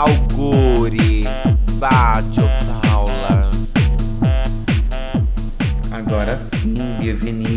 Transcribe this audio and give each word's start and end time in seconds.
Auguri, 0.00 1.24
Bádio, 1.78 2.44
Paula. 2.80 3.50
Agora 5.92 6.34
sim, 6.36 6.74
bem-vindos. 6.98 7.49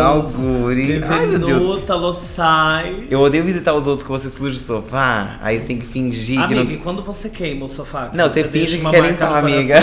Ai, 0.00 1.26
meu 1.26 1.38
Deus. 1.38 1.52
Benvenuta, 1.62 1.94
lo 1.94 2.12
sai. 2.12 3.06
Eu 3.10 3.20
odeio 3.20 3.44
visitar 3.44 3.74
os 3.74 3.86
outros 3.86 4.04
que 4.04 4.10
você 4.10 4.28
suja 4.30 4.56
o 4.56 4.60
sofá. 4.60 5.38
Aí 5.40 5.58
você 5.58 5.66
tem 5.66 5.76
que 5.78 5.86
fingir 5.86 6.38
que 6.38 6.54
Amiga, 6.54 6.64
não. 6.64 6.70
e 6.72 6.76
quando 6.78 7.02
você 7.02 7.28
queima 7.28 7.64
o 7.66 7.68
sofá? 7.68 8.08
que 8.08 8.16
Não, 8.16 8.28
você 8.28 8.42
deixa 8.42 8.76
finge 8.76 8.84
que 8.84 8.90
quer 8.90 9.00
limpar, 9.10 9.38
amiga. 9.38 9.76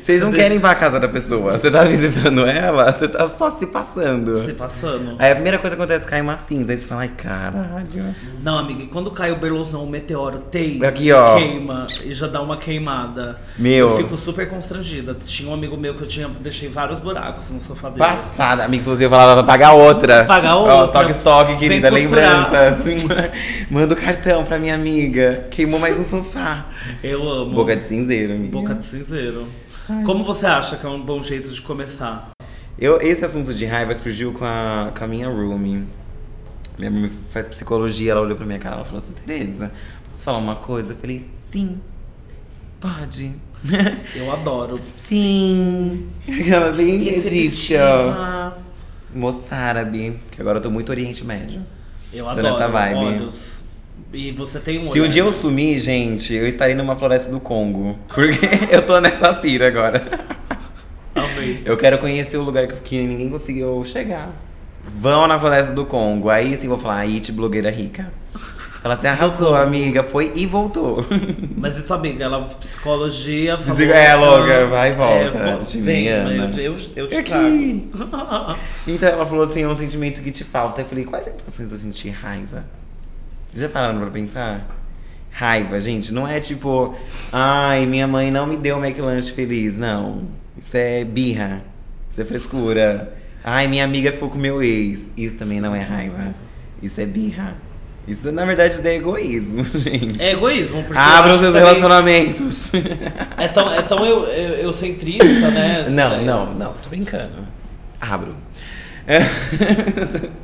Vocês 0.00 0.20
não 0.20 0.30
Você 0.30 0.36
querem 0.36 0.48
deixa- 0.50 0.54
limpar 0.54 0.70
a 0.72 0.74
casa 0.74 0.98
da 0.98 1.08
pessoa. 1.08 1.56
Você 1.56 1.70
tá 1.70 1.84
visitando 1.84 2.44
ela, 2.46 2.90
você 2.90 3.06
tá 3.08 3.28
só 3.28 3.50
se 3.50 3.66
passando. 3.66 4.44
Se 4.44 4.52
passando. 4.52 5.14
Aí 5.18 5.30
a 5.30 5.34
primeira 5.34 5.58
coisa 5.58 5.76
que 5.76 5.80
acontece 5.82 6.04
é 6.06 6.08
cair 6.08 6.22
uma 6.22 6.36
cinza. 6.36 6.72
Aí 6.72 6.78
você 6.78 6.86
fala, 6.86 7.02
ai, 7.02 7.08
caralho. 7.16 8.14
Não, 8.42 8.58
amiga, 8.58 8.82
e 8.82 8.86
quando 8.88 9.10
cai 9.10 9.30
o 9.32 9.36
berlosão, 9.36 9.84
o 9.84 9.90
meteoro 9.90 10.38
tem, 10.50 10.84
Aqui, 10.84 11.12
ó. 11.12 11.36
queima 11.36 11.86
e 12.04 12.12
já 12.12 12.26
dá 12.26 12.40
uma 12.42 12.56
queimada. 12.56 13.36
Meu. 13.58 13.90
Eu 13.90 13.96
fico 13.96 14.16
super 14.16 14.48
constrangida. 14.48 15.16
Tinha 15.24 15.48
um 15.50 15.54
amigo 15.54 15.76
meu 15.76 15.94
que 15.94 16.02
eu 16.02 16.06
tinha, 16.08 16.28
deixei 16.40 16.68
vários 16.68 16.98
buracos 16.98 17.50
no 17.50 17.60
sofá 17.60 17.88
dele. 17.88 18.00
Passada. 18.00 18.64
Amigo, 18.64 18.82
se 18.82 18.88
você 18.88 19.06
falar, 19.12 19.34
vai 19.34 19.44
pagar 19.44 19.72
outra. 19.74 20.24
Pagar 20.24 20.56
Ó, 20.56 20.82
outra. 20.82 21.00
toque 21.00 21.10
estoque, 21.10 21.56
querida. 21.56 21.90
Costurar. 21.90 22.50
Lembranças. 22.50 23.30
Manda 23.70 23.94
o 23.94 23.96
cartão 23.96 24.44
pra 24.44 24.58
minha 24.58 24.74
amiga. 24.74 25.48
Queimou 25.50 25.78
mais 25.78 25.98
um 25.98 26.04
sofá. 26.04 26.66
Eu 27.04 27.28
amo. 27.28 27.54
Boca 27.54 27.76
de 27.76 27.84
cinzeiro, 27.84 28.32
amiga. 28.32 28.52
Boca 28.52 28.74
de 28.74 28.86
cinzeiro. 28.86 29.46
Como 30.06 30.24
você 30.24 30.46
acha 30.46 30.76
que 30.76 30.86
é 30.86 30.88
um 30.88 31.00
bom 31.00 31.22
jeito 31.22 31.52
de 31.52 31.60
começar? 31.60 32.30
Eu, 32.78 32.98
esse 33.00 33.22
assunto 33.24 33.52
de 33.52 33.66
raiva 33.66 33.94
surgiu 33.94 34.32
com 34.32 34.44
a, 34.44 34.92
com 34.96 35.04
a 35.04 35.06
minha 35.06 35.28
roomie. 35.28 35.84
Minha 36.78 36.90
roomie 36.90 37.12
faz 37.30 37.46
psicologia, 37.46 38.12
ela 38.12 38.22
olhou 38.22 38.36
pra 38.36 38.46
minha 38.46 38.58
cara 38.58 38.80
e 38.80 38.84
falou 38.84 38.98
assim, 38.98 39.12
Tereza, 39.12 39.70
posso 40.10 40.24
falar 40.24 40.38
uma 40.38 40.56
coisa? 40.56 40.94
Eu 40.94 40.96
falei, 40.96 41.20
sim, 41.50 41.78
pode. 42.80 43.32
Eu 44.16 44.32
adoro. 44.32 44.78
sim. 44.96 46.08
Aquela 46.26 46.70
bem 46.70 47.06
egípcia. 47.08 47.82
Moçárabe, 49.14 50.18
que 50.30 50.40
agora 50.40 50.58
eu 50.58 50.62
tô 50.62 50.70
muito 50.70 50.90
Oriente 50.90 51.24
Médio. 51.24 51.62
Eu 52.12 52.24
Tô 52.24 52.30
adoro 52.30 52.48
nessa 52.50 52.68
vibe. 52.68 52.96
olhos. 52.96 53.62
E 54.12 54.30
você 54.32 54.58
tem 54.58 54.78
um 54.80 54.90
Se 54.90 55.00
um 55.00 55.08
dia 55.08 55.22
eu 55.22 55.32
sumir, 55.32 55.78
gente, 55.78 56.34
eu 56.34 56.46
estarei 56.46 56.74
numa 56.74 56.94
floresta 56.94 57.30
do 57.30 57.40
Congo. 57.40 57.98
Porque 58.08 58.38
eu 58.70 58.82
tô 58.84 59.00
nessa 59.00 59.32
pira 59.34 59.68
agora. 59.68 60.02
Amei. 61.14 61.62
Eu 61.64 61.76
quero 61.76 61.98
conhecer 61.98 62.36
o 62.36 62.42
lugar 62.42 62.66
que, 62.66 62.74
que 62.80 62.98
ninguém 63.06 63.28
conseguiu 63.30 63.82
chegar. 63.84 64.30
Vão 65.00 65.26
na 65.26 65.38
floresta 65.38 65.72
do 65.72 65.86
Congo. 65.86 66.28
Aí 66.28 66.56
sim 66.56 66.68
vou 66.68 66.78
falar, 66.78 67.00
It, 67.02 67.32
blogueira 67.32 67.70
rica. 67.70 68.12
Fala 68.82 68.94
assim, 68.96 69.06
arrasou, 69.06 69.54
amiga. 69.54 70.02
Foi 70.02 70.32
e 70.34 70.44
voltou. 70.44 71.06
Mas 71.56 71.78
e 71.78 71.82
tua 71.82 71.96
amiga? 71.96 72.24
Ela 72.24 72.42
psicologia, 72.46 73.56
falou 73.56 73.80
é, 73.80 74.14
louca, 74.16 74.52
ela- 74.52 74.66
vai 74.68 74.90
e 74.90 74.94
volta, 74.94 75.38
É, 75.38 75.80
vem, 75.80 76.06
eu, 76.06 76.74
eu, 76.74 76.76
eu 76.96 77.08
te 77.08 77.16
Aqui. 77.16 77.88
trago. 77.92 78.58
então 78.88 79.08
ela 79.08 79.24
falou 79.24 79.44
assim, 79.44 79.62
é 79.62 79.68
um 79.68 79.74
sentimento 79.74 80.20
que 80.20 80.32
te 80.32 80.42
falta. 80.42 80.80
Eu 80.80 80.86
falei, 80.86 81.04
quais 81.04 81.26
situações 81.26 81.70
eu 81.70 81.78
senti 81.78 82.08
raiva? 82.10 82.64
Vocês 83.48 83.62
já 83.62 83.68
pararam 83.68 84.00
pra 84.00 84.10
pensar? 84.10 84.66
Raiva, 85.30 85.78
gente, 85.78 86.12
não 86.12 86.26
é 86.26 86.40
tipo, 86.40 86.94
ai, 87.32 87.86
minha 87.86 88.06
mãe 88.08 88.30
não 88.32 88.46
me 88.46 88.56
deu 88.56 88.84
McLanche 88.84 89.30
feliz. 89.32 89.76
Não. 89.76 90.24
Isso 90.58 90.76
é 90.76 91.04
birra. 91.04 91.62
Isso 92.10 92.20
é 92.20 92.24
frescura. 92.24 93.14
Ai, 93.44 93.68
minha 93.68 93.84
amiga 93.84 94.10
ficou 94.12 94.28
com 94.28 94.38
meu 94.38 94.60
ex. 94.60 95.12
Isso 95.16 95.36
também 95.36 95.60
não 95.60 95.72
é 95.74 95.80
raiva. 95.80 96.34
Isso 96.82 97.00
é 97.00 97.06
birra. 97.06 97.54
Isso, 98.06 98.32
na 98.32 98.44
verdade, 98.44 98.80
é 98.86 98.94
egoísmo, 98.96 99.62
gente. 99.78 100.22
É 100.22 100.32
egoísmo, 100.32 100.82
porque. 100.82 100.98
eu 100.98 101.04
Abram 101.04 101.30
acho 101.32 101.40
seus 101.40 101.52
também- 101.52 101.68
relacionamentos. 101.68 102.72
É 103.38 103.48
tão, 103.48 103.72
é 103.72 103.82
tão 103.82 104.04
eu, 104.04 104.24
eu, 104.26 104.54
eucentrista, 104.64 105.50
né? 105.50 105.86
Não, 105.88 106.22
não, 106.24 106.54
não, 106.54 106.72
tô 106.72 106.88
brincando. 106.88 107.46
Abro. 108.00 108.34
É. 109.06 109.18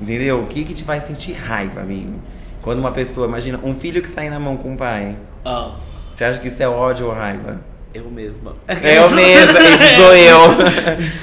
Entendeu? 0.00 0.42
O 0.42 0.46
que 0.46 0.64
que 0.64 0.74
te 0.74 0.84
faz 0.84 1.04
sentir 1.06 1.32
raiva, 1.34 1.80
amigo? 1.80 2.20
Quando 2.60 2.78
uma 2.78 2.92
pessoa, 2.92 3.26
imagina, 3.26 3.58
um 3.62 3.74
filho 3.74 4.02
que 4.02 4.10
sai 4.10 4.28
na 4.28 4.38
mão 4.40 4.56
com 4.56 4.74
o 4.74 4.76
pai. 4.76 5.16
Ah, 5.44 5.76
Você 6.14 6.24
acha 6.24 6.40
que 6.40 6.48
isso 6.48 6.62
é 6.62 6.68
ódio 6.68 7.06
ou 7.06 7.12
raiva? 7.12 7.60
eu 7.94 8.10
mesma. 8.10 8.54
É 8.66 8.98
eu 8.98 9.08
mesma, 9.10 9.60
isso 9.60 9.84
sou 9.96 10.14
eu. 10.14 10.38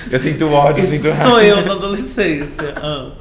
Eu 0.09 0.19
sinto 0.19 0.49
ódio, 0.49 0.83
eu 0.83 0.87
sinto 0.87 1.09
raiva. 1.09 1.23
sou 1.29 1.41
eu 1.41 1.65
na 1.65 1.73
adolescência. 1.73 2.73
Ah. 2.77 3.11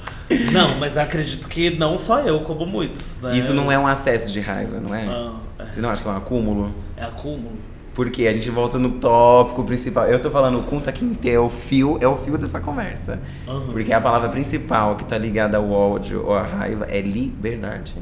Não, 0.53 0.79
mas 0.79 0.97
acredito 0.97 1.49
que 1.49 1.71
não 1.71 1.99
só 1.99 2.21
eu, 2.21 2.41
como 2.41 2.67
muitos. 2.67 3.19
Né? 3.21 3.37
Isso 3.37 3.53
não 3.53 3.71
é 3.71 3.79
um 3.79 3.87
acesso 3.87 4.33
de 4.33 4.41
raiva, 4.41 4.81
não 4.81 4.95
é? 4.95 5.07
Ah, 5.07 5.35
é. 5.59 5.67
Você 5.67 5.81
não 5.81 5.91
acha 5.91 6.03
que 6.03 6.09
é 6.09 6.11
um 6.11 6.17
acúmulo? 6.17 6.75
É 6.97 7.05
acúmulo. 7.05 7.53
Porque 7.95 8.27
a 8.27 8.33
gente 8.33 8.49
volta 8.51 8.79
no 8.79 8.93
tópico 8.93 9.65
principal. 9.65 10.07
Eu 10.07 10.21
tô 10.21 10.31
falando, 10.31 10.61
o 10.61 10.63
Kunta 10.63 10.93
Kinte 10.93 11.29
é 11.29 11.39
o 11.39 11.51
fio, 11.51 11.99
é 12.01 12.07
o 12.07 12.17
fio 12.17 12.39
dessa 12.39 12.61
conversa. 12.61 13.21
Aham. 13.49 13.73
Porque 13.73 13.93
a 13.93 14.01
palavra 14.01 14.29
principal 14.29 14.97
que 14.97 15.05
tá 15.05 15.19
ligada 15.19 15.57
ao 15.57 15.71
ódio 15.71 16.25
ou 16.25 16.35
à 16.35 16.43
raiva 16.43 16.87
é 16.89 17.01
liberdade. 17.01 17.97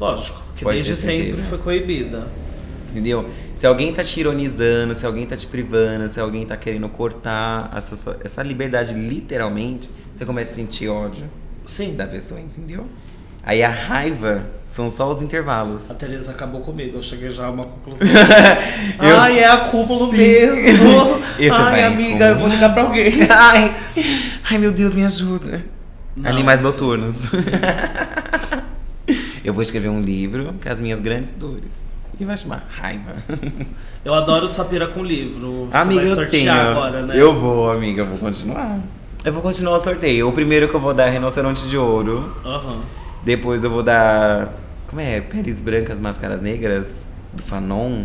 Lógico, 0.00 0.42
que 0.56 0.64
Pode 0.64 0.82
desde 0.82 0.96
sempre 0.96 1.42
foi 1.42 1.58
coibida. 1.58 2.26
Entendeu? 2.94 3.28
Se 3.56 3.66
alguém 3.66 3.92
tá 3.92 4.04
te 4.04 4.20
ironizando, 4.20 4.94
se 4.94 5.04
alguém 5.04 5.26
tá 5.26 5.36
te 5.36 5.48
privando, 5.48 6.08
se 6.08 6.20
alguém 6.20 6.46
tá 6.46 6.56
querendo 6.56 6.88
cortar 6.88 7.68
essa, 7.76 8.16
essa 8.22 8.40
liberdade 8.40 8.94
literalmente, 8.94 9.90
você 10.12 10.24
começa 10.24 10.52
a 10.52 10.54
sentir 10.54 10.88
ódio 10.88 11.28
Sim. 11.66 11.96
da 11.96 12.06
pessoa, 12.06 12.38
entendeu? 12.40 12.86
Aí 13.42 13.64
a 13.64 13.68
raiva 13.68 14.46
são 14.64 14.88
só 14.88 15.10
os 15.10 15.20
intervalos. 15.22 15.90
A 15.90 15.94
Tereza 15.94 16.30
acabou 16.30 16.60
comigo, 16.60 16.98
eu 16.98 17.02
cheguei 17.02 17.32
já 17.32 17.46
a 17.46 17.50
uma 17.50 17.64
conclusão. 17.66 18.06
Ai, 18.96 19.40
é 19.40 19.48
acúmulo 19.48 20.12
sim. 20.12 20.16
mesmo. 20.16 21.20
Ai, 21.52 21.84
amiga, 21.84 22.26
eu 22.26 22.38
vou 22.38 22.48
ligar 22.48 22.72
pra 22.72 22.84
alguém. 22.84 23.12
Ai, 23.28 23.76
ai 24.48 24.58
meu 24.58 24.70
Deus, 24.70 24.94
me 24.94 25.04
ajuda. 25.04 25.64
Não, 26.16 26.30
Animais 26.30 26.60
sim. 26.60 26.64
noturnos. 26.64 27.32
Eu 29.44 29.52
vou 29.52 29.62
escrever 29.62 29.88
um 29.88 30.00
livro 30.00 30.54
com 30.62 30.68
as 30.68 30.80
minhas 30.80 31.00
grandes 31.00 31.32
dores. 31.32 31.93
E 32.18 32.24
vai 32.24 32.36
chamar 32.36 32.66
Raiva. 32.70 33.12
Eu 34.04 34.14
adoro 34.14 34.46
sua 34.46 34.64
pira 34.66 34.86
com 34.88 35.02
livro. 35.02 35.66
Você 35.70 35.76
amiga, 35.76 36.00
vai 36.02 36.10
eu 36.10 36.14
sortear 36.14 36.56
tenho. 36.58 36.70
agora, 36.70 37.02
né? 37.02 37.14
Eu 37.20 37.34
vou, 37.34 37.70
amiga, 37.70 38.02
eu 38.02 38.06
vou 38.06 38.18
continuar. 38.18 38.78
Eu 39.24 39.32
vou 39.32 39.42
continuar 39.42 39.76
o 39.76 39.80
sorteio. 39.80 40.28
O 40.28 40.32
primeiro 40.32 40.68
que 40.68 40.74
eu 40.74 40.80
vou 40.80 40.92
dar 40.92 41.06
é 41.06 41.10
Rinoceronte 41.10 41.66
de 41.66 41.76
Ouro. 41.78 42.36
Aham. 42.44 42.80
Depois 43.24 43.64
eu 43.64 43.70
vou 43.70 43.82
dar. 43.82 44.52
Como 44.86 45.00
é? 45.00 45.20
Peles 45.22 45.58
Brancas, 45.60 45.98
Máscaras 45.98 46.40
Negras? 46.42 46.96
Do 47.32 47.42
Fanon. 47.42 48.04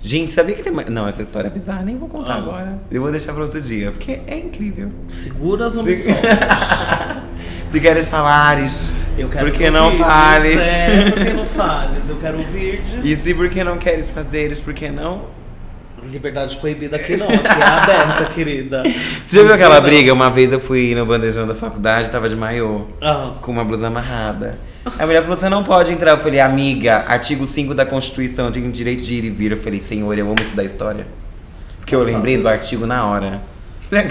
Gente, 0.00 0.30
sabia 0.32 0.54
que 0.54 0.62
tem 0.62 0.72
mais. 0.72 0.88
Não, 0.88 1.08
essa 1.08 1.22
história 1.22 1.48
é 1.48 1.50
bizarra, 1.50 1.82
nem 1.82 1.98
vou 1.98 2.08
contar 2.08 2.34
Ah. 2.34 2.38
agora. 2.38 2.78
Eu 2.90 3.02
vou 3.02 3.10
deixar 3.10 3.32
pra 3.32 3.42
outro 3.42 3.60
dia, 3.60 3.90
porque 3.90 4.20
é 4.26 4.38
incrível. 4.38 4.92
Segura 5.08 5.66
as 5.66 5.76
omissões. 5.76 6.14
Se 7.74 7.80
queres 7.80 8.06
falares, 8.06 8.94
Eu 9.18 9.28
quero 9.28 9.46
por 9.50 9.56
que 9.58 9.68
não 9.68 9.86
ouvir. 9.86 9.98
fales? 9.98 10.62
É, 10.62 11.10
por 11.10 11.24
que 11.24 11.30
não 11.32 11.44
fales? 11.56 12.08
Eu 12.08 12.16
quero 12.18 12.38
ouvir. 12.38 12.80
E 13.02 13.16
se 13.16 13.34
por 13.34 13.48
que 13.48 13.64
não 13.64 13.76
queres 13.76 14.10
fazeres, 14.10 14.60
por 14.60 14.72
que 14.72 14.88
não? 14.90 15.22
Liberdade 16.04 16.56
coibida 16.58 16.94
aqui 16.94 17.16
não, 17.16 17.26
aqui 17.26 17.34
é 17.48 17.64
aberta, 17.64 18.24
querida. 18.26 18.80
Você 19.24 19.38
já 19.38 19.42
viu 19.42 19.52
aquela 19.54 19.80
briga? 19.80 20.12
Uma 20.14 20.30
vez 20.30 20.52
eu 20.52 20.60
fui 20.60 20.94
no 20.94 21.04
bandejão 21.04 21.48
da 21.48 21.54
faculdade, 21.56 22.12
tava 22.12 22.28
de 22.28 22.36
maiô, 22.36 22.82
Ah, 23.02 23.32
com 23.40 23.50
uma 23.50 23.64
blusa 23.64 23.88
amarrada. 23.88 24.56
A 24.96 25.04
mulher 25.04 25.22
falou, 25.22 25.36
você 25.36 25.48
não 25.48 25.64
pode 25.64 25.92
entrar. 25.92 26.12
Eu 26.12 26.18
falei, 26.18 26.38
amiga, 26.38 27.04
artigo 27.08 27.44
5 27.44 27.74
da 27.74 27.84
Constituição, 27.84 28.46
eu 28.46 28.52
tenho 28.52 28.70
direito 28.70 29.02
de 29.02 29.14
ir 29.14 29.24
e 29.24 29.30
vir. 29.30 29.50
Eu 29.50 29.56
falei, 29.58 29.80
senhor, 29.80 30.16
eu 30.16 30.26
amo 30.30 30.40
estudar 30.40 30.62
história. 30.62 31.08
Porque 31.80 31.92
eu 31.92 32.04
lembrei 32.04 32.38
do 32.38 32.46
artigo 32.46 32.86
na 32.86 33.04
hora. 33.04 33.42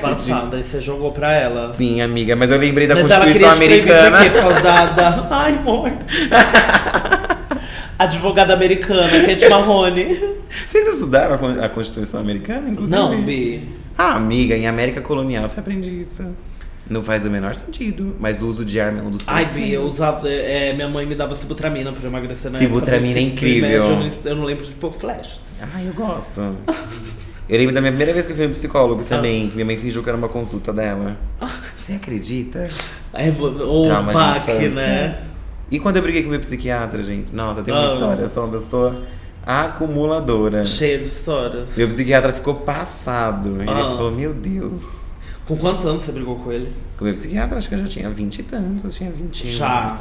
Passada, 0.01 0.57
aí 0.57 0.63
você 0.63 0.79
jogou 0.79 1.11
pra 1.11 1.33
ela. 1.33 1.73
Sim, 1.75 2.01
amiga, 2.01 2.35
mas 2.35 2.51
eu 2.51 2.57
lembrei 2.57 2.87
da 2.87 2.95
Mas 2.95 3.09
ela 3.09 3.25
Constituição 3.25 3.57
queria 3.59 3.83
proibir 3.83 3.93
Americana. 3.93 4.17
por 4.17 4.23
quê? 4.23 4.29
Por 4.29 4.41
causa 4.41 4.61
da, 4.61 4.85
da... 4.85 5.27
Ai, 5.31 5.53
amor. 5.55 5.91
Advogada 7.99 8.53
americana, 8.53 9.09
Kate 9.25 9.47
Marrone. 9.49 10.19
Vocês 10.67 10.87
estudaram 10.93 11.35
a 11.35 11.37
Con- 11.37 11.63
a 11.63 11.69
Constituição 11.69 12.19
Americana, 12.19 12.69
inclusive? 12.69 12.95
Não, 12.97 13.21
Bi. 13.21 13.67
Ah, 13.97 14.15
amiga, 14.15 14.55
em 14.57 14.67
América 14.67 14.99
Colonial 15.01 15.47
você 15.47 15.59
aprende 15.59 15.89
isso. 16.01 16.23
Não 16.89 17.01
faz 17.03 17.25
o 17.25 17.29
menor 17.29 17.53
sentido, 17.55 18.15
mas 18.19 18.41
o 18.41 18.47
uso 18.49 18.65
de 18.65 18.79
arma 18.79 18.99
é 18.99 19.03
um 19.03 19.09
dos 19.11 19.23
Ai. 19.27 19.45
Bi, 19.45 19.71
eu 19.71 19.83
usava. 19.83 20.27
é, 20.29 20.73
minha 20.73 20.89
mãe 20.89 21.05
me 21.05 21.15
dava 21.15 21.33
cibutramina 21.35 21.93
pra 21.93 22.07
emagrecer 22.07 22.51
na 22.51 22.57
Sibutramina 22.57 23.05
época 23.05 23.19
é 23.19 23.23
ensino 23.23 23.33
incrível. 23.33 23.69
médio, 23.69 23.93
Eu 23.93 23.99
não, 23.99 24.11
eu 24.31 24.35
não 24.35 24.43
lembro 24.43 24.65
de 24.65 24.71
pouco 24.71 24.97
flash. 24.99 25.39
Ah, 25.61 25.81
eu 25.81 25.93
gosto. 25.93 26.41
Eu 27.49 27.57
lembro 27.57 27.73
da 27.73 27.81
minha 27.81 27.91
primeira 27.91 28.13
vez 28.13 28.25
que 28.25 28.31
eu 28.31 28.35
fui 28.37 28.47
no 28.47 28.53
psicólogo 28.53 29.01
Ah. 29.05 29.09
também, 29.09 29.47
que 29.49 29.53
minha 29.55 29.65
mãe 29.65 29.77
fingiu 29.77 30.01
que 30.01 30.09
era 30.09 30.17
uma 30.17 30.29
consulta 30.29 30.71
dela. 30.71 31.17
Você 31.77 31.93
acredita? 31.93 32.69
É, 33.13 33.29
o 33.29 33.85
Trauma 33.87 34.07
de 34.11 34.13
baque, 34.17 34.69
né? 34.69 35.19
E 35.69 35.79
quando 35.79 35.97
eu 35.97 36.01
briguei 36.01 36.23
com 36.23 36.29
meu 36.29 36.39
psiquiatra, 36.39 37.03
gente? 37.03 37.33
Nossa, 37.35 37.61
tem 37.61 37.73
Ah. 37.73 37.79
muita 37.79 37.93
história. 37.95 38.21
Eu 38.21 38.29
sou 38.29 38.45
uma 38.45 38.57
pessoa 38.57 39.01
acumuladora. 39.45 40.65
Cheia 40.65 40.97
de 40.97 41.07
histórias. 41.07 41.69
Meu 41.75 41.87
psiquiatra 41.89 42.31
ficou 42.31 42.55
passado. 42.55 43.57
Ele 43.61 43.69
Ah. 43.69 43.75
falou, 43.75 44.11
meu 44.11 44.33
Deus. 44.33 44.83
Com 45.45 45.57
quantos 45.57 45.85
anos 45.85 46.03
você 46.03 46.11
brigou 46.13 46.37
com 46.37 46.51
ele? 46.51 46.71
Com 46.97 47.03
meu 47.05 47.13
psiquiatra, 47.13 47.57
acho 47.57 47.67
que 47.67 47.75
eu 47.75 47.79
já 47.79 47.85
tinha 47.87 48.09
20 48.09 48.39
e 48.39 48.43
tantos, 48.43 48.95
tinha 48.95 49.11
21. 49.11 49.49
Já. 49.49 49.99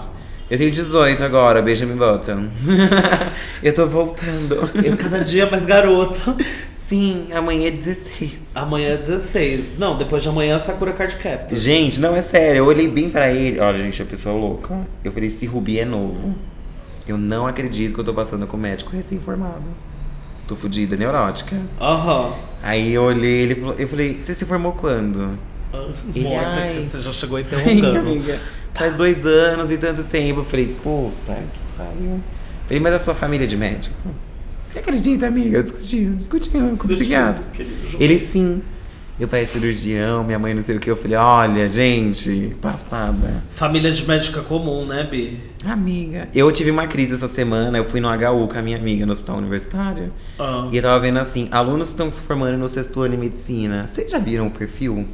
Eu 0.49 0.59
tenho 0.59 0.71
18 0.71 1.25
agora, 1.25 1.61
Benjamin 1.63 1.97
Button. 1.97 2.49
eu 3.63 3.75
tô 3.75 3.87
voltando. 3.87 4.69
Eu 4.85 4.97
cada 4.97 5.19
dia 5.25 5.49
mais 5.51 5.65
garota. 5.65 6.37
Sim, 6.93 7.29
amanhã 7.33 7.69
é 7.69 7.71
16. 7.71 8.39
Amanhã 8.55 8.91
é 8.91 8.97
16. 8.99 9.79
Não, 9.79 9.97
depois 9.97 10.23
de 10.23 10.29
amanhã 10.29 10.57
é 10.57 10.59
Sakura 10.59 10.93
Card 10.93 11.17
Captors. 11.17 11.63
Gente, 11.63 11.99
não, 11.99 12.15
é 12.15 12.21
sério. 12.21 12.59
Eu 12.59 12.67
olhei 12.67 12.87
bem 12.87 13.09
pra 13.09 13.33
ele. 13.33 13.59
Olha, 13.59 13.79
gente, 13.79 14.03
a 14.03 14.05
pessoa 14.05 14.35
louca. 14.35 14.79
Eu 15.03 15.11
falei, 15.11 15.31
esse 15.31 15.47
Rubi 15.47 15.79
é 15.81 15.87
novo. 15.87 16.35
Eu 17.09 17.17
não 17.17 17.47
acredito 17.47 17.95
que 17.95 18.01
eu 18.01 18.05
tô 18.05 18.13
passando 18.13 18.47
com 18.47 18.59
o 18.59 18.61
médico 18.61 18.95
recém-formado. 18.95 19.63
Tô 20.47 20.55
fodida, 20.55 20.95
neurótica. 20.95 21.57
Aham. 21.81 22.35
Aí 22.63 22.93
eu 22.93 23.05
olhei, 23.05 23.41
ele 23.41 23.55
falou, 23.55 23.75
eu 23.79 23.89
falei, 23.89 24.21
você 24.21 24.35
se 24.35 24.45
formou 24.45 24.73
quando? 24.73 25.39
Ele, 26.15 26.29
Morta, 26.29 26.61
ai. 26.61 26.69
que 26.69 26.75
você 26.75 27.01
já 27.01 27.11
chegou 27.15 27.39
Sim, 27.43 27.79
interrogando. 27.79 27.97
amiga. 28.01 28.39
Faz 28.75 28.93
dois 28.95 29.25
anos 29.25 29.71
e 29.73 29.79
tanto 29.79 30.05
tempo. 30.05 30.41
Eu 30.41 30.45
falei, 30.45 30.67
puta 30.83 31.33
que 31.33 31.59
pariu. 31.79 32.21
Falei, 32.67 32.81
mas 32.83 32.93
a 32.93 32.99
sua 32.99 33.15
família 33.15 33.45
é 33.45 33.49
de 33.49 33.57
médico? 33.57 33.97
Você 34.73 34.79
acredita, 34.79 35.27
amiga? 35.27 35.63
Discutindo, 35.63 36.17
discutindo 36.17 36.79
com 36.79 36.87
o 36.87 36.89
psiquiatra. 36.89 37.45
Ele 38.01 38.19
sim. 38.19 38.63
Meu 39.19 39.29
pai 39.29 39.43
é 39.43 39.45
cirurgião, 39.45 40.25
minha 40.25 40.39
mãe 40.39 40.55
não 40.55 40.63
sei 40.63 40.79
o 40.79 40.81
que. 40.81 40.91
Eu 40.91 40.97
falei, 40.97 41.19
olha, 41.19 41.69
gente, 41.69 42.57
passada. 42.59 43.45
Família 43.55 43.91
de 43.91 44.09
médico 44.09 44.39
é 44.39 44.43
comum, 44.43 44.87
né, 44.87 45.05
Bi? 45.05 45.39
Amiga, 45.67 46.27
eu 46.35 46.51
tive 46.51 46.71
uma 46.71 46.87
crise 46.87 47.13
essa 47.13 47.29
semana. 47.29 47.77
Eu 47.77 47.85
fui 47.85 48.01
no 48.01 48.09
HU 48.09 48.49
com 48.49 48.59
a 48.59 48.63
minha 48.63 48.79
amiga 48.79 49.05
no 49.05 49.13
hospital 49.13 49.37
universitário. 49.37 50.11
Ah. 50.39 50.67
E 50.73 50.77
eu 50.79 50.83
tava 50.83 50.99
vendo 51.01 51.19
assim: 51.19 51.49
alunos 51.53 51.89
estão 51.89 52.11
se 52.11 52.23
formando 52.23 52.57
no 52.57 52.67
sexto 52.67 52.99
ano 53.03 53.15
em 53.15 53.19
medicina. 53.19 53.87
Vocês 53.87 54.11
já 54.11 54.17
viram 54.17 54.47
o 54.47 54.51
perfil? 54.51 55.07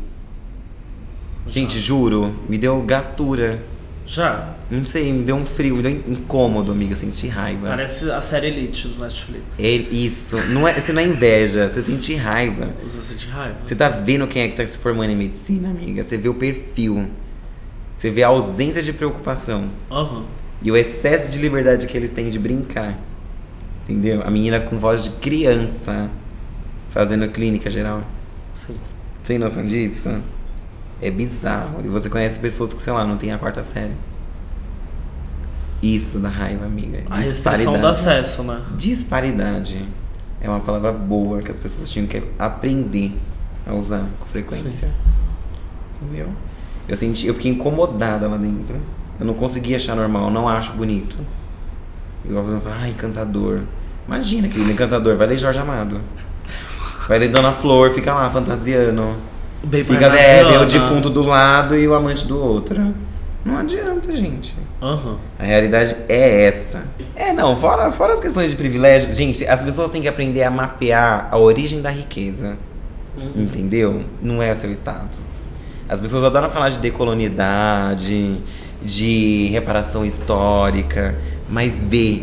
Gente, 1.49 1.81
juro, 1.81 2.33
me 2.49 2.57
deu 2.57 2.81
gastura. 2.83 3.61
Já. 4.09 4.55
Não 4.71 4.87
sei, 4.87 5.13
me 5.13 5.23
deu 5.23 5.37
um 5.37 5.45
frio, 5.45 5.77
me 5.77 5.83
deu 5.83 5.93
incômodo, 5.93 6.73
amiga. 6.73 6.93
Eu 6.93 6.97
senti 6.97 7.29
raiva. 7.29 7.69
Parece 7.69 8.11
a 8.11 8.23
série 8.23 8.47
Elite 8.47 8.89
do 8.89 9.03
Netflix. 9.03 9.61
É 9.61 9.69
isso. 9.69 10.37
Não 10.49 10.67
é, 10.67 10.73
você 10.73 10.95
não 10.95 11.03
é 11.03 11.05
inveja, 11.05 11.69
você 11.69 11.83
sente 11.83 12.15
raiva. 12.15 12.71
Você 12.83 13.13
sente 13.13 13.29
raiva? 13.29 13.59
Você 13.63 13.77
tá 13.77 13.91
vendo 13.91 14.27
quem 14.27 14.43
é 14.43 14.49
que 14.49 14.57
tá 14.57 14.67
se 14.67 14.79
formando 14.79 15.11
em 15.11 15.17
medicina, 15.17 15.69
amiga. 15.69 16.03
Você 16.03 16.17
vê 16.17 16.27
o 16.27 16.35
perfil. 16.35 17.07
Você 17.99 18.11
vê 18.11 18.23
a 18.23 18.29
ausência 18.29 18.81
de 18.81 18.95
preocupação. 18.95 19.69
Aham. 19.91 20.25
E 20.63 20.73
o 20.73 20.77
excesso 20.77 21.31
de 21.31 21.39
liberdade 21.39 21.87
que 21.87 21.97
eles 21.97 22.11
têm 22.11 22.31
de 22.31 22.39
brincar. 22.39 22.99
Entendeu? 23.85 24.23
A 24.25 24.31
menina 24.31 24.59
com 24.59 24.79
voz 24.79 25.05
de 25.05 25.11
criança 25.11 26.11
fazendo 26.91 27.29
clínica 27.29 27.69
geral. 27.69 28.03
Sim. 28.55 28.75
Tem 29.23 29.39
noção 29.39 29.67
disso? 29.67 30.09
É 31.01 31.11
bizarro. 31.11 31.81
E 31.85 31.89
você 31.89 32.09
conhece 32.09 32.39
pessoas 32.39 32.75
que, 32.75 32.81
sei 32.81 32.93
lá, 32.93 33.05
não 33.05 33.17
tem 33.17 33.33
a 33.33 33.39
quarta 33.39 33.63
série. 33.63 33.93
Isso 35.83 36.19
dá 36.19 36.29
raiva, 36.29 36.67
amiga. 36.67 37.05
A 37.09 37.19
restrição 37.19 37.79
do 37.79 37.87
acesso, 37.87 38.43
né? 38.43 38.63
Disparidade 38.77 39.89
é 40.41 40.49
uma 40.49 40.61
palavra 40.61 40.93
boa 40.93 41.41
que 41.41 41.51
as 41.51 41.59
pessoas 41.59 41.89
tinham 41.89 42.07
que 42.07 42.23
aprender 42.39 43.13
a 43.67 43.75
usar 43.75 44.05
com 44.19 44.27
frequência. 44.27 44.91
Entendeu? 46.01 46.29
Eu 46.89 46.97
senti, 46.97 47.27
eu 47.27 47.35
fiquei 47.35 47.53
incomodada 47.53 48.27
lá 48.27 48.37
dentro. 48.37 48.77
Eu 49.21 49.27
não 49.27 49.35
conseguia 49.35 49.77
achar 49.77 49.95
normal, 49.95 50.31
não 50.31 50.49
acho 50.49 50.73
bonito. 50.73 51.17
Igual 52.25 52.45
você 52.45 52.59
fala, 52.61 52.77
ai, 52.81 52.91
encantador. 52.91 53.63
Imagina, 54.07 54.49
querido, 54.49 54.71
encantador, 54.71 55.17
vai 55.17 55.27
ler 55.27 55.37
Jorge 55.37 55.59
Amado. 55.59 56.01
Vai 57.07 57.19
ler 57.19 57.29
Dona 57.29 57.53
Flor, 57.53 57.91
fica 57.91 58.13
lá 58.15 58.31
fantasiando. 58.31 59.17
Bem 59.63 59.85
Fica 59.85 60.07
é 60.07 60.59
o 60.59 60.65
defunto 60.65 61.11
do 61.11 61.23
lado 61.23 61.77
e 61.77 61.87
o 61.87 61.95
amante 61.95 62.27
do 62.27 62.41
outro. 62.41 62.95
Não 63.45 63.57
adianta, 63.57 64.15
gente. 64.15 64.55
Aham. 64.81 65.17
A 65.39 65.45
realidade 65.45 65.97
é 66.09 66.45
essa. 66.45 66.85
É, 67.17 67.33
não, 67.33 67.57
fora, 67.57 67.91
fora 67.91 68.13
as 68.13 68.21
questões 68.21 68.51
de 68.51 68.57
privilégio, 68.57 69.13
gente, 69.13 69.45
as 69.47 69.63
pessoas 69.63 69.91
têm 69.91 70.03
que 70.03 70.09
aprender 70.09 70.43
a 70.43 70.51
mapear 70.51 71.29
a 71.31 71.39
origem 71.39 71.81
da 71.81 71.91
riqueza. 71.91 72.57
Entendeu? 73.35 74.05
Não 74.23 74.43
é 74.43 74.53
o 74.53 74.57
seu 74.57 74.71
status. 74.73 75.21
As 75.89 75.99
pessoas 75.99 76.25
adoram 76.25 76.51
falar 76.51 76.69
de 76.69 76.79
decolonidade, 76.79 78.37
de 78.83 79.49
reparação 79.51 80.05
histórica, 80.05 81.19
mas 81.49 81.81
vê. 81.81 82.23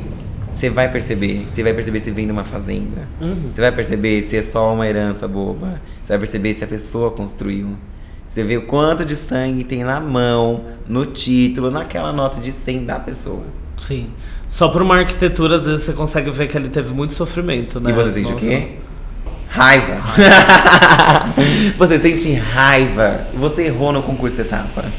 Você 0.56 0.70
vai 0.70 0.90
perceber. 0.90 1.46
Você 1.50 1.62
vai 1.62 1.74
perceber 1.74 2.00
se 2.00 2.12
vem 2.12 2.26
de 2.26 2.32
uma 2.32 2.46
fazenda. 2.46 3.08
Uhum. 3.20 3.50
Você 3.52 3.60
vai 3.60 3.74
perceber 3.74 4.22
se 4.22 4.38
é 4.38 4.42
só 4.42 4.74
uma 4.74 4.88
herança 4.88 5.28
boba. 5.28 5.82
Você 6.02 6.14
vai 6.14 6.20
perceber 6.20 6.54
se 6.54 6.64
a 6.64 6.68
pessoa 6.68 7.12
construiu. 7.12 7.76
Você 8.26 8.42
vê 8.42 8.56
o 8.56 8.62
quanto 8.62 9.04
de 9.04 9.18
sangue 9.18 9.66
tem 9.66 9.84
na 9.84 10.00
mão, 10.00 10.64
no 10.88 11.06
título, 11.06 11.70
naquela 11.70 12.14
nota 12.14 12.40
de 12.40 12.54
100 12.54 12.86
da 12.86 12.98
pessoa. 12.98 13.44
Sim. 13.78 14.08
Só 14.48 14.70
por 14.70 14.82
uma 14.82 14.98
arquitetura, 14.98 15.58
às 15.58 15.66
vezes 15.66 15.84
você 15.84 15.92
consegue 15.92 16.32
ver 16.32 16.48
que 16.48 16.58
ele 16.58 16.70
teve 16.70 16.94
muito 16.94 17.14
sofrimento, 17.14 17.82
né? 17.82 17.92
E 17.92 17.94
você 17.94 18.14
sente 18.14 18.30
o 18.30 18.32
Nossa. 18.32 18.46
quê? 18.46 18.70
Raiva. 19.50 20.02
você 21.78 22.00
sente 22.00 22.34
raiva. 22.34 23.28
Você 23.34 23.64
errou 23.64 23.92
no 23.92 24.02
concurso 24.02 24.40
etapa. 24.40 24.86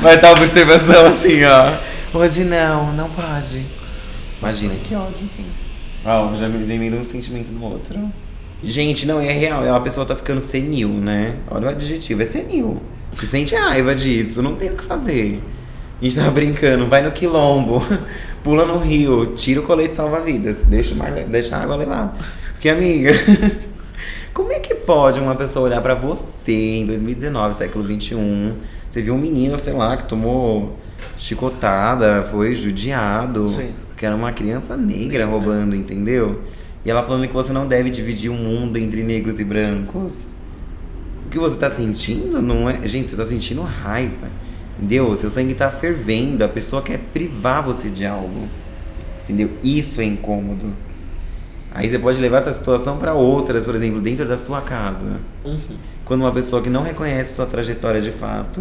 Vai 0.00 0.14
estar 0.14 0.30
observação 0.30 1.06
assim, 1.06 1.42
ó. 1.44 1.91
Hoje 2.14 2.44
não, 2.44 2.92
não 2.92 3.08
pode. 3.08 3.64
Imagina 4.38 4.74
que 4.74 4.94
ódio, 4.94 5.24
enfim. 5.24 5.46
Ó, 6.04 6.36
já 6.36 6.46
me 6.46 6.58
dei 6.58 6.92
um 6.92 7.04
sentimento 7.04 7.50
no 7.50 7.64
outro. 7.64 7.98
Gente, 8.62 9.06
não, 9.06 9.18
é 9.18 9.32
real. 9.32 9.74
A 9.74 9.80
pessoa 9.80 10.04
tá 10.04 10.14
ficando 10.14 10.38
senil, 10.38 10.90
né? 10.90 11.36
Olha 11.50 11.68
o 11.68 11.70
adjetivo, 11.70 12.20
é 12.20 12.26
senil. 12.26 12.82
Você 13.14 13.24
sente 13.24 13.54
raiva 13.54 13.94
disso, 13.94 14.42
não 14.42 14.54
tem 14.54 14.70
o 14.70 14.76
que 14.76 14.84
fazer. 14.84 15.42
A 16.00 16.04
gente 16.04 16.16
tava 16.16 16.30
brincando, 16.32 16.86
vai 16.86 17.00
no 17.00 17.12
quilombo, 17.12 17.82
pula 18.44 18.66
no 18.66 18.76
rio, 18.76 19.32
tira 19.34 19.60
o 19.60 19.62
colete 19.62 19.96
salva-vidas, 19.96 20.64
deixa, 20.64 20.94
o 20.94 20.98
mar, 20.98 21.12
deixa 21.12 21.56
a 21.56 21.62
água 21.62 21.76
levar. 21.76 22.14
Porque, 22.52 22.68
amiga, 22.68 23.12
como 24.34 24.52
é 24.52 24.58
que 24.58 24.74
pode 24.74 25.18
uma 25.18 25.34
pessoa 25.34 25.64
olhar 25.64 25.80
pra 25.80 25.94
você 25.94 26.78
em 26.78 26.84
2019, 26.84 27.54
século 27.54 27.84
21, 27.84 28.52
você 28.90 29.00
viu 29.00 29.14
um 29.14 29.18
menino, 29.18 29.56
sei 29.56 29.72
lá, 29.72 29.96
que 29.96 30.04
tomou 30.04 30.76
chicotada, 31.22 32.24
foi 32.24 32.52
judiado, 32.52 33.48
Sim. 33.48 33.70
que 33.96 34.04
era 34.04 34.16
uma 34.16 34.32
criança 34.32 34.76
negra 34.76 35.24
roubando, 35.24 35.76
entendeu? 35.76 36.42
E 36.84 36.90
ela 36.90 37.04
falando 37.04 37.28
que 37.28 37.32
você 37.32 37.52
não 37.52 37.68
deve 37.68 37.90
dividir 37.90 38.28
o 38.28 38.34
mundo 38.34 38.76
entre 38.76 39.04
negros 39.04 39.38
e 39.38 39.44
brancos. 39.44 40.32
O 41.24 41.30
que 41.30 41.38
você 41.38 41.56
tá 41.56 41.70
sentindo 41.70 42.42
não 42.42 42.68
é. 42.68 42.86
Gente, 42.88 43.08
você 43.08 43.14
tá 43.14 43.24
sentindo 43.24 43.62
raiva. 43.62 44.28
Entendeu? 44.76 45.14
Seu 45.14 45.30
sangue 45.30 45.54
tá 45.54 45.70
fervendo. 45.70 46.42
A 46.42 46.48
pessoa 46.48 46.82
quer 46.82 46.98
privar 46.98 47.62
você 47.62 47.88
de 47.88 48.04
algo. 48.04 48.48
Entendeu? 49.22 49.48
Isso 49.62 50.00
é 50.00 50.04
incômodo. 50.04 50.72
Aí 51.72 51.88
você 51.88 52.00
pode 52.00 52.20
levar 52.20 52.38
essa 52.38 52.52
situação 52.52 52.96
para 52.98 53.14
outras, 53.14 53.64
por 53.64 53.76
exemplo, 53.76 54.00
dentro 54.00 54.26
da 54.26 54.36
sua 54.36 54.60
casa. 54.60 55.20
Uhum. 55.44 55.76
Quando 56.04 56.22
uma 56.22 56.32
pessoa 56.32 56.60
que 56.60 56.68
não 56.68 56.82
reconhece 56.82 57.36
sua 57.36 57.46
trajetória 57.46 58.02
de 58.02 58.10
fato. 58.10 58.60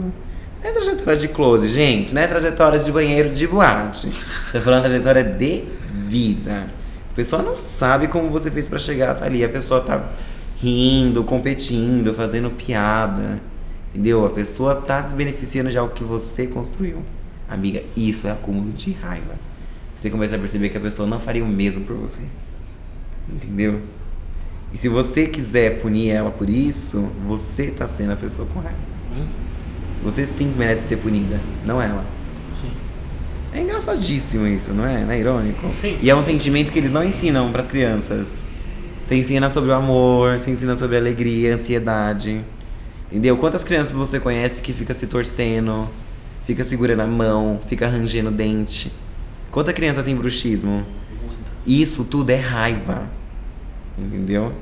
É 0.64 0.72
trajetória 0.72 1.20
de 1.20 1.28
close, 1.28 1.68
gente. 1.68 2.14
Não 2.14 2.22
é 2.22 2.28
trajetória 2.28 2.78
de 2.78 2.92
banheiro 2.92 3.30
de 3.32 3.48
boate. 3.48 4.12
Tô 4.52 4.62
falando 4.62 4.84
trajetória 4.84 5.24
de 5.24 5.64
vida. 5.92 6.68
A 7.12 7.16
pessoa 7.16 7.42
não 7.42 7.56
sabe 7.56 8.08
como 8.08 8.30
você 8.30 8.52
fez 8.52 8.68
pra 8.68 8.78
chegar 8.78 9.12
até 9.12 9.26
ali. 9.26 9.44
A 9.44 9.50
pessoa 9.50 9.82
tá 9.82 10.12
rindo, 10.58 11.24
competindo, 11.24 12.14
fazendo 12.14 12.52
piada. 12.52 13.42
Entendeu? 13.90 14.26
A 14.26 14.30
pessoa 14.30 14.76
tá 14.76 15.04
se 15.04 15.16
beneficiando 15.16 15.70
de 15.70 15.78
algo 15.78 15.94
que 15.94 16.04
você 16.04 16.46
construiu. 16.46 17.04
Amiga, 17.50 17.84
isso 17.98 18.28
é 18.28 18.32
acúmulo 18.32 18.72
de 18.72 18.92
raiva. 18.92 19.36
Você 19.96 20.10
começa 20.10 20.36
a 20.36 20.40
perceber 20.40 20.70
que 20.70 20.78
a 20.78 20.82
pessoa 20.82 21.08
não 21.08 21.20
faria 21.20 21.44
o 21.44 21.48
mesmo 21.48 21.86
por 21.86 21.96
você. 21.96 22.22
Entendeu? 23.28 23.82
E 24.72 24.78
se 24.78 24.88
você 24.88 25.28
quiser 25.28 25.82
punir 25.82 26.12
ela 26.12 26.32
por 26.32 26.50
isso, 26.50 27.10
você 27.28 27.72
tá 27.72 27.88
sendo 27.88 28.14
a 28.14 28.16
pessoa 28.16 28.48
com 28.48 28.60
raiva. 28.60 28.78
Você 30.04 30.26
sim 30.26 30.54
merece 30.58 30.88
ser 30.88 30.98
punida, 30.98 31.40
não 31.66 31.82
ela. 31.82 32.04
Sim. 32.60 32.72
É 33.54 33.62
engraçadíssimo 33.62 34.48
isso, 34.48 34.74
não 34.74 34.86
é? 34.86 35.04
Não 35.04 35.12
é 35.12 35.20
irônico? 35.20 35.70
Sim. 35.70 35.98
E 36.02 36.10
é 36.10 36.16
um 36.16 36.22
sentimento 36.22 36.72
que 36.72 36.80
eles 36.80 36.92
não 36.92 37.04
ensinam 37.04 37.52
pras 37.52 37.68
crianças. 37.68 38.28
Você 39.06 39.16
ensina 39.16 39.50
sobre 39.50 39.72
o 39.72 39.74
amor, 39.74 40.40
você 40.40 40.52
ensina 40.52 40.76
sobre 40.76 40.98
alegria, 40.98 41.56
ansiedade. 41.56 42.42
Entendeu? 43.12 43.38
Quantas 43.38 43.64
crianças 43.64 43.96
você 43.96 44.20
conhece 44.20 44.62
que 44.62 44.72
fica 44.72 44.94
se 44.94 45.06
torcendo, 45.06 45.88
fica 46.48 46.64
segurando 46.64 47.02
a 47.02 47.08
mão, 47.08 47.60
fica 47.68 47.88
rangendo 47.88 48.30
o 48.30 48.32
dente? 48.32 48.92
Quanta 49.52 49.74
criança 49.74 50.02
tem 50.02 50.16
bruxismo? 50.16 50.86
Isso 51.68 52.06
tudo 52.06 52.30
é 52.30 52.38
raiva. 52.38 53.04
Entendeu? 54.00 54.54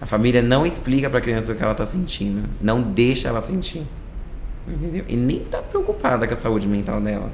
A 0.00 0.06
família 0.06 0.42
não 0.42 0.66
explica 0.66 1.08
pra 1.08 1.20
criança 1.20 1.52
o 1.52 1.54
que 1.54 1.62
ela 1.62 1.74
tá 1.74 1.86
sentindo. 1.86 2.46
Não 2.60 2.82
deixa 2.82 3.28
ela 3.28 3.40
sentir. 3.40 3.82
Entendeu? 4.66 5.04
E 5.08 5.16
nem 5.16 5.40
tá 5.40 5.60
preocupada 5.62 6.26
com 6.26 6.32
a 6.32 6.36
saúde 6.36 6.66
mental 6.66 7.00
dela. 7.00 7.30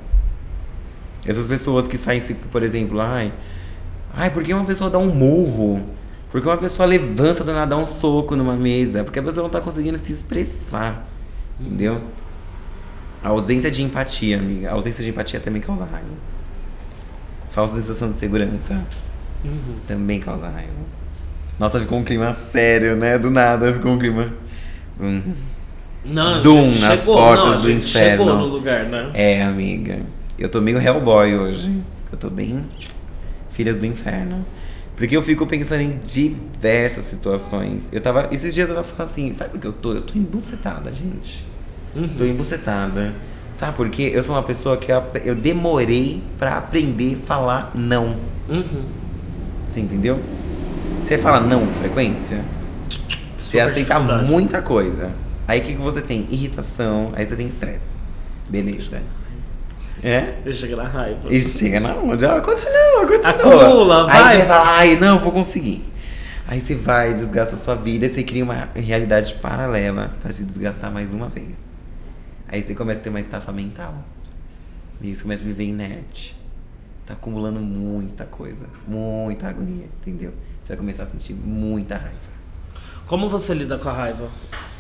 Essas 1.25 1.47
pessoas 1.47 1.87
que 1.87 1.97
saem, 1.99 2.21
por 2.51 2.63
exemplo, 2.63 3.01
ai, 3.01 3.33
ai, 4.13 4.31
por 4.31 4.43
que 4.43 4.53
uma 4.53 4.65
pessoa 4.65 4.91
dá 4.91 4.99
um 4.99 5.15
murro? 5.15 5.85
Por 6.31 6.41
que 6.41 6.47
uma 6.47 6.57
pessoa 6.57 6.87
levanta 6.87 7.45
do 7.45 7.53
nada 7.53 7.67
dá 7.67 7.77
um 7.77 7.87
soco 7.87 8.37
numa 8.37 8.57
mesa? 8.57 9.05
Porque 9.05 9.19
a 9.19 9.23
pessoa 9.23 9.43
não 9.45 9.51
tá 9.51 9.61
conseguindo 9.61 9.99
se 9.99 10.13
expressar. 10.13 11.07
Entendeu? 11.61 12.01
A 13.23 13.29
ausência 13.29 13.71
de 13.71 13.83
empatia, 13.83 14.39
amiga. 14.39 14.71
A 14.71 14.73
ausência 14.73 15.05
de 15.05 15.11
empatia 15.11 15.41
também 15.41 15.61
causa 15.61 15.85
raiva. 15.85 16.09
Falsa 17.51 17.77
sensação 17.77 18.11
de 18.11 18.17
segurança 18.17 18.83
Uhum. 19.45 19.77
também 19.87 20.21
causa 20.21 20.49
raiva. 20.49 20.71
Nossa, 21.59 21.81
ficou 21.81 21.99
um 21.99 22.05
clima 22.05 22.33
sério, 22.35 22.97
né? 22.97 23.19
Do 23.19 23.31
nada 23.31 23.73
ficou 23.73 23.93
um 23.93 23.99
clima. 23.99 24.33
Hum. 25.01 25.23
Não, 26.05 26.41
Doom 26.41 26.71
gente 26.71 26.81
nas 26.81 27.01
chegou, 27.01 27.17
portas 27.17 27.57
não, 27.57 27.63
do 27.63 27.71
inferno. 27.71 28.25
Chegou 28.25 28.39
no 28.39 28.47
lugar, 28.47 28.85
né? 28.85 29.11
É, 29.13 29.43
amiga. 29.43 30.01
Eu 30.39 30.49
tô 30.49 30.61
meio 30.61 30.81
Hellboy 30.81 31.37
hoje. 31.37 31.83
Eu 32.11 32.19
tô 32.19 32.31
bem 32.31 32.65
Filhas 33.51 33.77
do 33.77 33.87
Inferno. 33.87 34.45
Porque 34.97 35.17
eu 35.17 35.23
fico 35.23 35.47
pensando 35.47 35.81
em 35.83 35.99
diversas 35.99 37.05
situações. 37.05 37.89
Eu 37.93 38.01
tava. 38.01 38.29
Esses 38.31 38.55
dias 38.55 38.69
eu 38.69 38.75
tava 38.75 38.87
falando 38.87 39.09
assim, 39.09 39.35
sabe 39.37 39.57
o 39.57 39.61
que 39.61 39.67
eu 39.67 39.73
tô? 39.73 39.93
Eu 39.93 40.03
tô 40.03 40.19
embucetada, 40.19 40.91
gente. 40.93 41.45
Uhum. 41.95 42.09
Tô 42.17 42.25
embucetada. 42.25 43.13
Sabe 43.55 43.77
por 43.77 43.89
quê? 43.91 44.11
Eu 44.15 44.23
sou 44.23 44.35
uma 44.35 44.43
pessoa 44.43 44.77
que 44.77 44.91
eu, 44.91 45.03
eu 45.25 45.35
demorei 45.35 46.23
pra 46.39 46.57
aprender 46.57 47.15
a 47.15 47.27
falar 47.27 47.73
não. 47.75 48.17
Uhum. 48.49 48.85
Você 49.71 49.81
entendeu? 49.81 50.19
Você 51.03 51.19
fala 51.19 51.41
não 51.41 51.67
com 51.67 51.75
frequência? 51.75 52.43
Você 53.37 53.59
Super 53.59 53.61
aceita 53.63 53.95
dificuldade. 53.95 54.31
muita 54.31 54.63
coisa. 54.63 55.13
Aí 55.51 55.59
o 55.59 55.65
que, 55.65 55.75
que 55.75 55.81
você 55.81 56.01
tem? 56.01 56.29
Irritação, 56.31 57.11
aí 57.13 57.27
você 57.27 57.35
tem 57.35 57.49
estresse. 57.49 57.89
Beleza. 58.49 59.03
É? 60.01 60.39
Eu 60.45 60.53
cheguei 60.53 60.77
na 60.77 60.87
raiva. 60.87 61.27
E 61.29 61.41
chega 61.41 61.81
na 61.81 61.97
onde? 61.97 62.25
Ah, 62.25 62.41
continua, 62.41 63.01
continua. 63.01 63.31
Acumula, 63.31 64.13
aí 64.13 64.23
vai. 64.23 64.39
você 64.39 64.47
fala, 64.47 64.77
ai, 64.77 64.97
não, 65.01 65.19
vou 65.19 65.33
conseguir. 65.33 65.83
Aí 66.47 66.61
você 66.61 66.77
vai, 66.77 67.13
desgasta 67.15 67.57
a 67.57 67.59
sua 67.59 67.75
vida, 67.75 68.09
você 68.09 68.23
cria 68.23 68.45
uma 68.45 68.69
realidade 68.77 69.35
paralela 69.35 70.17
pra 70.23 70.31
se 70.31 70.45
desgastar 70.45 70.89
mais 70.89 71.13
uma 71.13 71.29
vez. 71.29 71.59
Aí 72.47 72.63
você 72.63 72.73
começa 72.73 73.01
a 73.01 73.03
ter 73.03 73.11
uma 73.11 73.19
estafa 73.19 73.51
mental. 73.51 74.05
E 75.01 75.13
você 75.13 75.21
começa 75.21 75.43
a 75.43 75.47
viver 75.49 75.65
inerte. 75.65 76.37
Você 76.97 77.07
tá 77.07 77.15
acumulando 77.15 77.59
muita 77.59 78.25
coisa, 78.25 78.67
muita 78.87 79.49
agonia, 79.49 79.87
entendeu? 80.01 80.33
Você 80.63 80.75
vai 80.75 80.77
começar 80.77 81.03
a 81.03 81.07
sentir 81.07 81.35
muita 81.35 81.97
raiva. 81.97 82.40
Como 83.11 83.29
você 83.29 83.53
lida 83.53 83.77
com 83.77 83.89
a 83.89 83.93
raiva 83.93 84.31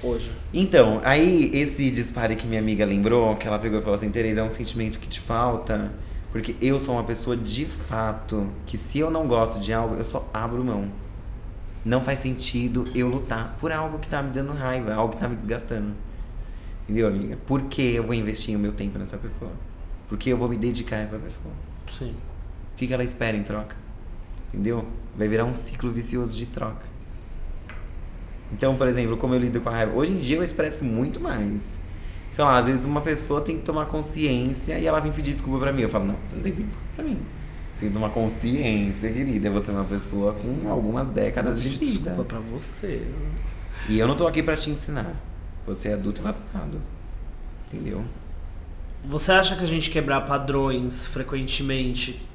hoje? 0.01 0.31
Então, 0.55 1.01
aí 1.03 1.51
esse 1.53 1.91
dispare 1.91 2.37
que 2.37 2.47
minha 2.47 2.61
amiga 2.61 2.85
lembrou, 2.87 3.35
que 3.35 3.49
ela 3.49 3.59
pegou 3.59 3.81
e 3.81 3.83
falou 3.83 3.97
assim, 3.97 4.09
Tereza, 4.09 4.41
é 4.41 4.45
um 4.45 4.49
sentimento 4.49 5.01
que 5.01 5.09
te 5.09 5.19
falta, 5.19 5.91
porque 6.31 6.55
eu 6.61 6.79
sou 6.79 6.95
uma 6.95 7.03
pessoa 7.03 7.37
de 7.37 7.65
fato 7.65 8.47
que 8.67 8.79
se 8.79 9.01
eu 9.01 9.11
não 9.11 9.27
gosto 9.27 9.59
de 9.59 9.73
algo, 9.73 9.97
eu 9.97 10.05
só 10.05 10.31
abro 10.33 10.63
mão. 10.65 10.89
Não 11.85 12.01
faz 12.01 12.21
sentido 12.21 12.85
eu 12.95 13.09
lutar 13.09 13.57
por 13.59 13.73
algo 13.73 13.99
que 13.99 14.07
tá 14.07 14.23
me 14.23 14.31
dando 14.31 14.53
raiva, 14.53 14.95
algo 14.95 15.13
que 15.13 15.19
tá 15.19 15.29
me 15.29 15.35
desgastando. 15.35 15.93
Entendeu, 16.85 17.09
amiga? 17.09 17.37
Por 17.49 17.63
que 17.63 17.83
eu 17.83 18.05
vou 18.05 18.15
investir 18.15 18.55
o 18.55 18.61
meu 18.61 18.71
tempo 18.71 18.97
nessa 18.97 19.19
pessoa? 19.19 19.51
Por 20.09 20.17
que 20.17 20.31
eu 20.31 20.37
vou 20.37 20.49
me 20.49 20.57
dedicar 20.57 20.99
a 20.99 21.01
essa 21.01 21.19
pessoa? 21.19 21.53
Sim. 21.99 22.15
O 22.75 22.77
que, 22.77 22.87
que 22.87 22.95
ela 22.95 23.03
espera 23.03 23.37
em 23.37 23.43
troca? 23.43 23.75
Entendeu? 24.55 24.87
Vai 25.19 25.27
virar 25.27 25.45
um 25.45 25.53
ciclo 25.53 25.91
vicioso 25.91 26.37
de 26.37 26.47
troca. 26.47 27.00
Então, 28.53 28.75
por 28.77 28.89
exemplo, 28.89 29.17
como 29.17 29.35
eu 29.35 29.41
lido 29.41 29.61
com 29.61 29.69
a 29.69 29.73
raiva? 29.73 29.97
Hoje 29.97 30.13
em 30.13 30.17
dia 30.17 30.37
eu 30.37 30.43
expresso 30.43 30.85
muito 30.85 31.21
mais. 31.21 31.65
Sei 32.33 32.45
lá, 32.45 32.59
às 32.59 32.67
vezes 32.67 32.85
uma 32.85 33.01
pessoa 33.01 33.41
tem 33.41 33.57
que 33.57 33.63
tomar 33.63 33.87
consciência 33.87 34.79
e 34.79 34.87
ela 34.87 35.01
vem 35.01 35.13
pedir 35.13 35.33
desculpa 35.33 35.59
pra 35.59 35.73
mim. 35.73 35.83
Eu 35.83 35.89
falo, 35.89 36.07
não, 36.07 36.17
você 36.25 36.37
não 36.37 36.43
tem 36.43 36.53
que 36.53 36.57
pedir 36.59 36.67
desculpa 36.69 36.91
pra 36.97 37.05
mim. 37.05 37.19
Você 37.75 37.81
tem 37.81 37.89
que 37.89 37.95
tomar 37.95 38.11
consciência, 38.11 39.11
querida. 39.11 39.51
Você 39.51 39.71
é 39.71 39.75
uma 39.75 39.85
pessoa 39.85 40.35
com 40.35 40.71
algumas 40.71 41.09
décadas 41.09 41.63
de 41.63 41.69
vida. 41.71 42.11
Desculpa 42.11 42.25
pra 42.25 42.39
você. 42.39 43.03
E 43.89 43.99
eu 43.99 44.07
não 44.07 44.15
tô 44.15 44.27
aqui 44.27 44.43
pra 44.43 44.57
te 44.57 44.71
ensinar. 44.71 45.15
Você 45.67 45.89
é 45.89 45.95
adulto 45.95 46.21
e 46.21 46.25
vacinado. 46.25 46.81
Entendeu? 47.73 48.05
Você 49.05 49.33
acha 49.33 49.57
que 49.57 49.65
a 49.65 49.67
gente 49.67 49.91
quebrar 49.91 50.21
padrões 50.23 51.07
frequentemente 51.07 52.27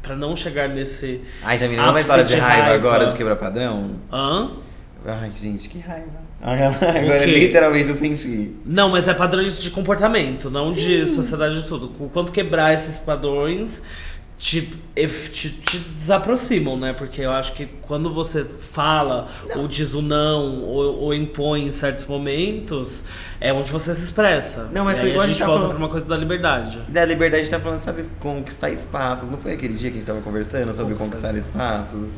pra 0.00 0.16
não 0.16 0.34
chegar 0.34 0.68
nesse. 0.68 1.20
Ai, 1.42 1.58
já 1.58 1.68
me 1.68 1.76
lembra 1.76 1.90
uma 1.90 2.00
história 2.00 2.24
de 2.24 2.34
de 2.34 2.40
raiva, 2.40 2.62
raiva. 2.68 2.88
agora 2.88 3.06
de 3.06 3.14
quebrar 3.14 3.36
padrão? 3.36 3.96
Hã? 4.10 4.50
Ai, 5.06 5.30
gente, 5.34 5.68
que 5.68 5.78
raiva. 5.78 6.06
Agora, 6.42 7.24
quê? 7.24 7.26
literalmente, 7.26 7.88
eu 7.88 7.94
senti. 7.94 8.54
Não, 8.64 8.90
mas 8.90 9.08
é 9.08 9.14
padrões 9.14 9.60
de 9.60 9.70
comportamento, 9.70 10.50
não 10.50 10.70
de 10.70 11.06
sociedade 11.06 11.62
de 11.62 11.66
tudo. 11.68 11.92
O 11.98 12.08
quanto 12.08 12.30
quebrar 12.32 12.74
esses 12.74 12.98
padrões 12.98 13.82
te, 14.38 14.62
te, 15.32 15.50
te 15.50 15.78
desaproximam, 15.78 16.76
né? 16.78 16.92
Porque 16.92 17.20
eu 17.22 17.30
acho 17.32 17.54
que 17.54 17.66
quando 17.82 18.12
você 18.14 18.44
fala, 18.44 19.28
ou 19.56 19.66
diz 19.66 19.94
o 19.94 20.02
não, 20.02 20.60
ou, 20.62 21.00
ou 21.00 21.14
impõe 21.14 21.66
em 21.66 21.72
certos 21.72 22.06
momentos, 22.06 23.02
é 23.40 23.52
onde 23.52 23.72
você 23.72 23.94
se 23.96 24.04
expressa. 24.04 24.68
Não, 24.72 24.84
mas 24.84 25.02
e 25.02 25.06
aí 25.06 25.10
igual 25.10 25.22
a 25.22 25.24
a 25.24 25.26
gente 25.26 25.36
gente 25.38 25.40
tá 25.40 25.46
volta 25.46 25.60
falando- 25.62 25.76
pra 25.76 25.84
uma 25.84 25.88
coisa 25.90 26.06
da 26.06 26.16
liberdade. 26.16 26.80
Da 26.88 27.04
liberdade 27.04 27.40
a 27.40 27.44
gente 27.44 27.50
tá 27.50 27.58
falando, 27.60 27.80
sabe, 27.80 28.04
conquistar 28.20 28.70
espaços. 28.70 29.28
Não 29.30 29.38
foi 29.38 29.54
aquele 29.54 29.74
dia 29.74 29.90
que 29.90 29.96
a 29.96 30.00
gente 30.00 30.06
tava 30.06 30.20
conversando 30.20 30.72
sobre 30.72 30.94
Conquistar 30.94 31.32
conquistar 31.32 31.36
espaços? 31.36 32.10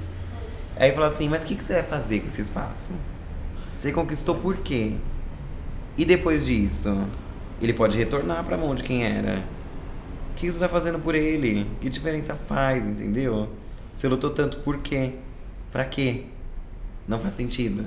Aí 0.80 0.92
falou 0.92 1.08
assim, 1.08 1.28
mas 1.28 1.42
o 1.42 1.46
que, 1.46 1.54
que 1.54 1.62
você 1.62 1.74
vai 1.74 1.82
fazer 1.82 2.20
com 2.20 2.28
esse 2.28 2.40
espaço? 2.40 2.92
Você 3.76 3.92
conquistou 3.92 4.36
por 4.36 4.56
quê? 4.56 4.94
E 5.94 6.06
depois 6.06 6.46
disso? 6.46 7.06
Ele 7.60 7.74
pode 7.74 7.98
retornar 7.98 8.42
pra 8.44 8.56
mão 8.56 8.74
de 8.74 8.82
quem 8.82 9.04
era. 9.04 9.44
O 10.30 10.34
que 10.36 10.50
você 10.50 10.58
tá 10.58 10.70
fazendo 10.70 10.98
por 10.98 11.14
ele? 11.14 11.70
Que 11.82 11.90
diferença 11.90 12.34
faz, 12.34 12.86
entendeu? 12.86 13.50
Você 13.94 14.08
lutou 14.08 14.30
tanto 14.30 14.56
por 14.60 14.78
quê? 14.78 15.16
Pra 15.70 15.84
quê? 15.84 16.24
Não 17.06 17.18
faz 17.18 17.34
sentido. 17.34 17.84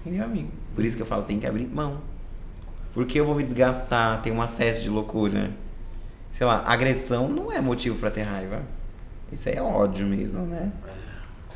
Entendeu, 0.00 0.24
amigo? 0.24 0.48
Por 0.74 0.82
isso 0.82 0.96
que 0.96 1.02
eu 1.02 1.06
falo, 1.06 1.24
tem 1.24 1.38
que 1.38 1.46
abrir 1.46 1.66
mão. 1.66 2.00
Porque 2.94 3.20
eu 3.20 3.26
vou 3.26 3.34
me 3.34 3.42
desgastar, 3.42 4.22
ter 4.22 4.30
um 4.30 4.40
acesso 4.40 4.82
de 4.82 4.88
loucura. 4.88 5.50
Sei 6.32 6.46
lá, 6.46 6.64
agressão 6.66 7.28
não 7.28 7.52
é 7.52 7.60
motivo 7.60 7.98
pra 7.98 8.10
ter 8.10 8.22
raiva. 8.22 8.62
Isso 9.30 9.46
aí 9.46 9.56
é 9.56 9.62
ódio 9.62 10.06
mesmo, 10.06 10.46
né? 10.46 10.72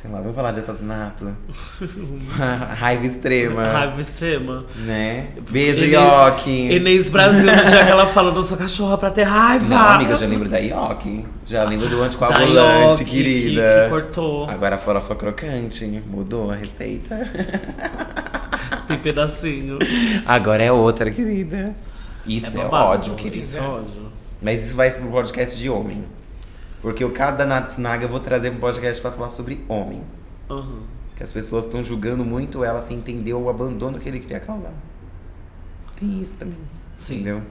Sei 0.05 0.13
lá, 0.13 0.19
vamos 0.19 0.35
falar 0.35 0.51
de 0.51 0.59
assassinato. 0.59 1.35
raiva 2.77 3.05
extrema. 3.07 3.69
Raiva 3.69 3.99
extrema. 3.99 4.63
Né? 4.75 5.29
Beijo, 5.49 5.83
Inês- 5.85 5.99
Yoki. 5.99 6.71
Inês 6.75 7.09
Brasil, 7.09 7.41
no 7.51 7.71
dia 7.71 7.85
que 7.85 7.91
ela 7.91 8.05
fala, 8.05 8.31
não 8.31 8.43
sou 8.43 8.55
cachorra 8.55 8.99
pra 8.99 9.09
ter 9.09 9.23
raiva. 9.23 9.65
Não, 9.67 9.87
amiga, 9.89 10.13
já 10.13 10.27
lembro 10.27 10.47
da 10.47 10.59
Yoki. 10.59 11.25
Já 11.43 11.63
lembro 11.63 11.89
do 11.89 12.03
anticoagulante, 12.03 13.01
Yoki, 13.01 13.05
querida. 13.05 13.61
Que, 13.61 13.83
que 13.85 13.89
cortou. 13.89 14.47
Agora 14.47 14.75
a 14.75 14.77
farofa 14.77 15.15
crocante. 15.15 15.85
Mudou 16.07 16.51
a 16.51 16.55
receita. 16.55 17.17
Tem 18.87 18.99
pedacinho. 18.99 19.79
Agora 20.23 20.61
é 20.63 20.71
outra, 20.71 21.09
querida. 21.09 21.75
Isso 22.27 22.55
é, 22.55 22.61
babado, 22.63 22.91
ódio, 22.91 23.15
querida. 23.15 23.43
Isso 23.43 23.57
é 23.57 23.61
ódio. 23.61 24.05
Mas 24.39 24.67
isso 24.67 24.75
vai 24.75 24.91
pro 24.91 25.07
podcast 25.07 25.59
de 25.59 25.67
homem. 25.67 26.03
Porque 26.85 27.03
o 27.03 27.09
cara 27.09 27.31
da 27.31 27.47
Natsunaga 27.47 28.05
eu 28.05 28.09
vou 28.09 28.19
trazer 28.19 28.51
um 28.51 28.57
podcast 28.57 29.01
pra 29.01 29.11
falar 29.11 29.29
sobre 29.29 29.65
homem. 29.67 30.03
Aham. 30.47 30.83
Que 31.15 31.23
as 31.23 31.31
pessoas 31.31 31.65
estão 31.65 31.83
julgando 31.83 32.23
muito 32.23 32.63
ela 32.63 32.79
sem 32.79 32.97
entender 32.97 33.33
o 33.33 33.49
abandono 33.49 33.97
que 33.97 34.07
ele 34.07 34.19
queria 34.19 34.39
causar. 34.39 34.71
Tem 35.99 36.21
isso 36.21 36.35
também. 36.35 36.59
Sim. 36.95 37.15
Entendeu? 37.15 37.41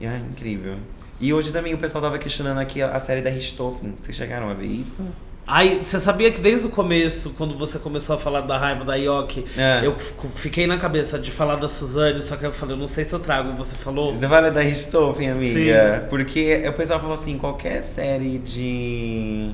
E 0.00 0.06
é 0.06 0.16
incrível. 0.16 0.78
E 1.20 1.30
hoje 1.34 1.52
também 1.52 1.74
o 1.74 1.78
pessoal 1.78 2.00
tava 2.00 2.18
questionando 2.18 2.56
aqui 2.56 2.80
a, 2.80 2.88
a 2.88 3.00
série 3.00 3.20
da 3.20 3.28
Richthofen. 3.28 3.94
Vocês 3.98 4.16
chegaram 4.16 4.48
a 4.48 4.54
ver 4.54 4.64
isso? 4.64 5.06
Aí, 5.48 5.78
você 5.84 6.00
sabia 6.00 6.32
que 6.32 6.40
desde 6.40 6.66
o 6.66 6.70
começo, 6.70 7.30
quando 7.38 7.56
você 7.56 7.78
começou 7.78 8.16
a 8.16 8.18
falar 8.18 8.40
da 8.40 8.58
raiva 8.58 8.84
da 8.84 8.96
Yoki, 8.96 9.44
É. 9.56 9.80
eu 9.84 9.94
fiquei 10.34 10.66
na 10.66 10.76
cabeça 10.76 11.20
de 11.20 11.30
falar 11.30 11.54
da 11.54 11.68
Suzane, 11.68 12.20
só 12.20 12.36
que 12.36 12.44
eu 12.44 12.52
falei, 12.52 12.74
eu 12.74 12.80
não 12.80 12.88
sei 12.88 13.04
se 13.04 13.12
eu 13.12 13.20
trago. 13.20 13.52
Você 13.54 13.76
falou? 13.76 14.18
Vale 14.18 14.50
da 14.50 14.60
Richthofen, 14.60 15.30
amiga. 15.30 16.00
Sim. 16.02 16.06
Porque 16.10 16.64
o 16.68 16.72
pessoal 16.72 16.98
falou 16.98 17.14
assim, 17.14 17.38
qualquer 17.38 17.82
série 17.82 18.38
de 18.38 19.52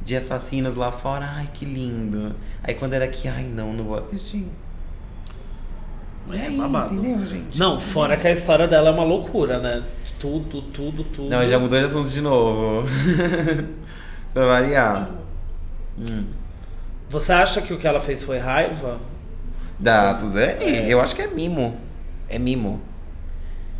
de 0.00 0.14
assassinos 0.14 0.76
lá 0.76 0.92
fora, 0.92 1.28
ai 1.34 1.48
que 1.52 1.64
lindo. 1.64 2.32
Aí 2.62 2.74
quando 2.74 2.94
era 2.94 3.04
aqui, 3.06 3.26
ai 3.26 3.42
não, 3.42 3.72
não 3.72 3.82
vou 3.84 3.98
assistir. 3.98 4.46
É 6.32 6.46
aí, 6.46 6.56
babado. 6.56 6.94
entendeu, 6.94 7.26
gente? 7.26 7.58
Não, 7.58 7.80
fora 7.80 8.16
que 8.16 8.28
a 8.28 8.30
história 8.30 8.68
dela 8.68 8.90
é 8.90 8.92
uma 8.92 9.02
loucura, 9.02 9.58
né? 9.58 9.82
Tudo, 10.20 10.62
tudo, 10.62 11.02
tudo. 11.02 11.28
Não, 11.28 11.44
já 11.44 11.58
mudou 11.58 11.76
de 11.76 11.84
assunto 11.84 12.08
de 12.08 12.20
novo. 12.20 12.84
pra 14.36 14.44
variar. 14.44 15.08
Hum. 15.98 16.26
Você 17.08 17.32
acha 17.32 17.62
que 17.62 17.72
o 17.72 17.78
que 17.78 17.86
ela 17.86 18.02
fez 18.02 18.22
foi 18.22 18.36
raiva? 18.36 19.00
Da 19.78 20.12
Suzane? 20.12 20.62
É. 20.62 20.92
Eu 20.92 21.00
acho 21.00 21.16
que 21.16 21.22
é 21.22 21.26
mimo. 21.26 21.80
É 22.28 22.38
mimo. 22.38 22.82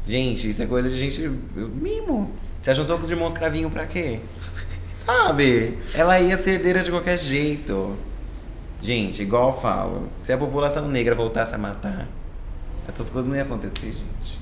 Gente, 0.06 0.48
isso 0.48 0.62
é 0.62 0.66
coisa 0.66 0.88
de 0.88 0.96
gente. 0.96 1.28
Mimo. 1.54 2.30
Você 2.58 2.72
juntou 2.72 2.96
com 2.96 3.02
os 3.02 3.10
irmãos 3.10 3.34
Cravinho 3.34 3.68
pra 3.68 3.84
quê? 3.84 4.20
Sabe? 4.96 5.76
Ela 5.92 6.18
ia 6.20 6.38
ser 6.38 6.52
herdeira 6.52 6.82
de 6.82 6.90
qualquer 6.90 7.18
jeito. 7.18 7.94
Gente, 8.80 9.20
igual 9.20 9.50
eu 9.50 9.60
falo, 9.60 10.08
se 10.22 10.32
a 10.32 10.38
população 10.38 10.88
negra 10.88 11.14
voltasse 11.14 11.54
a 11.54 11.58
matar, 11.58 12.08
essas 12.88 13.10
coisas 13.10 13.28
não 13.28 13.36
iam 13.36 13.44
acontecer, 13.44 13.92
gente. 13.92 14.40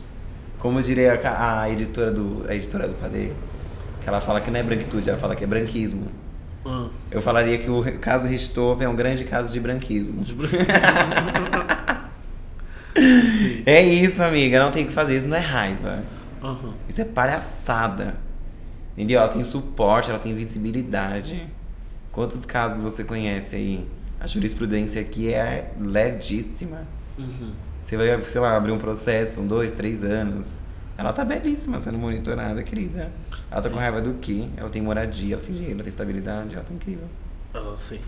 Como 0.61 0.81
diria 0.81 1.21
a, 1.25 1.63
a 1.63 1.71
editora 1.71 2.13
do. 2.13 2.47
A 2.49 2.55
editora 2.55 2.87
do 2.87 2.95
Padê, 2.95 3.33
que 4.05 4.09
ela 4.09 4.21
fala 4.21 4.41
que 4.41 4.51
não 4.51 4.61
é 4.61 4.63
branquitude, 4.63 5.09
ela 5.09 5.19
fala 5.19 5.35
que 5.35 5.43
é 5.43 5.47
branquismo. 5.47 6.09
Ah. 6.65 6.89
Eu 7.11 7.21
falaria 7.21 7.59
que 7.59 7.71
o 7.71 7.83
caso 7.99 8.29
Richthofen 8.29 8.87
é 8.87 8.89
um 8.89 8.95
grande 8.95 9.25
caso 9.25 9.53
de 9.53 9.59
branquismo. 9.59 10.25
É 13.67 13.83
isso, 13.83 14.23
amiga. 14.23 14.63
Não 14.63 14.71
tem 14.71 14.85
o 14.85 14.87
que 14.87 14.93
fazer. 14.93 15.17
Isso 15.17 15.27
não 15.27 15.37
é 15.37 15.41
raiva. 15.41 16.05
Uhum. 16.43 16.75
Isso 16.89 17.01
é 17.01 17.05
palhaçada. 17.05 18.17
Entendeu? 18.93 19.19
Ela 19.19 19.29
tem 19.29 19.43
suporte, 19.43 20.11
ela 20.11 20.19
tem 20.19 20.35
visibilidade. 20.35 21.45
Quantos 22.13 22.45
casos 22.45 22.83
você 22.83 23.03
conhece 23.03 23.57
aí? 23.57 23.89
A 24.21 24.27
jurisprudência 24.27 25.01
aqui 25.01 25.35
é 25.35 25.73
ledíssima. 25.81 26.87
Uhum. 27.19 27.53
Você 27.85 27.97
vai, 27.97 28.23
sei 28.23 28.41
lá, 28.41 28.57
abrir 28.57 28.71
um 28.71 28.79
processo, 28.79 29.41
um, 29.41 29.47
dois, 29.47 29.73
três 29.73 30.05
anos. 30.05 30.63
Ela 30.97 31.13
tá 31.13 31.25
belíssima 31.25 31.81
sendo 31.81 31.99
monitorada, 31.99 32.63
querida. 32.63 33.11
Ela 33.51 33.61
tá 33.63 33.69
com 33.69 33.79
raiva 33.79 34.01
do 34.01 34.15
quê? 34.15 34.45
Ela 34.57 34.71
tem 34.71 34.81
moradia, 34.81 35.35
ela 35.35 35.43
tem 35.43 35.53
dinheiro, 35.55 35.75
ela 35.75 35.83
tem 35.83 35.89
estabilidade, 35.91 36.55
ela 36.55 36.65
tá 36.65 36.73
incrível. 36.73 37.07
Ela 37.53 37.77
sim. 37.77 37.99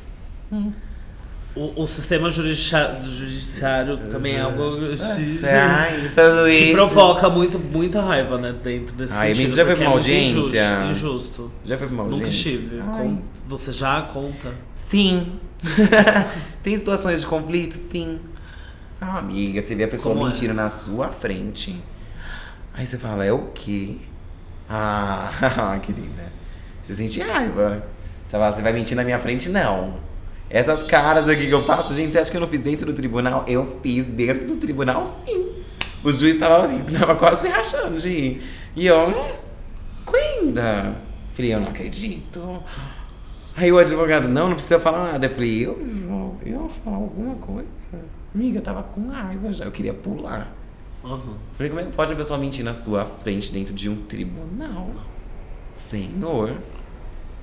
O, 1.55 1.83
o 1.83 1.87
sistema 1.87 2.31
judicia- 2.31 2.97
judiciário 3.01 3.97
também 4.11 4.35
é 4.37 4.41
algo 4.41 4.77
de- 4.95 5.47
Ai, 5.47 6.09
São 6.09 6.25
que 6.25 6.41
Luís. 6.43 6.73
provoca 6.73 7.31
muito, 7.31 7.59
muita 7.59 8.03
raiva, 8.03 8.37
né? 8.37 8.55
Dentro 8.63 8.95
desse 8.95 9.15
Ai, 9.15 9.35
sentido. 9.35 9.57
já 9.57 9.65
foi 9.65 9.75
pra 9.75 9.85
uma 9.85 9.91
é 9.91 9.93
muito 9.95 10.07
audiência? 10.07 10.39
Injusto. 10.39 10.91
injusto. 10.91 11.53
Já 11.65 11.79
foi 11.79 11.87
pra 11.87 11.95
uma 11.95 12.05
Nunca 12.05 12.17
audiência? 12.27 12.51
estive. 12.51 12.81
Ai. 12.81 12.99
Com- 13.03 13.23
você 13.49 13.73
já 13.73 14.03
conta? 14.03 14.53
Sim. 14.91 15.33
tem 16.63 16.77
situações 16.77 17.23
de 17.23 17.27
conflito? 17.27 17.77
Sim. 17.91 18.21
Ah, 19.01 19.19
amiga, 19.19 19.61
você 19.63 19.75
vê 19.75 19.85
a 19.85 19.89
pessoa 19.89 20.15
Como 20.15 20.27
é? 20.27 20.31
mentindo 20.31 20.53
na 20.55 20.69
sua 20.71 21.09
frente. 21.09 21.75
Aí 22.77 22.87
você 22.87 22.99
fala, 22.99 23.25
é 23.25 23.33
o 23.33 23.49
quê? 23.55 23.97
Ah, 24.69 25.79
querida. 25.83 26.31
Você 26.83 26.95
sente 26.95 27.21
raiva. 27.21 27.83
Você 28.25 28.33
fala, 28.33 28.53
você 28.53 28.61
vai 28.63 28.73
mentir 28.73 28.97
na 28.97 29.03
minha 29.03 29.19
frente? 29.19 29.49
Não. 29.49 29.95
Essas 30.51 30.83
caras 30.85 31.29
aqui 31.29 31.47
que 31.47 31.55
eu 31.55 31.65
faço, 31.65 31.95
gente, 31.95 32.13
você 32.13 32.19
acha 32.19 32.31
que 32.31 32.37
eu 32.37 32.41
não 32.41 32.49
fiz 32.49 32.61
dentro 32.61 32.87
do 32.87 32.93
tribunal? 32.93 33.45
Eu 33.49 33.81
fiz 33.83 34.07
dentro 34.07 34.47
do 34.47 34.57
tribunal, 34.57 35.23
sim. 35.25 35.65
O 36.05 36.13
juiz 36.13 36.39
tava, 36.39 36.69
tava 36.99 37.17
quase 37.17 37.43
se 37.43 37.49
rachando 37.49 37.99
rir. 37.99 38.43
E 38.77 38.87
eu, 38.87 39.27
Quinda. 40.07 40.95
Falei, 41.33 41.55
eu 41.55 41.61
não 41.61 41.69
acredito. 41.69 42.63
Aí 43.57 43.73
o 43.73 43.79
advogado, 43.79 44.29
não, 44.29 44.49
não 44.49 44.55
precisa 44.55 44.79
falar 44.79 45.13
nada. 45.13 45.27
Eu 45.27 45.31
falei, 45.31 45.67
eu 45.67 45.75
preciso, 45.75 46.37
eu 46.45 46.69
falar 46.85 46.97
alguma 46.97 47.35
coisa. 47.37 47.67
Amiga, 48.35 48.59
eu 48.59 48.63
tava 48.63 48.83
com 48.83 49.09
raiva 49.09 49.51
já, 49.53 49.65
eu 49.65 49.73
queria 49.73 49.95
pular. 49.95 50.53
Uhum. 51.07 51.35
Falei, 51.55 51.71
como 51.71 51.81
é 51.81 51.85
que 51.85 51.93
pode 51.93 52.13
a 52.13 52.17
pessoa 52.17 52.39
mentir 52.39 52.65
na 52.65 52.75
sua 52.75 53.05
frente 53.07 53.53
dentro 53.53 53.73
de 53.73 53.89
um 53.89 53.97
tribunal? 53.97 54.91
Senhor. 55.75 56.53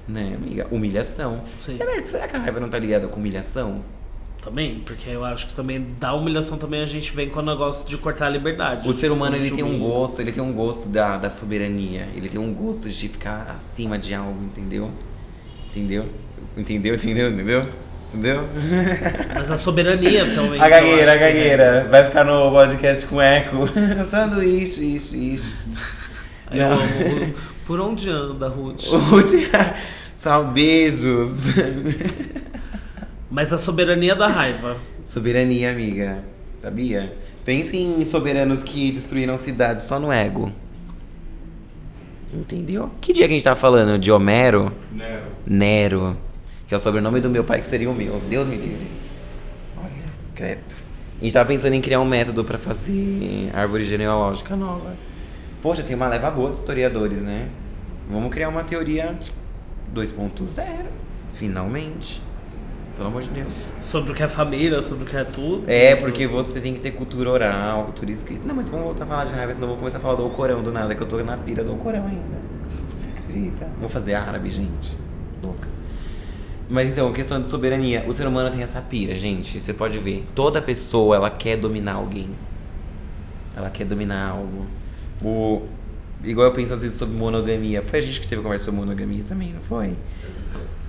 Né, 0.08 0.36
amiga? 0.36 0.68
Humilhação. 0.70 1.42
Sim. 1.64 1.78
Será, 1.78 1.94
que- 1.94 2.06
será 2.08 2.28
que 2.28 2.36
a 2.36 2.40
raiva 2.40 2.60
não 2.60 2.68
tá 2.68 2.78
ligada 2.78 3.08
com 3.08 3.20
humilhação? 3.20 3.82
Também, 4.42 4.82
porque 4.86 5.10
eu 5.10 5.24
acho 5.24 5.48
que 5.48 5.54
também 5.56 5.96
da 5.98 6.14
humilhação 6.14 6.58
também 6.58 6.82
a 6.82 6.86
gente 6.86 7.14
vem 7.14 7.30
com 7.30 7.40
o 7.40 7.42
negócio 7.42 7.88
de 7.88 7.96
cortar 7.96 8.26
a 8.26 8.30
liberdade. 8.30 8.90
O 8.90 8.94
ser 8.94 9.10
humano, 9.10 9.38
ele 9.38 9.50
tem 9.50 9.64
um 9.64 9.80
gosto, 9.80 10.20
ele 10.22 10.34
tem 10.34 10.44
um 10.44 10.52
gosto 10.52 10.90
da, 10.90 11.16
da 11.18 11.30
soberania. 11.30 12.10
Ele 12.14 12.28
tem 12.28 12.38
um 12.42 12.54
gosto 12.54 12.90
de 12.90 13.08
ficar 13.08 13.56
acima 13.56 13.98
de 13.98 14.14
algo, 14.14 14.44
entendeu? 14.44 14.92
Entendeu? 15.70 16.10
Entendeu, 16.58 16.96
entendeu, 16.96 17.32
entendeu? 17.32 17.66
Entendeu? 18.14 18.48
Mas 19.34 19.50
a 19.50 19.58
soberania 19.58 20.24
também. 20.36 20.62
A 20.62 20.70
gagueira, 20.70 21.04
acho 21.04 21.12
a 21.12 21.18
que 21.18 21.24
é. 21.24 21.28
gagueira. 21.34 21.88
Vai 21.90 22.06
ficar 22.06 22.24
no 22.24 22.52
podcast 22.52 23.06
com 23.08 23.20
eco. 23.20 23.68
Sanduíche, 24.06 24.96
isso, 24.96 25.18
isso. 25.18 25.58
Aí 26.48 26.60
eu 26.60 26.72
amo, 26.72 27.34
por 27.66 27.80
onde 27.80 28.08
anda, 28.10 28.48
Ruth? 28.50 28.84
Sal 30.16 30.46
beijos. 30.46 31.46
Mas 33.32 33.52
a 33.52 33.58
soberania 33.58 34.16
da 34.16 34.28
raiva. 34.28 34.78
Soberania, 35.06 35.72
amiga. 35.72 36.24
Sabia? 36.62 37.18
Pensem 37.44 38.00
em 38.00 38.06
soberanos 38.06 38.62
que 38.62 38.92
destruíram 38.92 39.36
cidades 39.36 39.86
só 39.86 40.00
no 40.00 40.12
ego. 40.12 40.52
Entendeu? 42.32 42.92
Que 43.02 43.12
dia 43.12 43.28
que 43.28 43.34
a 43.34 43.36
gente 43.36 43.44
tava 43.44 43.60
falando? 43.60 44.00
De 44.00 44.12
Homero? 44.12 44.72
Nero. 44.92 45.24
Nero. 45.46 46.18
Que 46.74 46.76
é 46.76 46.80
o 46.80 46.82
sobrenome 46.82 47.22
do 47.22 47.30
meu 47.30 47.44
pai, 47.44 47.60
que 47.60 47.68
seria 47.68 47.88
o 47.88 47.94
meu. 47.94 48.20
Deus 48.28 48.48
me 48.48 48.56
livre. 48.56 48.88
Olha, 49.78 49.92
credo. 50.34 50.74
A 51.22 51.24
gente 51.24 51.32
tava 51.32 51.48
pensando 51.48 51.74
em 51.74 51.82
criar 51.82 52.00
um 52.00 52.06
método 52.06 52.44
pra 52.44 52.58
fazer 52.58 53.52
árvore 53.54 53.84
genealógica 53.84 54.56
nova. 54.56 54.96
Poxa, 55.62 55.84
tem 55.84 55.96
uma 55.96 56.08
leva 56.08 56.32
boa 56.32 56.50
de 56.50 56.58
historiadores, 56.58 57.22
né? 57.22 57.48
Vamos 58.10 58.32
criar 58.32 58.50
uma 58.50 58.64
teoria 58.64 59.16
2.0. 59.94 60.66
Finalmente. 61.36 62.20
Pelo 62.96 63.10
amor 63.10 63.22
de 63.22 63.30
Deus. 63.30 63.54
Sobre 63.80 64.12
o 64.12 64.16
que 64.16 64.24
é 64.24 64.28
família, 64.28 64.82
sobre 64.82 65.04
o 65.04 65.08
que 65.08 65.16
é 65.16 65.24
tudo. 65.24 65.66
É, 65.68 65.96
porque 65.96 66.26
você 66.26 66.60
tem 66.60 66.74
que 66.74 66.80
ter 66.80 66.90
cultura 66.90 67.30
oral, 67.30 67.84
cultura 67.84 68.10
escrita. 68.10 68.48
Não, 68.48 68.56
mas 68.56 68.68
vamos 68.68 68.86
voltar 68.86 69.04
a 69.04 69.08
falar 69.08 69.26
de 69.26 69.34
raiva, 69.34 69.54
senão 69.54 69.68
eu 69.68 69.70
vou 69.74 69.78
começar 69.78 70.00
a 70.00 70.02
falar 70.02 70.16
do 70.16 70.24
Alcorão 70.24 70.64
do 70.64 70.72
nada, 70.72 70.96
que 70.96 71.04
eu 71.04 71.08
tô 71.08 71.18
na 71.24 71.38
pira 71.38 71.64
do 71.64 71.70
Alcorão 71.70 72.08
ainda. 72.08 72.42
Você 72.68 73.10
acredita? 73.16 73.70
Vou 73.80 73.88
fazer 73.88 74.16
árabe, 74.16 74.50
gente. 74.50 74.98
Louca. 75.40 75.73
Mas 76.70 76.90
então, 76.90 77.12
questão 77.12 77.42
de 77.42 77.50
soberania. 77.50 78.06
O 78.08 78.14
ser 78.14 78.26
humano 78.26 78.50
tem 78.50 78.62
essa 78.62 78.82
pira, 78.82 79.16
gente. 79.16 79.60
Você 79.60 79.74
pode 79.74 79.98
ver. 80.00 80.26
Toda 80.34 80.62
pessoa, 80.62 81.16
ela 81.16 81.30
quer 81.30 81.58
dominar 81.58 81.94
alguém. 81.94 82.30
Ela 83.56 83.70
quer 83.70 83.86
dominar 83.86 84.30
algo. 84.30 84.66
O... 85.22 85.64
Igual 86.24 86.48
eu 86.48 86.54
penso 86.54 86.74
às 86.74 86.82
vezes 86.82 86.98
sobre 86.98 87.16
monogamia. 87.16 87.82
Foi 87.82 88.00
a 88.00 88.02
gente 88.02 88.22
que 88.22 88.28
teve 88.28 88.42
conversa 88.42 88.66
sobre 88.66 88.80
monogamia 88.80 89.24
também, 89.28 89.52
não 89.52 89.62
foi? 89.62 89.96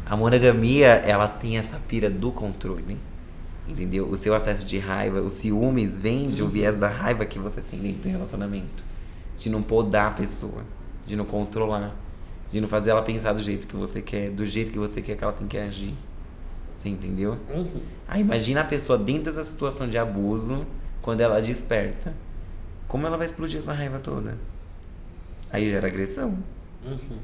A 0.06 0.16
monogamia, 0.16 1.02
ela 1.04 1.26
tem 1.26 1.58
essa 1.58 1.78
pira 1.88 2.08
do 2.08 2.30
controle. 2.30 2.96
Entendeu? 3.66 4.08
O 4.08 4.16
seu 4.16 4.34
acesso 4.34 4.66
de 4.66 4.78
raiva, 4.78 5.20
os 5.20 5.32
ciúmes 5.32 5.98
vem 5.98 6.28
de 6.28 6.42
um 6.42 6.48
viés 6.48 6.78
da 6.78 6.88
raiva 6.88 7.24
que 7.24 7.38
você 7.38 7.60
tem 7.60 7.80
dentro 7.80 8.02
do 8.02 8.08
relacionamento. 8.08 8.84
De 9.38 9.50
não 9.50 9.62
podar 9.62 10.08
a 10.08 10.10
pessoa, 10.12 10.62
de 11.04 11.16
não 11.16 11.24
controlar, 11.24 11.96
de 12.54 12.60
não 12.60 12.68
fazer 12.68 12.90
ela 12.92 13.02
pensar 13.02 13.32
do 13.32 13.42
jeito 13.42 13.66
que 13.66 13.74
você 13.74 14.00
quer, 14.00 14.30
do 14.30 14.44
jeito 14.44 14.70
que 14.70 14.78
você 14.78 15.02
quer 15.02 15.16
que 15.16 15.24
ela 15.24 15.32
tem 15.32 15.48
que 15.48 15.58
agir. 15.58 15.92
Você 16.78 16.88
entendeu? 16.88 17.36
Uhum. 17.52 17.80
Aí 18.06 18.20
imagina 18.20 18.60
a 18.60 18.64
pessoa 18.64 18.96
dentro 18.96 19.24
dessa 19.24 19.42
situação 19.42 19.88
de 19.88 19.98
abuso, 19.98 20.64
quando 21.02 21.20
ela 21.20 21.42
desperta. 21.42 22.14
Como 22.86 23.08
ela 23.08 23.16
vai 23.16 23.26
explodir 23.26 23.58
essa 23.58 23.72
raiva 23.72 23.98
toda? 23.98 24.38
Aí 25.50 25.68
gera 25.68 25.88
agressão. 25.88 26.38
Uhum. 26.86 27.18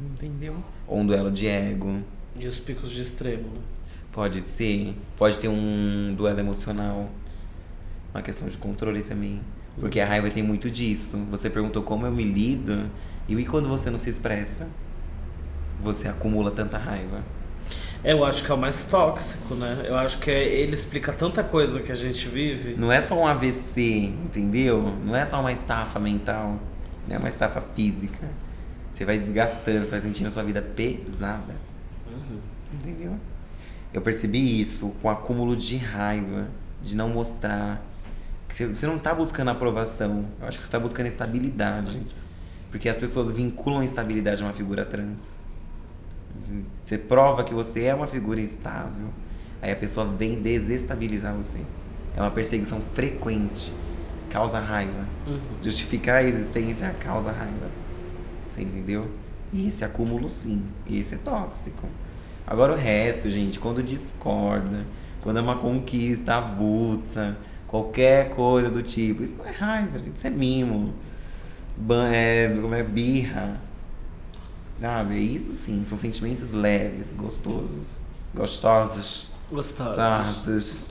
Entendeu? 0.00 0.56
Ou 0.88 0.98
um 0.98 1.06
duelo 1.06 1.30
de 1.30 1.46
ego. 1.46 2.00
E 2.34 2.44
os 2.48 2.58
picos 2.58 2.90
de 2.90 3.02
extremo, 3.02 3.50
né? 3.50 3.60
Pode 4.10 4.40
ser. 4.48 4.96
Pode 5.16 5.38
ter 5.38 5.46
um 5.46 6.12
duelo 6.16 6.40
emocional. 6.40 7.08
Uma 8.12 8.20
questão 8.20 8.48
de 8.48 8.56
controle 8.58 9.04
também. 9.04 9.40
Porque 9.78 10.00
a 10.00 10.06
raiva 10.06 10.28
tem 10.30 10.42
muito 10.42 10.70
disso. 10.70 11.18
Você 11.30 11.48
perguntou 11.48 11.82
como 11.82 12.06
eu 12.06 12.12
me 12.12 12.24
lido. 12.24 12.90
E 13.28 13.44
quando 13.44 13.68
você 13.68 13.90
não 13.90 13.98
se 13.98 14.10
expressa? 14.10 14.68
Você 15.82 16.08
acumula 16.08 16.50
tanta 16.50 16.78
raiva. 16.78 17.22
Eu 18.04 18.24
acho 18.24 18.44
que 18.44 18.50
é 18.50 18.54
o 18.54 18.58
mais 18.58 18.82
tóxico, 18.82 19.54
né? 19.54 19.84
Eu 19.86 19.96
acho 19.96 20.18
que 20.18 20.30
é- 20.30 20.44
ele 20.44 20.74
explica 20.74 21.12
tanta 21.12 21.42
coisa 21.44 21.80
que 21.80 21.92
a 21.92 21.94
gente 21.94 22.28
vive. 22.28 22.74
Não 22.76 22.90
é 22.90 23.00
só 23.00 23.14
um 23.16 23.26
AVC, 23.26 24.12
entendeu? 24.24 24.92
Não 25.04 25.14
é 25.14 25.24
só 25.24 25.40
uma 25.40 25.52
estafa 25.52 26.00
mental. 26.00 26.58
Não 27.08 27.16
é 27.16 27.18
uma 27.18 27.28
estafa 27.28 27.60
física. 27.60 28.28
Você 28.92 29.04
vai 29.04 29.18
desgastando, 29.18 29.82
você 29.86 29.92
vai 29.92 30.00
sentindo 30.00 30.26
a 30.26 30.30
sua 30.30 30.42
vida 30.42 30.60
pesada. 30.60 31.54
Uhum. 32.08 32.38
Entendeu? 32.74 33.16
Eu 33.94 34.00
percebi 34.00 34.60
isso 34.60 34.92
com 35.00 35.08
acúmulo 35.08 35.56
de 35.56 35.76
raiva, 35.76 36.48
de 36.82 36.96
não 36.96 37.08
mostrar. 37.08 37.80
Você- 38.52 38.86
não 38.86 38.98
tá 38.98 39.14
buscando 39.14 39.50
aprovação. 39.50 40.26
Eu 40.40 40.48
acho 40.48 40.58
que 40.58 40.64
você 40.64 40.70
tá 40.70 40.78
buscando 40.78 41.06
estabilidade. 41.06 42.02
Porque 42.70 42.88
as 42.88 42.98
pessoas 42.98 43.32
vinculam 43.32 43.82
estabilidade 43.82 44.42
a 44.42 44.46
uma 44.46 44.52
figura 44.52 44.84
trans. 44.84 45.34
Você 46.84 46.98
prova 46.98 47.44
que 47.44 47.54
você 47.54 47.84
é 47.84 47.94
uma 47.94 48.06
figura 48.06 48.40
estável. 48.40 49.08
Aí 49.60 49.70
a 49.70 49.76
pessoa 49.76 50.06
vem 50.06 50.40
desestabilizar 50.40 51.34
você. 51.34 51.58
É 52.16 52.20
uma 52.20 52.30
perseguição 52.30 52.80
frequente. 52.94 53.72
Causa 54.30 54.58
raiva. 54.58 55.06
Uhum. 55.26 55.38
Justificar 55.62 56.16
a 56.16 56.24
existência 56.24 56.94
causa 56.98 57.30
raiva. 57.30 57.68
Você 58.50 58.62
entendeu? 58.62 59.08
E 59.52 59.68
esse 59.68 59.84
acúmulo 59.84 60.28
sim. 60.28 60.62
Esse 60.90 61.14
é 61.14 61.18
tóxico. 61.18 61.86
Agora 62.46 62.72
o 62.72 62.76
resto, 62.76 63.28
gente, 63.30 63.58
quando 63.58 63.82
discorda, 63.82 64.84
quando 65.20 65.38
é 65.38 65.42
uma 65.42 65.56
conquista 65.56 66.34
avulsa, 66.36 67.36
qualquer 67.72 68.28
coisa 68.28 68.68
do 68.68 68.82
tipo, 68.82 69.22
isso 69.22 69.34
não 69.38 69.46
é 69.46 69.50
raiva, 69.50 69.98
gente, 69.98 70.14
isso 70.14 70.26
é 70.26 70.30
mimo. 70.30 70.92
Ban 71.74 72.06
é, 72.12 72.46
como 72.60 72.74
é 72.74 72.82
birra. 72.82 73.58
Sabe? 74.78 75.16
Isso 75.16 75.52
sim, 75.54 75.82
são 75.86 75.96
sentimentos 75.96 76.50
leves, 76.50 77.14
gostosos, 77.14 77.86
gostosos. 78.34 79.32
Gostoso. 79.50 79.90
Exatos. 79.90 80.90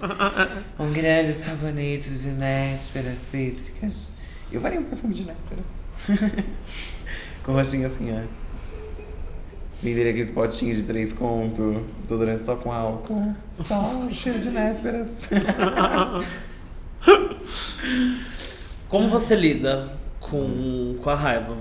um 0.80 0.90
grande 0.94 1.34
sabonete 1.34 2.10
de 2.10 2.30
nésperas 2.30 3.20
cítricas. 3.30 4.12
Eu 4.52 4.60
faria 4.60 4.80
um 4.80 4.84
perfume 4.84 5.14
de 5.14 5.26
nésperas. 5.26 5.66
Com 7.44 7.54
rostinho 7.54 7.86
assim, 7.86 8.12
ó. 8.12 8.24
Venderia 9.84 10.12
aqueles 10.12 10.32
potinhos 10.32 10.78
de 10.78 10.84
três 10.84 11.14
conto, 11.14 11.86
desodorante 12.02 12.44
só 12.44 12.56
com 12.56 12.72
álcool. 12.72 13.36
Só 13.52 14.08
cheiro 14.12 14.40
de 14.40 14.50
nésperas. 14.52 15.12
Como 18.88 19.10
você 19.10 19.36
lida 19.36 19.88
com, 20.20 20.96
com 21.02 21.10
a 21.10 21.16
raiva. 21.16 21.56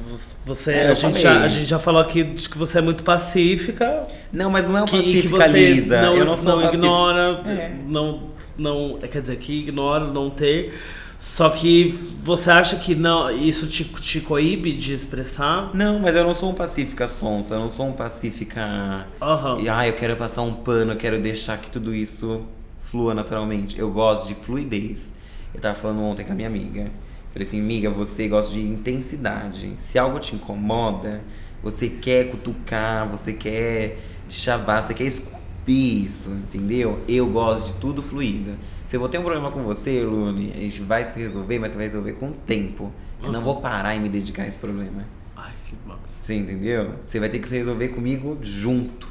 Você, 0.44 0.72
É, 0.72 0.88
a, 0.88 0.94
gente 0.94 1.20
já, 1.20 1.42
a 1.42 1.48
gente 1.48 1.66
já 1.66 1.78
falou 1.78 2.00
aqui 2.00 2.24
de 2.24 2.48
que 2.48 2.59
você 2.59 2.78
é 2.78 2.83
muito 2.83 3.02
pacífica. 3.04 4.06
Não, 4.33 4.50
mas 4.50 4.66
não 4.66 4.76
é 4.76 4.83
um 4.83 4.87
Que, 4.87 4.96
e 4.96 5.22
que 5.22 5.28
pacífica 5.28 5.48
você 5.48 5.70
lisa. 5.72 6.02
não, 6.02 6.16
eu 6.16 6.24
não 6.24 6.37
sou 6.37 6.44
não 6.56 6.62
pacífica. 6.62 6.76
ignora, 6.76 7.42
É. 7.46 7.76
não, 7.87 8.22
não. 8.59 8.98
Quer 9.11 9.20
dizer, 9.20 9.37
que 9.37 9.61
ignora, 9.61 10.04
não 10.06 10.28
ter. 10.30 10.74
Só 11.18 11.50
que 11.50 11.98
você 12.22 12.50
acha 12.50 12.76
que 12.76 12.94
não, 12.94 13.30
isso 13.30 13.66
te, 13.66 13.85
te 13.85 14.20
coíbe 14.22 14.72
de 14.72 14.94
expressar? 14.94 15.70
Não, 15.74 15.98
mas 16.00 16.16
eu 16.16 16.24
não 16.24 16.33
sou 16.33 16.50
um 16.50 16.54
pacífica 16.54 17.06
sonsa, 17.06 17.54
eu 17.56 17.61
não 17.61 17.68
sou 17.68 17.87
um 17.88 17.92
pacífica. 17.92 19.06
Aham. 19.20 19.59
E, 19.61 19.68
ah, 19.68 19.87
eu 19.87 19.92
quero 19.92 20.16
passar 20.16 20.40
um 20.40 20.54
pano, 20.54 20.92
eu 20.92 20.96
quero 20.96 21.20
deixar 21.20 21.59
que 21.59 21.70
tudo 21.70 21.94
isso 21.94 22.40
flua 22.83 23.12
naturalmente. 23.12 23.78
Eu 23.78 23.90
gosto 23.90 24.28
de 24.28 24.35
fluidez. 24.35 25.12
Eu 25.54 25.60
tava 25.60 25.74
falando 25.74 26.02
ontem 26.02 26.24
com 26.24 26.32
a 26.32 26.34
minha 26.34 26.48
amiga. 26.48 26.90
Falei 27.32 27.46
assim, 27.46 27.60
amiga, 27.60 27.90
você 27.90 28.26
gosta 28.28 28.52
de 28.52 28.60
intensidade. 28.60 29.72
Se 29.78 29.98
algo 29.98 30.18
te 30.18 30.34
incomoda, 30.34 31.22
você 31.62 31.88
quer 31.88 32.30
cutucar, 32.30 33.08
você 33.08 33.32
quer 33.32 33.98
chavar, 34.28 34.82
você 34.82 34.94
quer 34.94 35.04
esculpir 35.04 36.04
isso, 36.04 36.30
entendeu? 36.30 37.00
Eu 37.06 37.28
gosto 37.28 37.66
de 37.66 37.72
tudo 37.74 38.02
fluido. 38.02 38.56
Se 38.84 38.96
eu 38.96 39.00
vou 39.00 39.08
ter 39.08 39.18
um 39.18 39.22
problema 39.22 39.50
com 39.50 39.62
você, 39.62 40.02
Luli, 40.02 40.52
a 40.52 40.58
gente 40.58 40.82
vai 40.82 41.10
se 41.10 41.18
resolver, 41.18 41.58
mas 41.58 41.72
você 41.72 41.78
vai 41.78 41.86
resolver 41.86 42.12
com 42.14 42.30
o 42.30 42.34
tempo. 42.34 42.92
Eu 43.22 43.30
não 43.30 43.42
vou 43.42 43.60
parar 43.60 43.94
e 43.94 44.00
me 44.00 44.08
dedicar 44.08 44.44
a 44.44 44.48
esse 44.48 44.58
problema. 44.58 45.04
Ai, 45.36 45.52
que 45.68 45.76
bom. 45.86 45.98
Você 46.20 46.34
entendeu? 46.34 46.94
Você 47.00 47.20
vai 47.20 47.28
ter 47.28 47.38
que 47.38 47.48
se 47.48 47.56
resolver 47.56 47.88
comigo 47.88 48.38
junto. 48.40 49.08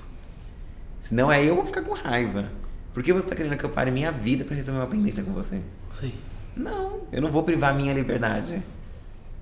Senão 1.00 1.30
aí 1.30 1.48
eu 1.48 1.56
vou 1.56 1.66
ficar 1.66 1.84
com 1.84 1.94
raiva. 1.94 2.52
Por 2.94 3.04
que 3.04 3.14
você 3.14 3.28
tá 3.28 3.36
querendo 3.36 3.58
que 3.58 3.64
eu 3.64 3.70
pare 3.70 3.92
minha 3.92 4.12
vida 4.12 4.44
pra 4.44 4.56
resolver 4.56 4.82
uma 4.82 4.88
pendência 4.88 5.24
com 5.24 5.32
você? 5.32 5.62
Sim. 5.92 6.14
Não, 6.56 7.04
eu 7.12 7.22
não 7.22 7.32
vou 7.32 7.44
privar 7.44 7.74
minha 7.74 7.94
liberdade. 7.94 8.62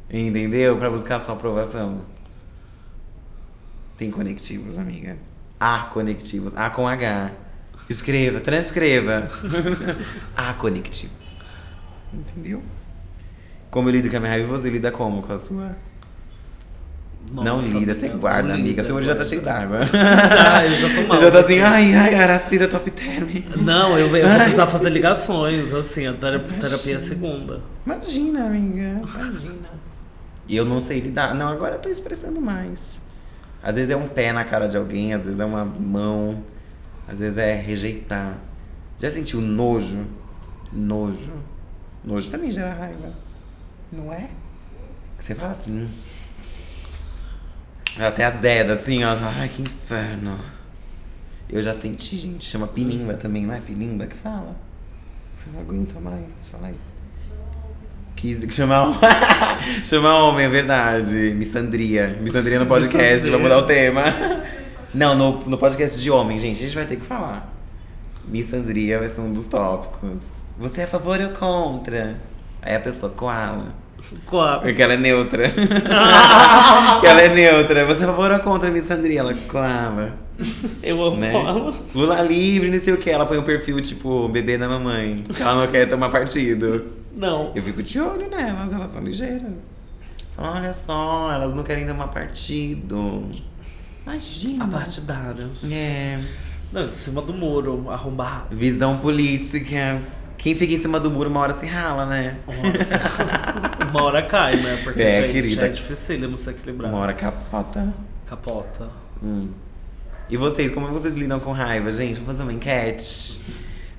Entendeu? 0.09 0.77
Pra 0.77 0.89
buscar 0.89 1.19
sua 1.19 1.33
aprovação. 1.33 2.01
Tem 3.97 4.11
conectivos, 4.11 4.77
amiga. 4.77 5.17
Há 5.59 5.85
conectivos. 5.85 6.55
A 6.55 6.69
com 6.69 6.87
H. 6.87 7.31
Escreva, 7.89 8.39
transcreva. 8.39 9.27
Há 10.35 10.53
conectivos. 10.53 11.39
Entendeu? 12.13 12.61
Como 13.71 13.89
eu 13.89 13.93
lido 13.93 14.09
com 14.09 14.17
a 14.17 14.19
minha 14.19 14.31
raiva, 14.31 14.47
você 14.47 14.69
lida 14.69 14.91
como 14.91 15.21
com 15.21 15.33
a 15.33 15.37
sua? 15.37 15.75
Não 17.31 17.43
Nossa, 17.57 17.67
lida, 17.69 17.93
você 17.93 18.07
guarda, 18.09 18.47
não 18.49 18.55
amiga. 18.55 18.69
lida, 18.69 18.83
Seu 18.83 18.95
olho 18.95 19.05
já 19.05 19.15
tá 19.15 19.23
cheio 19.23 19.41
d'água. 19.41 19.85
Já, 19.85 20.65
eu 20.65 20.75
já 20.77 21.01
tô 21.01 21.07
mal. 21.09 21.21
Já 21.21 21.31
tô 21.31 21.37
assim, 21.39 21.59
ai, 21.59 21.93
ai, 21.93 22.15
Aracida 22.15 22.67
top 22.67 22.89
term. 22.91 23.27
Não, 23.57 23.97
eu, 23.99 24.15
eu 24.15 24.27
vou 24.27 24.37
precisar 24.39 24.67
fazer 24.67 24.89
ligações, 24.89 25.73
assim, 25.73 26.07
a 26.07 26.13
terapia, 26.13 26.57
terapia 26.57 26.95
é 26.95 26.99
segunda. 26.99 27.61
Imagina, 27.85 28.45
amiga, 28.45 29.01
imagina. 29.03 29.69
E 30.47 30.55
eu 30.55 30.63
não 30.63 30.81
sei 30.81 30.99
lidar. 31.01 31.35
Não, 31.35 31.49
agora 31.49 31.75
eu 31.75 31.79
tô 31.79 31.89
expressando 31.89 32.39
mais. 32.39 32.79
Às 33.61 33.75
vezes 33.75 33.89
é 33.89 33.97
um 33.97 34.07
pé 34.07 34.31
na 34.31 34.45
cara 34.45 34.67
de 34.67 34.77
alguém, 34.77 35.13
às 35.13 35.25
vezes 35.25 35.39
é 35.39 35.45
uma 35.45 35.65
mão, 35.65 36.41
às 37.07 37.19
vezes 37.19 37.37
é 37.37 37.53
rejeitar. 37.55 38.35
Já 38.97 39.11
sentiu 39.11 39.41
nojo? 39.41 40.05
Nojo. 40.71 41.33
Nojo 42.05 42.29
também 42.29 42.49
gera 42.49 42.73
raiva. 42.73 43.11
Não 43.91 44.13
é? 44.13 44.29
Você 45.19 45.35
fala 45.35 45.51
assim. 45.51 45.89
Até 47.99 48.25
azeda, 48.25 48.73
assim, 48.73 49.03
ó. 49.03 49.15
Ai, 49.39 49.49
que 49.49 49.61
inferno. 49.61 50.37
Eu 51.49 51.61
já 51.61 51.73
senti, 51.73 52.17
gente. 52.17 52.45
Chama 52.45 52.67
pilimba 52.67 53.13
também, 53.15 53.45
não 53.45 53.53
é 53.53 53.59
pilimba 53.59 54.05
que 54.05 54.15
fala? 54.15 54.55
Você 55.35 55.49
não 55.51 55.61
aguenta 55.61 55.99
mais 55.99 56.25
falar 56.51 56.71
isso. 56.71 56.97
Quis 58.15 58.53
chamar 58.53 58.83
homem. 58.83 58.99
chamar 59.85 60.15
homem, 60.23 60.45
é 60.45 60.49
verdade. 60.49 61.33
Missandria. 61.35 62.17
Missandria 62.21 62.59
no 62.59 62.65
podcast, 62.65 63.29
vou 63.29 63.39
mudar 63.39 63.59
o 63.59 63.63
tema. 63.63 64.03
Não, 64.93 65.15
no, 65.15 65.39
no 65.45 65.57
podcast 65.57 65.99
de 65.99 66.09
homem, 66.09 66.39
gente, 66.39 66.57
a 66.57 66.65
gente 66.65 66.75
vai 66.75 66.85
ter 66.85 66.95
que 66.95 67.05
falar. 67.05 67.53
Missandria 68.27 68.99
vai 68.99 69.07
ser 69.07 69.21
um 69.21 69.31
dos 69.31 69.47
tópicos. 69.47 70.29
Você 70.57 70.81
é 70.81 70.83
a 70.83 70.87
favor 70.87 71.19
ou 71.21 71.29
contra? 71.29 72.19
Aí 72.61 72.75
a 72.75 72.79
pessoa 72.79 73.11
coala. 73.11 73.73
Qual? 74.25 74.61
Porque 74.61 74.81
ela 74.81 74.93
é 74.93 74.97
neutra. 74.97 75.43
Ela 77.03 77.21
é 77.21 77.29
neutra. 77.33 77.85
Você 77.85 78.03
é 78.03 78.07
favor 78.07 78.31
ou 78.31 78.39
contra 78.39 78.69
a 78.69 78.71
missandria? 78.71 79.19
Ela 79.19 79.33
coala. 79.47 80.15
Eu 80.83 81.03
amo 81.03 81.17
Né? 81.17 81.33
ela. 81.33 81.73
Lula 81.95 82.21
livre, 82.21 82.69
não 82.69 82.79
sei 82.79 82.93
o 82.93 82.97
que. 82.97 83.09
Ela 83.09 83.25
põe 83.25 83.37
um 83.37 83.43
perfil 83.43 83.81
tipo 83.81 84.27
bebê 84.29 84.57
da 84.57 84.67
mamãe. 84.69 85.25
Que 85.33 85.41
ela 85.41 85.55
não 85.55 85.67
quer 85.71 85.87
tomar 85.89 86.09
partido. 86.09 86.85
Não. 87.15 87.51
Eu 87.55 87.63
fico 87.63 87.81
de 87.81 87.99
olho 87.99 88.29
nelas, 88.29 88.71
elas 88.71 88.91
são 88.91 89.03
ligeiras. 89.03 89.51
Olha 90.37 90.73
só, 90.73 91.31
elas 91.31 91.53
não 91.53 91.63
querem 91.63 91.87
tomar 91.87 92.07
partido. 92.09 93.25
Imagina. 94.05 94.65
Apartidários. 94.65 95.69
É. 95.71 96.19
Não, 96.71 96.81
em 96.83 96.91
cima 96.91 97.21
do 97.21 97.33
muro, 97.33 97.89
arrombado. 97.89 98.55
Visão 98.55 98.97
política. 98.97 99.99
Quem 100.37 100.53
fica 100.55 100.73
em 100.73 100.77
cima 100.77 100.99
do 100.99 101.09
muro 101.09 101.29
uma 101.29 101.39
hora 101.39 101.53
se 101.53 101.65
rala, 101.65 102.05
né? 102.05 102.35
Uma 103.89 104.03
hora 104.03 104.21
cai, 104.27 104.55
né? 104.55 104.79
Porque, 104.83 105.01
É, 105.01 105.21
gente, 105.23 105.31
querida. 105.31 105.65
é 105.65 105.69
dificílimo 105.69 106.37
se 106.37 106.49
equilibrar. 106.49 106.91
Uma 106.91 106.99
hora 106.99 107.13
capota. 107.13 107.91
Capota. 108.25 108.87
Hum. 109.23 109.49
E 110.29 110.37
vocês, 110.37 110.69
como 110.71 110.87
vocês 110.87 111.15
lidam 111.15 111.39
com 111.39 111.51
raiva, 111.51 111.89
gente? 111.89 112.15
Vamos 112.15 112.27
fazer 112.27 112.43
uma 112.43 112.53
enquete. 112.53 113.41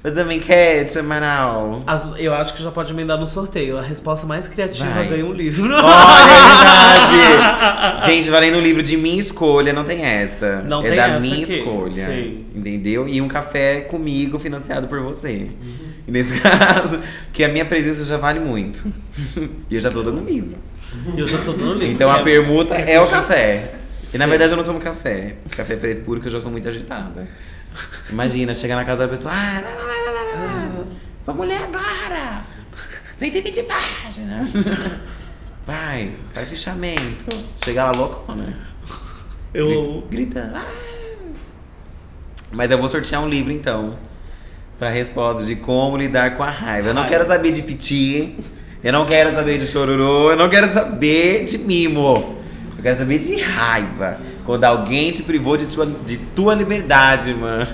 Fazer 0.01 0.23
uma 0.23 0.33
enquete, 0.33 0.97
Amaral. 0.99 1.83
As- 1.87 2.07
eu 2.19 2.33
acho 2.33 2.55
que 2.55 2.63
já 2.63 2.71
pode 2.71 2.93
emendar 2.93 3.19
no 3.19 3.27
sorteio. 3.27 3.77
A 3.77 3.83
resposta 3.83 4.25
mais 4.27 4.47
criativa 4.47 4.89
Vai. 4.91 5.09
ganha 5.09 5.27
um 5.27 5.33
livro. 5.33 5.75
Olha, 5.75 6.31
é 6.31 7.27
verdade! 7.27 8.07
Gente, 8.07 8.31
valendo 8.31 8.59
um 8.59 8.61
livro 8.61 8.83
de 8.83 8.97
minha 8.97 9.19
escolha, 9.19 9.73
não 9.73 9.83
tem 9.85 10.05
essa. 10.05 10.63
Não 10.63 10.85
é 10.85 10.89
tem 10.89 10.97
da 10.97 11.09
essa 11.09 11.21
minha 11.21 11.43
aqui, 11.45 11.59
escolha. 11.59 12.07
sim. 12.07 12.47
Entendeu? 12.55 13.09
E 13.09 13.21
um 13.21 13.27
café 13.27 13.81
comigo 13.81 14.39
financiado 14.39 14.87
por 14.87 15.01
você. 15.01 15.49
E 16.09 16.11
nesse 16.11 16.41
caso, 16.41 17.01
que 17.35 17.45
a 17.45 17.49
minha 17.49 17.67
presença 17.67 18.03
já 18.03 18.17
vale 18.17 18.41
muito. 18.41 18.91
e 19.71 19.75
eu 19.75 19.81
já 19.81 19.91
tô 19.91 20.03
dando 20.03 20.25
livro. 20.25 20.57
Eu 21.15 21.27
já 21.27 21.37
tô 21.39 21.53
dando 21.53 21.75
livro. 21.75 21.93
Então 21.95 22.11
a 22.11 22.23
permuta 22.23 22.75
é 22.75 22.97
eu 22.97 23.03
o 23.03 23.11
café. 23.11 23.75
E 24.13 24.17
na 24.17 24.25
Sim. 24.25 24.31
verdade 24.31 24.53
eu 24.53 24.57
não 24.57 24.65
tomo 24.65 24.81
café. 24.81 25.37
Café 25.51 25.77
preto 25.77 26.03
puro 26.05 26.19
que 26.19 26.29
eu 26.29 26.33
já 26.33 26.41
sou 26.41 26.51
muito 26.51 26.67
agitada. 26.67 27.29
Imagina, 28.09 28.55
chegar 28.55 28.75
na 28.75 28.87
casa 28.87 29.01
da 29.03 29.09
pessoa. 29.09 29.35
Ah, 29.35 29.61
lá, 29.63 29.71
lá, 29.71 30.11
lá, 30.11 30.23
lá. 30.23 30.85
Vamos 31.27 31.47
ler 31.47 31.59
agora! 31.63 32.47
120 33.19 33.63
páginas! 33.65 34.53
Vai, 35.67 36.15
faz 36.33 36.49
fichamento. 36.49 37.37
Chegar 37.63 37.85
lá 37.85 37.91
loucona. 37.93 38.57
Eu. 39.53 40.07
Gritando. 40.11 40.57
"Ah!" 40.57 40.67
Mas 42.51 42.71
eu 42.71 42.79
vou 42.79 42.89
sortear 42.89 43.23
um 43.23 43.29
livro 43.29 43.53
então. 43.53 43.99
Pra 44.79 44.89
resposta 44.91 45.45
de 45.45 45.57
como 45.57 45.97
lidar 45.97 46.35
com 46.35 46.43
a 46.43 46.51
raiva. 46.51 46.89
Eu 46.89 46.95
não 46.95 47.05
quero 47.05 47.25
saber 47.27 47.51
de 47.51 47.63
piti. 47.63 48.35
Eu 48.83 48.93
não 48.93 49.05
quero 49.05 49.31
saber 49.33 49.59
de 49.59 49.67
chororô. 49.67 50.31
Eu 50.31 50.37
não 50.37 50.49
quero 50.49 50.73
saber 50.73 51.45
de 51.45 51.59
mimo. 51.59 52.37
Eu 52.77 52.83
quero 52.83 52.97
saber 52.97 53.19
de 53.19 53.35
raiva. 53.41 54.19
Quando 54.45 54.65
alguém 54.65 55.11
te 55.11 55.25
privou 55.25 55.57
de 55.57 55.67
tua, 55.67 55.85
de 55.85 56.17
tua 56.17 56.55
liberdade, 56.55 57.35
mano. 57.35 57.67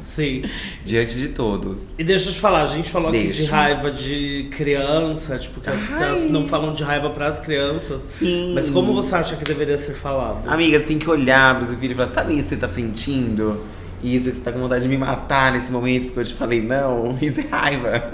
Sim. 0.00 0.42
Diante 0.84 1.16
de 1.16 1.28
todos. 1.28 1.86
E 1.96 2.04
deixa 2.04 2.28
eu 2.28 2.32
te 2.32 2.40
falar, 2.40 2.62
a 2.62 2.66
gente 2.66 2.90
falou 2.90 3.08
aqui 3.08 3.18
de 3.18 3.26
Deixa. 3.26 3.50
raiva 3.50 3.90
de 3.90 4.48
criança, 4.50 5.38
tipo, 5.38 5.60
que 5.60 5.70
as 5.70 5.76
Ai. 5.76 5.86
crianças 5.86 6.30
não 6.30 6.46
falam 6.46 6.74
de 6.74 6.82
raiva 6.82 7.10
pras 7.10 7.38
crianças. 7.38 8.02
Sim. 8.18 8.52
Mas 8.54 8.68
como 8.70 8.92
você 8.92 9.14
acha 9.14 9.36
que 9.36 9.44
deveria 9.44 9.78
ser 9.78 9.94
falado? 9.94 10.48
Amiga, 10.48 10.78
você 10.78 10.84
tem 10.84 10.98
que 10.98 11.08
olhar 11.08 11.56
pro 11.56 11.66
seu 11.66 11.76
filho 11.76 11.92
e 11.92 11.94
falar: 11.94 12.08
sabe 12.08 12.32
isso 12.34 12.42
que 12.48 12.48
você 12.54 12.56
tá 12.56 12.68
sentindo? 12.68 13.60
Isso 14.04 14.30
que 14.30 14.36
você 14.36 14.44
tá 14.44 14.52
com 14.52 14.58
vontade 14.58 14.82
de 14.82 14.88
me 14.88 14.98
matar 14.98 15.52
nesse 15.52 15.72
momento 15.72 16.06
porque 16.06 16.20
eu 16.20 16.24
te 16.24 16.34
falei 16.34 16.60
não? 16.60 17.16
Isso 17.22 17.40
é 17.40 17.44
raiva. 17.44 18.12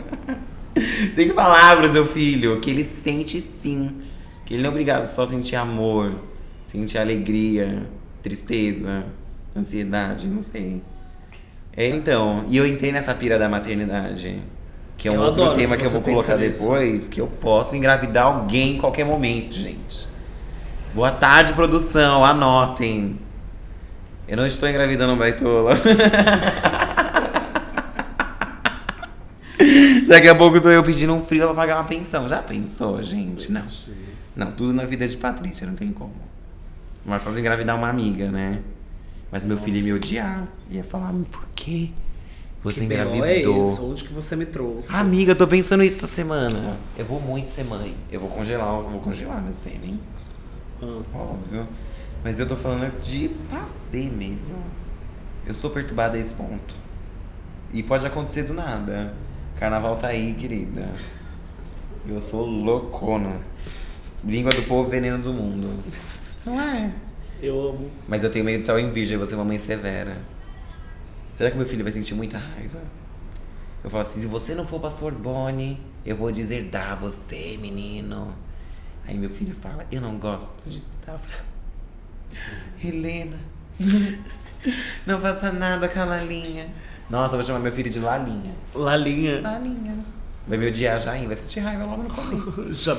tem 1.16 1.28
que 1.28 1.34
falar 1.34 1.76
pro 1.76 1.88
seu 1.88 2.06
filho 2.06 2.60
que 2.60 2.70
ele 2.70 2.84
sente 2.84 3.40
sim. 3.40 3.90
Que 4.46 4.54
ele 4.54 4.62
não 4.62 4.68
é 4.68 4.70
obrigado 4.70 5.04
só 5.04 5.22
a 5.22 5.26
sentir 5.26 5.56
amor, 5.56 6.12
sentir 6.68 6.98
alegria, 6.98 7.86
tristeza, 8.22 9.04
ansiedade, 9.56 10.28
não 10.28 10.42
sei. 10.42 10.80
É, 11.76 11.88
então, 11.88 12.44
e 12.48 12.56
eu 12.56 12.66
entrei 12.66 12.92
nessa 12.92 13.12
pira 13.14 13.38
da 13.38 13.48
maternidade. 13.48 14.40
Que 14.96 15.08
é 15.08 15.10
um 15.10 15.14
Eu 15.14 15.22
outro 15.22 15.54
tema 15.54 15.76
que 15.76 15.82
que 15.82 15.88
eu 15.88 15.92
vou 15.92 16.02
colocar 16.02 16.36
nisso. 16.36 16.60
depois, 16.60 17.08
que 17.08 17.20
eu 17.20 17.26
posso 17.26 17.74
engravidar 17.74 18.26
alguém 18.26 18.76
em 18.76 18.78
qualquer 18.78 19.04
momento, 19.04 19.54
gente. 19.54 20.06
Boa 20.94 21.10
tarde, 21.10 21.52
produção. 21.52 22.24
Anotem. 22.24 23.18
Eu 24.30 24.36
não 24.36 24.46
estou 24.46 24.68
engravidando 24.68 25.12
um 25.12 25.16
baitola. 25.16 25.72
Daqui 30.06 30.28
a 30.28 30.36
pouco 30.36 30.60
tô 30.60 30.70
eu 30.70 30.84
pedindo 30.84 31.12
um 31.12 31.24
frila 31.24 31.46
pra 31.46 31.54
pagar 31.56 31.78
uma 31.78 31.84
pensão. 31.84 32.28
Já 32.28 32.40
pensou, 32.40 33.02
gente? 33.02 33.50
Não. 33.50 33.64
Não, 34.36 34.52
tudo 34.52 34.72
na 34.72 34.84
vida 34.84 35.04
é 35.04 35.08
de 35.08 35.16
Patrícia, 35.16 35.66
não 35.66 35.74
tem 35.74 35.92
como. 35.92 36.14
Mas 37.04 37.24
só 37.24 37.32
de 37.32 37.40
engravidar 37.40 37.76
uma 37.76 37.88
amiga, 37.88 38.30
né? 38.30 38.60
Mas 39.32 39.44
meu 39.44 39.58
filho 39.58 39.78
ia 39.78 39.82
me 39.82 39.92
odiar. 39.94 40.46
Ia 40.70 40.84
falar, 40.84 41.12
por 41.28 41.48
quê? 41.56 41.90
Você 42.62 42.82
que 42.82 42.86
B.O. 42.86 43.02
engravidou. 43.16 43.24
é 43.26 43.40
isso? 43.72 43.84
Onde 43.90 44.04
que 44.04 44.12
você 44.12 44.36
me 44.36 44.46
trouxe? 44.46 44.94
Amiga, 44.94 45.32
eu 45.32 45.36
tô 45.36 45.48
pensando 45.48 45.82
isso 45.82 45.96
essa 45.96 46.06
semana. 46.06 46.78
Eu 46.96 47.04
vou 47.04 47.20
muito 47.20 47.50
ser 47.50 47.64
mãe. 47.64 47.96
Eu 48.12 48.20
vou 48.20 48.28
congelar, 48.30 48.76
eu 48.76 48.82
vou 48.90 49.00
congelar 49.00 49.42
meu 49.42 49.52
sêmen. 49.52 49.98
Ah. 50.80 51.00
Óbvio. 51.12 51.66
Mas 52.22 52.38
eu 52.38 52.46
tô 52.46 52.56
falando 52.56 53.00
de 53.02 53.30
fazer 53.48 54.10
mesmo. 54.10 54.62
Eu 55.46 55.54
sou 55.54 55.70
perturbada 55.70 56.16
a 56.16 56.20
esse 56.20 56.34
ponto. 56.34 56.74
E 57.72 57.82
pode 57.82 58.06
acontecer 58.06 58.42
do 58.42 58.52
nada. 58.52 59.14
Carnaval 59.56 59.96
tá 59.96 60.08
aí, 60.08 60.34
querida. 60.34 60.90
Eu 62.06 62.20
sou 62.20 62.44
loucona. 62.44 63.40
Língua 64.24 64.52
do 64.52 64.62
povo, 64.62 64.90
veneno 64.90 65.22
do 65.22 65.32
mundo. 65.32 65.82
Não 66.44 66.60
é? 66.60 66.92
Eu 67.42 67.70
amo. 67.70 67.90
Mas 68.06 68.22
eu 68.22 68.30
tenho 68.30 68.44
medo 68.44 68.60
de 68.60 68.66
ser 68.66 68.78
em 68.78 68.90
virgem, 68.90 69.16
você 69.16 69.32
é 69.32 69.36
uma 69.36 69.44
mãe 69.44 69.58
severa. 69.58 70.16
Será 71.36 71.50
que 71.50 71.56
meu 71.56 71.66
filho 71.66 71.82
vai 71.82 71.92
sentir 71.92 72.14
muita 72.14 72.36
raiva? 72.36 72.82
Eu 73.82 73.88
falo 73.88 74.02
assim, 74.02 74.20
se 74.20 74.26
você 74.26 74.54
não 74.54 74.66
for 74.66 74.78
pra 74.78 74.90
Sorbonne, 74.90 75.80
eu 76.04 76.14
vou 76.14 76.30
deserdar 76.30 76.98
você, 76.98 77.58
menino. 77.58 78.34
Aí 79.06 79.16
meu 79.16 79.30
filho 79.30 79.54
fala, 79.54 79.86
eu 79.90 80.02
não 80.02 80.18
gosto 80.18 80.68
de 80.68 80.76
estudar. 80.76 81.18
Helena, 82.82 83.36
não 85.06 85.18
faça 85.20 85.52
nada 85.52 85.88
com 85.88 86.00
a 86.00 86.04
Lalinha. 86.04 86.68
Nossa, 87.08 87.34
eu 87.34 87.38
vou 87.38 87.42
chamar 87.42 87.58
meu 87.60 87.72
filho 87.72 87.90
de 87.90 87.98
Lalinha. 87.98 88.54
Lalinha. 88.74 89.40
Lalinha. 89.40 90.04
Vai 90.46 90.58
me 90.58 90.68
odiar 90.68 90.98
já, 90.98 91.16
hein? 91.16 91.26
Vai 91.26 91.36
sentir 91.36 91.60
raiva 91.60 91.84
logo 91.84 92.02
no 92.04 92.10
começo. 92.10 92.74
Já 92.82 92.96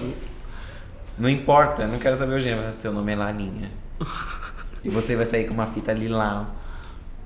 Não 1.18 1.30
importa, 1.30 1.88
não 1.88 1.98
quero 1.98 2.18
saber 2.18 2.34
o 2.34 2.40
gênero, 2.40 2.64
mas 2.64 2.76
seu 2.76 2.92
nome 2.94 3.12
é 3.12 3.16
Laninha. 3.16 3.72
E 4.84 4.90
você 4.90 5.16
vai 5.16 5.28
sair 5.28 5.46
com 5.46 5.54
uma 5.54 5.68
fita 5.68 5.94
lilás 5.94 6.56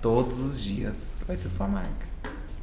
todos 0.02 0.42
os 0.42 0.62
dias. 0.62 1.24
Vai 1.26 1.38
ser 1.38 1.48
sua 1.48 1.70
marca. 1.70 2.06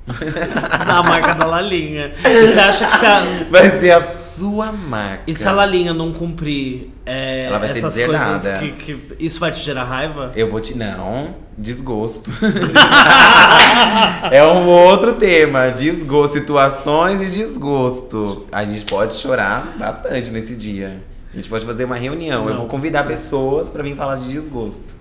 a 0.88 1.02
marca 1.02 1.32
da 1.34 1.46
Lalinha. 1.46 2.12
E 2.24 2.46
você 2.46 2.58
acha 2.58 2.86
que 2.86 2.98
se 2.98 3.06
a, 3.06 3.20
Vai 3.50 3.70
ser 3.70 3.90
a 3.92 4.00
sua 4.00 4.72
marca. 4.72 5.22
e 5.26 5.34
se 5.34 5.46
a 5.46 5.52
Lalinha 5.52 5.94
não 5.94 6.12
cumprir 6.12 6.90
é, 7.06 7.46
Ela 7.46 7.58
vai 7.58 7.68
ser 7.68 7.78
essas 7.78 7.94
deserdada. 7.94 8.58
coisas 8.58 8.58
que, 8.58 8.72
que. 8.94 9.24
Isso 9.24 9.38
vai 9.38 9.52
te 9.52 9.60
gerar 9.60 9.84
raiva? 9.84 10.32
Eu 10.34 10.50
vou 10.50 10.60
te. 10.60 10.76
Não, 10.76 11.34
desgosto. 11.56 12.30
é 14.30 14.44
um 14.44 14.66
outro 14.66 15.14
tema. 15.14 15.70
Desgosto. 15.70 16.38
Situações 16.38 17.20
de 17.20 17.38
desgosto. 17.38 18.46
A 18.50 18.64
gente 18.64 18.84
pode 18.84 19.14
chorar 19.14 19.76
bastante 19.78 20.30
nesse 20.30 20.56
dia. 20.56 21.02
A 21.32 21.36
gente 21.36 21.48
pode 21.48 21.64
fazer 21.64 21.84
uma 21.84 21.96
reunião. 21.96 22.44
Eu 22.46 22.50
Não. 22.50 22.58
vou 22.58 22.66
convidar 22.66 23.06
pessoas 23.06 23.70
pra 23.70 23.82
vir 23.82 23.96
falar 23.96 24.16
de 24.16 24.28
desgosto. 24.30 24.94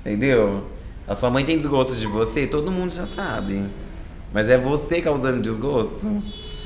Entendeu? 0.00 0.64
A 1.06 1.14
sua 1.14 1.30
mãe 1.30 1.44
tem 1.44 1.56
desgosto 1.58 1.94
de 1.94 2.06
você, 2.06 2.46
todo 2.46 2.70
mundo 2.70 2.92
já 2.92 3.06
sabe. 3.06 3.64
Mas 4.32 4.48
é 4.48 4.56
você 4.56 5.00
causando 5.00 5.42
desgosto. 5.42 6.22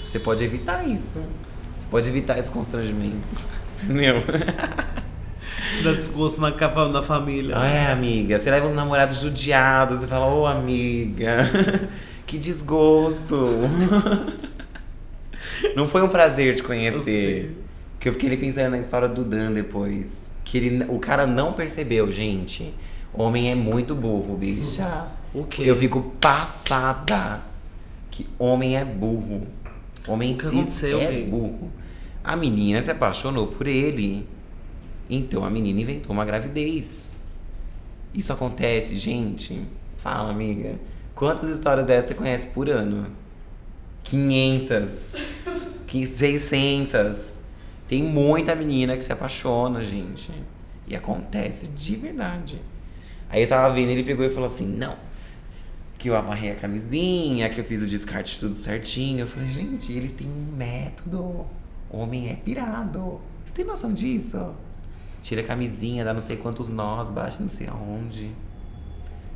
Você 0.07 0.19
pode 0.19 0.45
evitar 0.45 0.87
isso. 0.87 1.19
Você 1.19 1.87
pode 1.91 2.09
evitar 2.09 2.39
esse 2.39 2.51
constrangimento. 2.51 3.27
Entendeu? 3.83 4.23
Dá 5.83 5.93
desgosto 5.93 6.41
na 6.41 6.53
capa 6.53 6.89
da 6.89 7.03
família. 7.03 7.55
É, 7.57 7.93
amiga, 7.93 8.39
você 8.39 8.51
leva 8.51 8.67
os 8.67 8.73
namorados 8.73 9.21
judiados 9.21 10.03
e 10.03 10.07
fala, 10.07 10.27
ô 10.27 10.47
amiga, 10.47 11.39
que 12.27 12.39
desgosto. 12.39 13.47
Não 15.75 15.87
foi 15.89 16.03
um 16.03 16.09
prazer 16.09 16.55
te 16.55 16.63
conhecer. 16.63 17.63
Que 17.99 18.09
eu 18.09 18.13
fiquei 18.13 18.29
ali 18.29 18.39
pensando 18.39 18.71
na 18.71 18.79
história 18.79 19.09
do 19.09 19.25
Dan 19.25 19.53
depois. 19.53 20.27
Que 20.45 20.59
ele, 20.59 20.85
o 20.89 20.99
cara 20.99 21.27
não 21.27 21.53
percebeu, 21.53 22.11
gente. 22.11 22.73
Homem 23.13 23.51
é 23.51 23.55
muito 23.55 23.95
burro, 23.95 24.37
bicha. 24.37 25.09
O 25.35 25.45
quê? 25.45 25.65
Eu 25.67 25.77
fico 25.77 26.15
passada 26.21 27.41
que 28.17 28.27
homem 28.39 28.77
é 28.79 28.85
burro. 28.85 29.47
Homem 30.09 30.33
O 30.33 30.39
que 30.39 30.47
aconteceu, 30.47 30.99
é 31.01 31.13
Gui? 31.13 31.23
burro. 31.25 31.71
A 32.25 32.35
menina 32.35 32.81
se 32.81 32.91
apaixonou 32.91 33.49
por 33.49 33.67
ele. 33.67 34.27
Então 35.11 35.45
a 35.45 35.51
menina 35.51 35.81
inventou 35.83 36.13
uma 36.13 36.25
gravidez. 36.25 37.13
Isso 38.15 38.33
acontece, 38.33 38.97
gente. 38.97 39.61
Fala, 39.99 40.31
amiga. 40.31 40.77
Quantas 41.15 41.51
histórias 41.51 41.85
dessas 41.87 42.09
você 42.09 42.15
conhece 42.15 42.47
por 42.49 42.71
ano? 42.71 43.07
500. 44.03 45.13
que- 45.87 46.07
600. 46.07 47.39
Tem 47.89 48.03
muita 48.03 48.55
menina 48.55 48.97
que 48.97 49.05
se 49.05 49.13
apaixona, 49.13 49.83
gente. 49.83 50.31
E 50.89 50.97
acontece 50.97 51.69
de 51.69 51.97
verdade. 51.97 52.61
Aí 53.29 53.43
eu 53.43 53.49
tava 53.49 53.73
vendo, 53.75 53.91
ele 53.91 54.03
pegou 54.05 54.25
e 54.25 54.31
falou 54.31 54.47
assim: 54.47 54.67
Não, 54.67 54.97
que 55.99 56.09
eu 56.09 56.17
amarrei 56.17 56.51
a 56.51 56.55
camisinha, 56.55 57.49
que 57.49 57.61
eu 57.61 57.65
fiz 57.65 57.83
o 57.83 57.87
descarte 57.87 58.39
tudo 58.39 58.55
certinho. 58.55 59.21
Eu 59.21 59.27
falei: 59.27 59.49
Gente, 59.49 59.93
eles 59.93 60.13
têm 60.13 60.27
um 60.27 60.57
método. 60.57 61.47
Homem 61.91 62.29
é 62.31 62.35
pirado. 62.35 63.21
Você 63.45 63.55
tem 63.55 63.65
noção 63.65 63.93
disso? 63.93 64.55
Tira 65.23 65.41
a 65.41 65.45
camisinha, 65.45 66.05
dá 66.05 66.13
não 66.13 66.21
sei 66.21 66.37
quantos 66.37 66.69
nós, 66.69 67.11
bate 67.11 67.41
não 67.41 67.49
sei 67.49 67.69
aonde. 67.69 68.31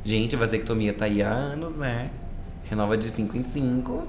Gente, 0.03 0.35
a 0.35 0.39
vasectomia 0.39 0.93
tá 0.93 1.05
aí 1.05 1.21
há 1.21 1.29
anos, 1.29 1.75
né? 1.75 2.09
Renova 2.63 2.97
de 2.97 3.05
5 3.05 3.37
em 3.37 3.43
5. 3.43 4.07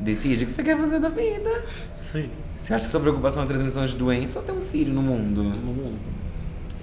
Decide 0.00 0.44
o 0.44 0.46
que 0.46 0.52
você 0.52 0.62
quer 0.62 0.76
fazer 0.76 1.00
da 1.00 1.08
vida. 1.08 1.64
Sim. 1.94 2.30
Você 2.58 2.74
acha 2.74 2.84
que 2.84 2.90
sua 2.90 3.00
preocupação 3.00 3.42
é 3.42 3.44
a 3.44 3.48
transmissão 3.48 3.84
de 3.84 3.96
doença 3.96 4.38
ou 4.38 4.44
ter 4.44 4.52
um 4.52 4.60
filho 4.60 4.92
no 4.92 5.02
mundo? 5.02 5.42
No 5.42 5.72
mundo. 5.72 5.98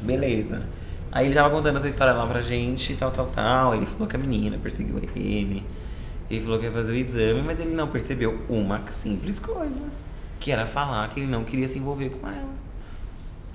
Beleza. 0.02 0.64
Aí 1.12 1.26
ele 1.26 1.36
tava 1.36 1.50
contando 1.50 1.78
essa 1.78 1.88
história 1.88 2.14
lá 2.14 2.28
pra 2.28 2.42
gente, 2.42 2.96
tal, 2.96 3.12
tal, 3.12 3.28
tal. 3.28 3.76
Ele 3.76 3.86
falou 3.86 4.08
que 4.08 4.16
a 4.16 4.20
menina 4.20 4.58
perseguiu 4.58 4.98
ele. 5.16 5.64
Ele 6.30 6.42
falou 6.42 6.60
que 6.60 6.66
ia 6.66 6.72
fazer 6.72 6.92
o 6.92 6.96
exame, 6.96 7.42
mas 7.42 7.60
ele 7.60 7.72
não 7.72 7.88
percebeu 7.88 8.44
uma 8.50 8.82
simples 8.92 9.40
coisa. 9.40 9.82
Que 10.40 10.52
era 10.52 10.66
falar 10.66 11.08
que 11.10 11.20
ele 11.20 11.28
não 11.28 11.44
queria 11.44 11.68
se 11.68 11.80
envolver 11.80 12.10
com 12.10 12.28
ela. 12.28 12.54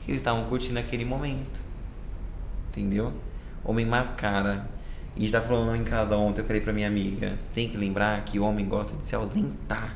Que 0.01 0.11
eles 0.11 0.21
estavam 0.21 0.45
curtindo 0.45 0.79
aquele 0.79 1.05
momento. 1.05 1.63
Entendeu? 2.69 3.13
Homem 3.65 3.87
mascara. 3.87 4.67
E 5.15 5.19
a 5.19 5.21
gente 5.21 5.33
tá 5.33 5.41
falando 5.41 5.77
em 5.77 5.85
casa 5.85 6.17
ontem, 6.17 6.41
eu 6.41 6.47
falei 6.47 6.63
pra 6.63 6.73
minha 6.73 6.89
amiga, 6.89 7.37
você 7.39 7.49
tem 7.53 7.69
que 7.69 7.77
lembrar 7.77 8.25
que 8.25 8.39
o 8.39 8.45
homem 8.45 8.67
gosta 8.67 8.97
de 8.97 9.05
se 9.05 9.15
ausentar 9.15 9.95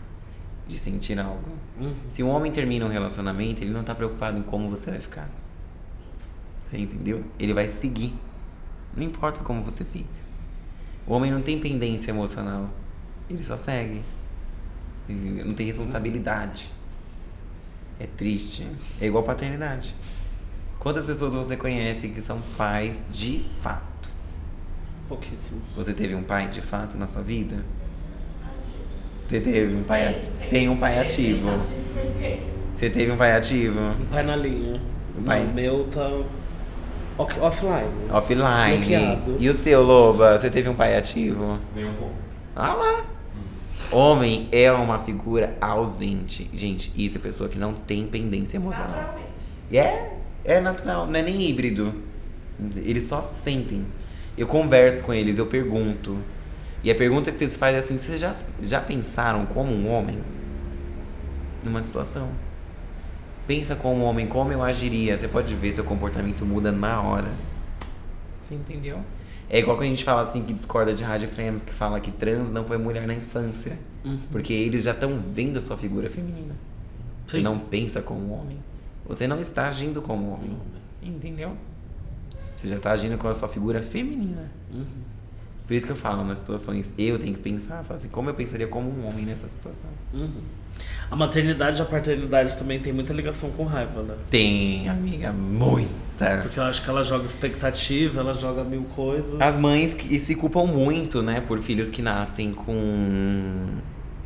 de 0.68 0.78
sentir 0.78 1.18
algo. 1.18 1.50
Uhum. 1.80 1.94
Se 2.08 2.22
um 2.22 2.28
homem 2.28 2.50
termina 2.50 2.84
um 2.84 2.88
relacionamento, 2.88 3.62
ele 3.62 3.70
não 3.70 3.84
tá 3.84 3.94
preocupado 3.94 4.36
em 4.36 4.42
como 4.42 4.68
você 4.68 4.90
vai 4.90 5.00
ficar. 5.00 5.28
Você 6.70 6.78
entendeu? 6.78 7.24
Ele 7.38 7.54
vai 7.54 7.68
seguir. 7.68 8.14
Não 8.96 9.02
importa 9.02 9.40
como 9.42 9.62
você 9.62 9.84
fica. 9.84 10.08
O 11.06 11.12
homem 11.14 11.30
não 11.30 11.40
tem 11.42 11.58
pendência 11.60 12.10
emocional. 12.10 12.68
Ele 13.30 13.44
só 13.44 13.56
segue. 13.56 14.02
Entendeu? 15.08 15.44
Não 15.46 15.54
tem 15.54 15.66
responsabilidade. 15.66 16.72
É 18.00 18.06
triste. 18.06 18.66
É 19.00 19.06
igual 19.06 19.22
paternidade. 19.22 19.94
Quantas 20.78 21.04
pessoas 21.04 21.32
você 21.34 21.56
conhece 21.56 22.08
que 22.08 22.20
são 22.20 22.40
pais 22.56 23.06
de 23.12 23.44
fato? 23.62 24.08
Pouquíssimos. 25.08 25.62
Você 25.76 25.92
teve 25.94 26.14
um 26.14 26.22
pai 26.22 26.48
de 26.48 26.60
fato 26.60 26.96
na 26.98 27.06
sua 27.06 27.22
vida? 27.22 27.64
Você 29.28 29.40
teve 29.40 29.74
um 29.74 29.82
pai 29.84 30.08
ativo? 30.08 30.30
Tem 30.50 30.68
um 30.68 30.76
pai 30.76 30.98
ativo. 31.00 31.48
Você 32.74 32.90
teve 32.90 33.10
um 33.12 33.16
pai 33.16 33.32
ativo? 33.32 33.80
Um 33.80 34.06
pai 34.06 34.22
na 34.22 34.36
linha. 34.36 34.80
Um 35.18 35.22
pai- 35.22 35.44
O 35.44 35.52
meu 35.54 35.88
tá 35.88 36.08
offline. 37.18 37.88
Offline. 38.10 38.76
Bloqueado. 38.78 39.36
E 39.38 39.48
o 39.48 39.54
seu, 39.54 39.82
Loba? 39.82 40.38
Você 40.38 40.50
teve 40.50 40.68
um 40.68 40.74
pai 40.74 40.96
ativo? 40.96 41.58
Nem 41.74 41.84
um 41.86 41.94
pouco. 41.94 42.14
Ah 42.54 42.74
lá. 42.74 43.04
Homem 43.90 44.48
é 44.50 44.70
uma 44.72 44.98
figura 44.98 45.56
ausente. 45.60 46.50
Gente, 46.52 46.92
isso 46.96 47.18
é 47.18 47.20
pessoa 47.20 47.48
que 47.48 47.58
não 47.58 47.72
tem 47.72 48.06
pendência 48.06 48.56
emocional. 48.56 48.88
Naturalmente. 48.88 49.26
E 49.70 49.78
é, 49.78 50.18
é 50.44 50.60
natural, 50.60 51.06
não 51.06 51.18
é 51.18 51.22
nem 51.22 51.42
híbrido. 51.42 51.94
Eles 52.76 53.04
só 53.04 53.20
sentem. 53.20 53.84
Eu 54.36 54.46
converso 54.46 55.02
com 55.02 55.12
eles, 55.14 55.38
eu 55.38 55.46
pergunto. 55.46 56.18
E 56.82 56.90
a 56.90 56.94
pergunta 56.94 57.32
que 57.32 57.42
eles 57.42 57.56
fazem 57.56 57.76
é 57.76 57.78
assim: 57.78 57.96
vocês 57.96 58.18
já, 58.18 58.34
já 58.62 58.80
pensaram 58.80 59.46
como 59.46 59.72
um 59.72 59.88
homem? 59.88 60.18
Numa 61.62 61.82
situação? 61.82 62.28
Pensa 63.46 63.76
como 63.76 64.02
um 64.02 64.04
homem, 64.04 64.26
como 64.26 64.52
eu 64.52 64.62
agiria. 64.62 65.16
Você 65.16 65.28
pode 65.28 65.54
ver 65.54 65.72
seu 65.72 65.84
comportamento 65.84 66.44
muda 66.44 66.72
na 66.72 67.00
hora. 67.00 67.30
Você 68.42 68.54
entendeu? 68.54 69.00
É 69.48 69.60
igual 69.60 69.76
quando 69.76 69.86
a 69.86 69.90
gente 69.90 70.04
fala 70.04 70.22
assim 70.22 70.42
que 70.42 70.52
discorda 70.52 70.92
de 70.92 71.04
Rádio 71.04 71.28
Fêmea, 71.28 71.60
que 71.60 71.72
fala 71.72 72.00
que 72.00 72.10
trans 72.10 72.50
não 72.50 72.64
foi 72.64 72.78
mulher 72.78 73.06
na 73.06 73.14
infância. 73.14 73.78
Uhum. 74.04 74.18
Porque 74.30 74.52
eles 74.52 74.82
já 74.82 74.90
estão 74.90 75.20
vendo 75.20 75.56
a 75.56 75.60
sua 75.60 75.76
figura 75.76 76.08
feminina. 76.08 76.54
Você 77.26 77.38
Sim. 77.38 77.42
não 77.42 77.58
pensa 77.58 78.02
como 78.02 78.32
homem. 78.32 78.58
Você 79.08 79.26
não 79.26 79.38
está 79.38 79.68
agindo 79.68 80.02
como 80.02 80.32
homem. 80.32 80.56
Entendeu? 81.02 81.56
Você 82.56 82.68
já 82.68 82.76
está 82.76 82.90
agindo 82.92 83.16
com 83.18 83.28
a 83.28 83.34
sua 83.34 83.48
figura 83.48 83.82
feminina. 83.82 84.50
Uhum. 84.72 84.84
Por 85.66 85.74
isso 85.74 85.84
que 85.84 85.92
eu 85.92 85.96
falo 85.96 86.24
nas 86.24 86.38
situações, 86.38 86.92
eu 86.96 87.18
tenho 87.18 87.34
que 87.34 87.40
pensar, 87.40 87.84
assim, 87.90 88.08
como 88.08 88.30
eu 88.30 88.34
pensaria 88.34 88.68
como 88.68 88.88
um 88.88 89.08
homem 89.08 89.24
nessa 89.24 89.48
situação. 89.48 89.90
Uhum. 90.14 90.42
A 91.10 91.16
maternidade 91.16 91.80
e 91.80 91.82
a 91.82 91.84
paternidade 91.84 92.56
também 92.56 92.78
tem 92.78 92.92
muita 92.92 93.12
ligação 93.12 93.50
com 93.50 93.64
raiva, 93.64 94.02
né? 94.02 94.14
Tem, 94.30 94.88
amiga, 94.88 95.32
muito. 95.32 95.90
Porque 96.42 96.60
eu 96.60 96.62
acho 96.62 96.82
que 96.82 96.88
ela 96.88 97.02
joga 97.02 97.24
expectativa, 97.24 98.20
ela 98.20 98.32
joga 98.32 98.62
mil 98.62 98.84
coisas. 98.94 99.40
As 99.40 99.56
mães 99.56 99.92
que 99.92 100.18
se 100.20 100.36
culpam 100.36 100.66
muito, 100.66 101.20
né, 101.20 101.40
por 101.40 101.60
filhos 101.60 101.90
que 101.90 102.00
nascem 102.00 102.52
com, 102.52 103.66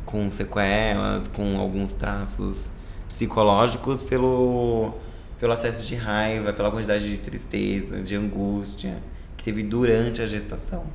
com 0.05 0.29
sequelas, 0.29 1.27
com 1.27 1.57
alguns 1.57 1.93
traços 1.93 2.71
psicológicos 3.09 4.03
pelo, 4.03 4.93
pelo 5.39 5.53
acesso 5.53 5.87
de 5.87 5.95
raiva, 5.95 6.53
pela 6.53 6.69
quantidade 6.69 7.09
de 7.09 7.17
tristeza, 7.17 8.01
de 8.01 8.15
angústia 8.15 8.97
que 9.41 9.45
teve 9.45 9.63
durante 9.63 10.21
a 10.21 10.27
gestação. 10.27 10.85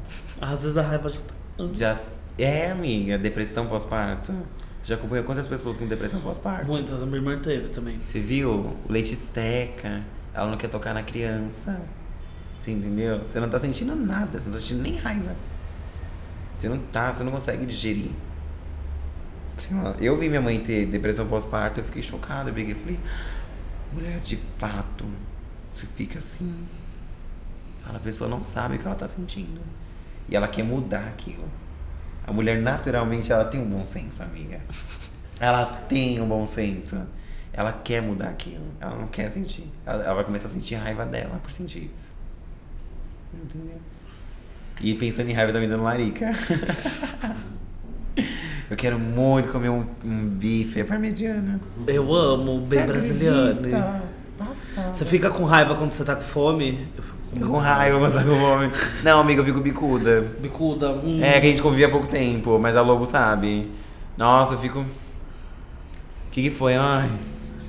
Às 0.40 0.62
vezes 0.62 0.76
a 0.78 0.82
raiva 0.82 1.11
já 1.74 1.94
tá. 1.94 2.00
É, 2.38 2.70
amiga, 2.70 3.18
depressão 3.18 3.66
pós-parto. 3.66 4.32
Já 4.85 4.94
acompanhou 4.94 5.24
quantas 5.24 5.48
pessoas 5.48 5.76
com 5.76 5.87
depressão 5.87 6.20
pós-parto? 6.20 6.66
Muitas, 6.66 7.02
a 7.02 7.06
minha 7.06 7.18
irmã 7.18 7.37
teve 7.40 7.70
também. 7.70 7.98
Você 7.98 8.20
viu? 8.20 8.76
O 8.88 8.92
leite 8.92 9.16
seca, 9.16 10.04
ela 10.32 10.48
não 10.48 10.56
quer 10.56 10.68
tocar 10.68 10.94
na 10.94 11.02
criança. 11.02 11.82
Você 12.61 12.70
entendeu? 12.70 13.18
Você 13.18 13.40
não 13.40 13.48
tá 13.48 13.59
sentindo 13.59 13.96
nada, 13.96 14.38
você 14.38 14.46
não 14.46 14.52
tá 14.52 14.61
sentindo 14.61 14.82
nem 14.82 14.96
raiva. 14.96 15.35
Você 16.56 16.68
não 16.68 16.78
tá, 16.78 17.12
você 17.12 17.24
não 17.24 17.32
consegue 17.32 17.66
digerir. 17.66 18.12
Eu 19.98 20.16
vi 20.16 20.28
minha 20.28 20.40
mãe 20.40 20.61
ter 20.61 20.87
depressão 20.87 21.26
pós-parto, 21.26 21.80
eu 21.80 21.85
fiquei 21.85 22.02
chocada, 22.02 22.50
eu 22.50 22.54
peguei 22.54 22.72
e 22.72 22.74
falei, 22.76 23.00
mulher, 23.92 24.20
de 24.20 24.37
fato, 24.37 25.04
você 25.74 25.87
fica 25.96 26.20
assim. 26.20 26.64
A 27.94 27.99
pessoa 27.99 28.29
não 28.29 28.42
sabe 28.42 28.77
o 28.77 28.79
que 28.79 28.87
ela 28.87 28.96
tá 28.96 29.09
sentindo. 29.09 29.61
E 30.29 30.37
ela 30.37 30.49
quer 30.49 30.62
mudar 30.62 31.07
aquilo. 31.07 31.44
A 32.27 32.33
mulher 32.33 32.61
naturalmente 32.61 33.33
ela 33.33 33.44
tem 33.44 33.61
um 33.61 33.68
bom 33.68 33.85
senso, 33.85 34.22
amiga. 34.22 34.61
Ela 35.38 35.66
tem 35.88 36.20
um 36.20 36.27
bom 36.27 36.46
senso. 36.46 37.01
Ela 37.53 37.72
quer 37.72 38.03
mudar 38.03 38.29
aquilo. 38.29 38.64
Ela 38.81 38.96
não 38.96 39.07
quer 39.07 39.31
sentir. 39.31 39.70
Ela, 39.85 40.03
ela 40.03 40.14
vai 40.14 40.25
começar 40.25 40.46
a 40.46 40.51
sentir 40.51 40.75
a 40.75 40.81
raiva 40.81 41.07
dela 41.07 41.38
por 41.42 41.51
sentir 41.51 41.90
isso. 41.92 42.12
Entendeu? 43.33 43.79
E 44.81 44.94
pensando 44.94 45.31
em 45.31 45.33
raiva 45.33 45.53
tá 45.53 45.61
me 45.61 45.66
dando 45.66 45.83
larica. 45.83 46.31
Eu 48.68 48.77
quero 48.77 48.99
muito 48.99 49.53
comer 49.53 49.68
um, 49.68 49.87
um 50.05 50.27
bife 50.29 50.83
parmegiana. 50.83 51.61
Eu 51.87 52.12
amo, 52.12 52.61
bem 52.62 52.81
Você 52.81 52.87
brasiliano. 52.87 53.51
acredita? 53.51 54.03
Passada. 54.37 54.92
Você 54.94 55.05
fica 55.05 55.31
com 55.31 55.44
raiva 55.44 55.77
quando 55.77 55.92
você 55.92 56.05
tá 56.05 56.16
com 56.16 56.22
fome? 56.22 56.88
Eu 56.96 57.03
fico 57.03 57.15
com 57.40 57.59
raiva, 57.59 57.99
mas 57.99 58.12
tá 58.12 58.22
com 58.22 58.38
fome. 58.38 58.70
Não, 59.03 59.20
amiga, 59.20 59.40
eu 59.40 59.44
fico 59.44 59.61
bicuda. 59.61 60.22
Bicuda. 60.40 60.90
Hum. 60.92 61.22
É, 61.22 61.40
que 61.40 61.46
a 61.46 61.51
gente 61.51 61.62
convivia 61.62 61.87
há 61.87 61.90
pouco 61.90 62.07
tempo, 62.07 62.59
mas 62.59 62.77
a 62.77 62.83
Lobo 62.83 63.05
sabe. 63.05 63.70
Nossa, 64.16 64.55
eu 64.55 64.59
fico. 64.59 64.81
O 64.81 64.87
que, 66.31 66.42
que 66.42 66.51
foi? 66.51 66.75
Ai, 66.77 67.11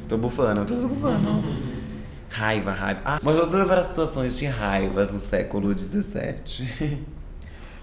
tô 0.07 0.17
bufando, 0.17 0.61
eu 0.61 0.65
tô, 0.65 0.75
tô 0.75 0.87
bufando. 0.87 1.43
Raiva, 2.29 2.71
raiva. 2.71 3.01
Ah, 3.03 3.19
mas 3.21 3.35
voltando 3.35 3.65
para 3.65 3.79
as 3.79 3.87
situações 3.87 4.37
de 4.37 4.45
raivas 4.45 5.11
no 5.11 5.19
século 5.19 5.73
XVII. 5.77 6.99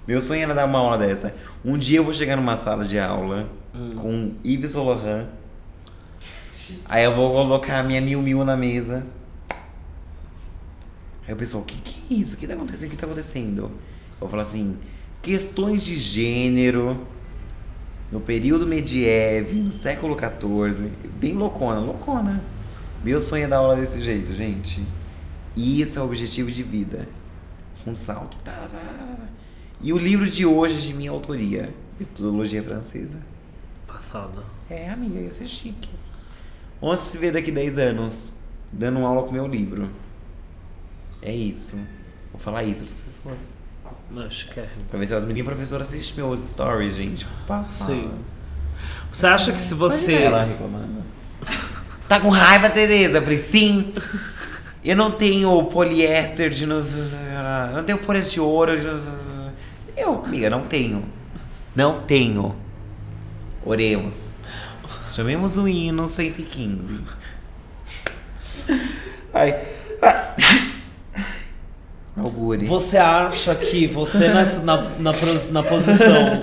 Meu 0.07 0.21
sonho 0.21 0.43
era 0.43 0.55
dar 0.55 0.67
uma 0.67 0.79
aula 0.79 0.99
dessa. 0.99 1.35
Um 1.65 1.79
dia 1.79 1.99
eu 1.99 2.05
vou 2.05 2.13
chegar 2.13 2.37
numa 2.37 2.57
sala 2.57 2.85
de 2.85 2.99
aula 2.99 3.49
com 3.97 4.33
Yves 4.45 4.75
Laurent. 4.75 5.27
Aí 6.87 7.05
eu 7.05 7.15
vou 7.15 7.33
colocar 7.33 7.79
a 7.79 7.83
minha 7.83 8.01
mil 8.01 8.21
mil 8.21 8.45
na 8.45 8.57
mesa. 8.57 9.05
Aí 11.27 11.35
o 11.35 11.37
pessoal, 11.37 11.63
o 11.63 11.67
que, 11.67 11.77
que 11.79 12.15
é 12.15 12.19
isso? 12.19 12.35
O 12.35 12.39
que 12.39 12.47
tá 12.47 12.55
acontecendo? 12.55 12.89
O 12.89 12.91
que 12.91 12.97
tá 12.97 13.07
acontecendo? 13.07 13.71
Eu 14.21 14.29
falar 14.29 14.43
assim, 14.43 14.77
questões 15.23 15.85
de 15.85 15.97
gênero 15.97 17.07
no 18.13 18.21
período 18.21 18.67
medievo, 18.67 19.55
no 19.55 19.73
século 19.73 20.17
XIV, 20.17 20.91
bem 21.19 21.33
loucona, 21.33 21.81
loucona. 21.81 22.43
Meu 23.03 23.21
sonho 23.21 23.45
é 23.45 23.47
dar 23.49 23.57
aula 23.57 23.77
desse 23.77 24.01
jeito, 24.01 24.35
gente. 24.35 24.87
E 25.57 25.83
esse 25.83 25.99
é 25.99 26.01
o 26.01 26.05
objetivo 26.05 26.51
de 26.51 26.63
vida. 26.63 27.09
Um 27.87 27.93
salto. 27.93 28.37
Tá, 28.45 28.53
tá, 28.53 28.79
tá. 28.79 29.19
E 29.81 29.93
o 29.93 29.99
livro 29.99 30.29
de 30.29 30.47
hoje 30.47 30.79
é 30.79 30.81
de 30.81 30.95
minha 30.95 31.11
autoria, 31.11 31.75
Metodologia 31.99 32.63
Francesa. 32.63 33.19
Passada. 33.87 34.43
É, 34.71 34.91
amiga, 34.91 35.21
ia 35.21 35.33
ser 35.33 35.47
chique. 35.47 35.91
Onde 36.81 37.01
se 37.01 37.19
vê 37.19 37.31
daqui 37.31 37.51
10 37.51 37.79
anos, 37.79 38.33
dando 38.73 39.01
aula 39.01 39.23
com 39.23 39.33
meu 39.33 39.47
livro. 39.47 39.91
É 41.25 41.35
isso. 41.35 41.77
Vou 42.31 42.41
falar 42.41 42.63
isso 42.65 42.81
para 42.85 42.91
as 42.93 43.01
pessoas. 43.01 43.57
Acho 44.27 44.51
que 44.51 44.61
é. 44.61 44.69
Pra 44.91 44.99
ver 44.99 45.07
se 45.07 45.13
elas 45.13 45.25
me 45.25 45.33
Minha 45.33 45.45
professora 45.45 45.83
assiste 45.83 46.15
meus 46.17 46.41
stories, 46.41 46.95
gente. 46.95 47.27
Passa. 47.47 47.87
Sim. 47.87 48.11
Você 49.11 49.27
acha 49.27 49.53
que 49.53 49.61
se 49.61 49.75
você. 49.75 50.13
Ela 50.15 50.45
reclamando. 50.45 51.03
Você 52.01 52.09
tá 52.09 52.21
com 52.21 52.29
raiva, 52.29 52.69
Tereza? 52.71 53.19
Eu 53.19 53.23
falei, 53.23 53.39
sim. 53.39 53.93
Eu 54.85 54.95
não 54.97 55.11
tenho 55.11 55.65
poliéster 55.65 56.51
de. 56.51 56.65
Eu 56.65 57.73
não 57.75 57.85
tenho 57.85 57.99
folha 57.99 58.21
de 58.21 58.39
ouro. 58.41 58.79
de- 58.79 60.01
Eu, 60.01 60.23
amiga, 60.25 60.51
não 60.51 60.63
tenho. 60.63 61.05
Não 61.75 62.01
tenho. 62.01 62.55
Oremos. 63.65 64.35
Chamemos 65.07 65.57
o 65.57 65.67
hino 65.67 66.07
115. 66.07 67.01
Ai. 69.33 69.74
Augure. 72.25 72.67
Você 72.67 72.97
acha 72.99 73.55
que 73.55 73.87
você 73.87 74.29
nessa, 74.29 74.61
na, 74.61 74.83
na, 74.99 75.13
pros- 75.13 75.51
na 75.51 75.63
posição. 75.63 76.43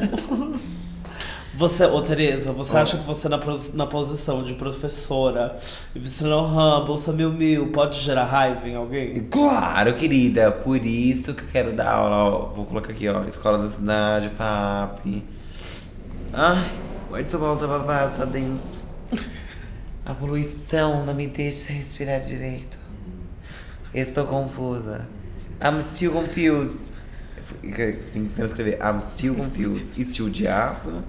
Você, 1.53 1.85
ô 1.85 2.01
Tereza, 2.01 2.51
você 2.53 2.75
acha 2.75 2.97
que 2.97 3.05
você 3.05 3.29
na, 3.29 3.37
pros- 3.37 3.73
na 3.73 3.85
posição 3.85 4.41
de 4.43 4.53
professora 4.55 5.57
e 5.93 5.99
você 5.99 6.23
não 6.23 6.85
bolsa 6.85 7.11
mil 7.11 7.31
mil 7.31 7.67
pode 7.67 7.99
gerar 7.99 8.23
raiva 8.25 8.67
em 8.67 8.75
alguém? 8.75 9.21
Claro, 9.29 9.93
querida. 9.93 10.51
Por 10.51 10.83
isso 10.85 11.33
que 11.35 11.43
eu 11.43 11.47
quero 11.51 11.71
dar 11.73 11.91
aula. 11.91 12.15
Ó, 12.15 12.45
vou 12.47 12.65
colocar 12.65 12.91
aqui, 12.91 13.07
ó. 13.07 13.23
Escola 13.25 13.59
da 13.59 13.67
Cidade, 13.67 14.29
FAP. 14.29 15.23
Ai, 16.33 16.71
o 17.11 17.15
ar 17.15 17.21
de 17.23 17.29
São 17.29 17.39
Paulo 17.39 17.59
tá 17.59 17.67
babado, 17.67 18.17
tá 18.17 18.25
denso. 18.25 18.81
A 20.03 20.13
poluição 20.15 21.05
não 21.05 21.13
me 21.13 21.27
deixa 21.27 21.73
respirar 21.73 22.21
direito. 22.21 22.79
Estou 23.93 24.25
confusa. 24.25 25.05
I'm 25.61 25.81
still 25.81 26.11
confused. 26.11 26.91
Tem 27.61 28.25
que 28.25 28.41
escrever 28.41 28.79
I'm 28.81 28.99
still 29.01 29.35
confused. 29.35 30.03
Still 30.07 30.29
de 30.29 30.47
aço 30.47 31.03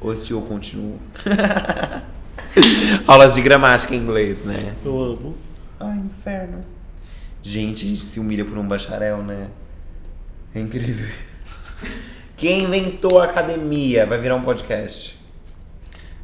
ou 0.00 0.14
still 0.16 0.42
continuo? 0.42 0.98
Aulas 3.06 3.34
de 3.34 3.40
gramática 3.42 3.94
em 3.94 3.98
inglês, 3.98 4.44
né? 4.44 4.74
Eu 4.84 5.00
amo. 5.02 5.36
Ai, 5.78 5.98
inferno. 5.98 6.64
Gente, 7.42 7.84
a 7.84 7.88
gente 7.88 8.00
se 8.02 8.18
humilha 8.18 8.44
por 8.44 8.56
um 8.58 8.66
bacharel, 8.66 9.22
né? 9.22 9.48
É 10.54 10.60
incrível. 10.60 11.06
Quem 12.36 12.64
inventou 12.64 13.20
a 13.20 13.24
academia 13.24 14.06
vai 14.06 14.18
virar 14.18 14.36
um 14.36 14.42
podcast. 14.42 15.18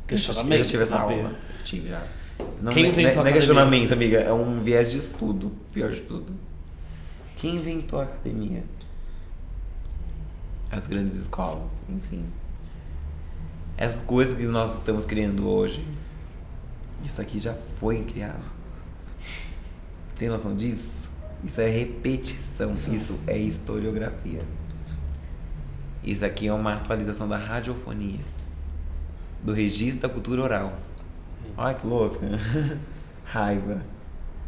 Eu 0.09 0.17
já, 0.17 0.33
eu 0.43 0.59
já 0.59 0.65
tive 0.65 0.83
essa 0.83 0.97
aula. 0.97 1.35
Tive 1.65 1.89
já. 1.89 2.03
Não, 2.61 2.73
Quem 2.73 2.85
não 2.85 2.91
é- 2.91 2.93
inventou 2.93 3.21
a 3.21 3.25
não 3.25 3.31
é 3.31 3.33
questionamento, 3.33 3.93
amiga. 3.93 4.19
É 4.19 4.33
um 4.33 4.59
viés 4.61 4.91
de 4.91 4.99
estudo. 4.99 5.53
Pior 5.73 5.91
de 5.91 6.01
tudo. 6.03 6.35
Quem 7.43 7.57
inventou 7.57 7.99
a 7.99 8.05
academia? 8.05 8.63
As 10.71 10.87
grandes 10.87 11.17
escolas, 11.17 11.83
enfim. 11.89 12.25
Essas 13.77 14.01
coisas 14.01 14.39
que 14.39 14.45
nós 14.45 14.77
estamos 14.77 15.05
criando 15.05 15.49
hoje. 15.49 15.85
Isso 17.05 17.21
aqui 17.21 17.41
já 17.41 17.53
foi 17.81 18.05
criado. 18.05 18.45
Tem 20.17 20.29
noção 20.29 20.55
disso? 20.55 21.11
Isso 21.43 21.61
é 21.61 21.67
repetição. 21.67 22.71
Isso 22.71 23.19
é 23.27 23.37
historiografia. 23.37 24.45
Isso 26.05 26.25
aqui 26.25 26.47
é 26.47 26.53
uma 26.53 26.75
atualização 26.75 27.29
da 27.29 27.39
radiofonia. 27.39 28.21
Do 29.43 29.53
registro 29.53 30.03
da 30.03 30.09
cultura 30.09 30.43
oral. 30.43 30.79
Olha 31.57 31.75
que 31.75 31.85
louco. 31.89 32.21
Raiva. 33.27 33.83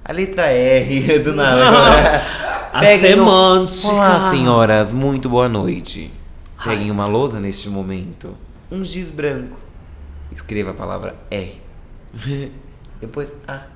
A 0.05 0.13
letra 0.13 0.47
R, 0.53 1.19
do 1.25 1.35
nada. 1.35 2.23
A 2.75 2.81
Peguem 2.81 3.11
semântica. 3.11 3.87
Olá, 3.87 4.31
senhoras. 4.31 4.91
Muito 4.91 5.29
boa 5.29 5.49
noite. 5.49 6.11
Peguem 6.65 6.91
uma 6.91 7.07
lousa 7.07 7.39
neste 7.39 7.69
momento. 7.69 8.37
Um 8.69 8.85
giz 8.85 9.13
branco. 9.13 9.57
Escreva 10.33 10.73
a 10.73 10.75
palavra 10.75 11.15
R. 11.31 11.63
Depois 13.01 13.41
A. 13.47 13.69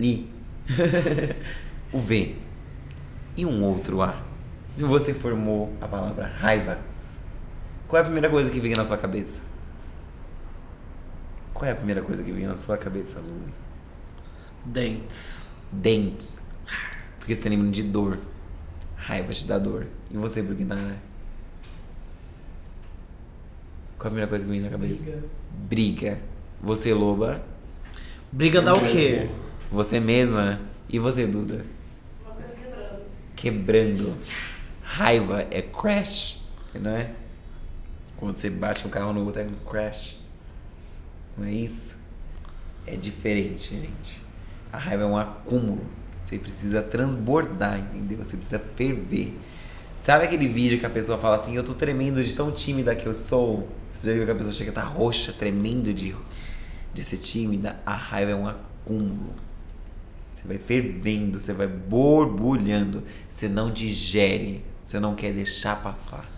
I. 0.00 0.30
o 1.92 2.00
V. 2.00 2.36
E 3.36 3.44
um 3.44 3.62
outro 3.62 4.00
A. 4.00 4.16
Você 4.78 5.12
formou 5.12 5.76
a 5.78 5.86
palavra 5.86 6.32
raiva. 6.34 6.78
Qual 7.86 7.98
é 7.98 8.00
a 8.00 8.04
primeira 8.04 8.30
coisa 8.30 8.50
que 8.50 8.60
vem 8.60 8.72
na 8.72 8.86
sua 8.86 8.96
cabeça? 8.96 9.42
Qual 11.52 11.68
é 11.68 11.72
a 11.72 11.76
primeira 11.76 12.00
coisa 12.00 12.22
que 12.22 12.32
vem 12.32 12.46
na 12.46 12.56
sua 12.56 12.78
cabeça, 12.78 13.18
Lu? 13.18 13.42
Dentes. 14.64 15.48
Dentes. 15.70 16.50
Porque 17.22 17.36
você 17.36 17.42
tá 17.42 17.50
lembrando 17.50 17.70
de 17.70 17.84
dor. 17.84 18.18
Raiva 18.96 19.32
te 19.32 19.46
dá 19.46 19.56
dor. 19.56 19.86
E 20.10 20.16
você, 20.16 20.42
Brugnara? 20.42 20.96
Qual 23.96 24.08
a 24.08 24.10
primeira 24.10 24.26
coisa 24.26 24.44
que 24.44 24.50
vem 24.50 24.60
na 24.60 24.68
cabeça? 24.68 25.22
Briga. 25.68 26.18
Você, 26.60 26.92
loba. 26.92 27.40
Briga 28.32 28.60
dá 28.60 28.74
o 28.74 28.80
quê? 28.80 29.30
Você 29.70 30.00
mesma. 30.00 30.60
E 30.88 30.98
você, 30.98 31.24
Duda? 31.24 31.64
Uma 32.24 32.34
coisa 32.34 32.56
quebrando. 32.56 33.04
Quebrando. 33.36 34.18
Raiva 34.82 35.46
é 35.48 35.62
crash, 35.62 36.44
não 36.74 36.90
é? 36.90 37.12
Quando 38.16 38.34
você 38.34 38.50
bate 38.50 38.84
um 38.84 38.90
carro 38.90 39.12
no 39.12 39.24
outro 39.24 39.42
é 39.42 39.44
um 39.44 39.70
crash. 39.70 40.20
Não 41.38 41.46
é 41.46 41.52
isso? 41.52 42.00
É 42.84 42.96
diferente, 42.96 43.76
gente. 43.76 44.20
A 44.72 44.78
raiva 44.78 45.04
é 45.04 45.06
um 45.06 45.16
acúmulo. 45.16 46.01
Você 46.22 46.38
precisa 46.38 46.82
transbordar, 46.82 47.78
entendeu? 47.78 48.18
Você 48.18 48.36
precisa 48.36 48.58
ferver. 48.58 49.36
Sabe 49.96 50.24
aquele 50.24 50.48
vídeo 50.48 50.78
que 50.78 50.86
a 50.86 50.90
pessoa 50.90 51.18
fala 51.18 51.36
assim, 51.36 51.54
eu 51.54 51.62
tô 51.62 51.74
tremendo 51.74 52.22
de 52.22 52.34
tão 52.34 52.50
tímida 52.50 52.94
que 52.94 53.06
eu 53.06 53.14
sou? 53.14 53.68
Você 53.90 54.08
já 54.08 54.12
viu 54.12 54.24
que 54.24 54.30
a 54.32 54.34
pessoa 54.34 54.52
chega 54.52 54.70
a 54.70 54.74
tá 54.74 54.82
roxa, 54.82 55.32
tremendo 55.32 55.92
de, 55.94 56.14
de 56.92 57.02
ser 57.02 57.18
tímida? 57.18 57.78
A 57.86 57.94
raiva 57.94 58.32
é 58.32 58.34
um 58.34 58.48
acúmulo. 58.48 59.32
Você 60.34 60.48
vai 60.48 60.58
fervendo, 60.58 61.38
você 61.38 61.52
vai 61.52 61.68
borbulhando. 61.68 63.04
Você 63.30 63.48
não 63.48 63.70
digere, 63.70 64.64
você 64.82 64.98
não 64.98 65.14
quer 65.14 65.32
deixar 65.32 65.80
passar. 65.80 66.28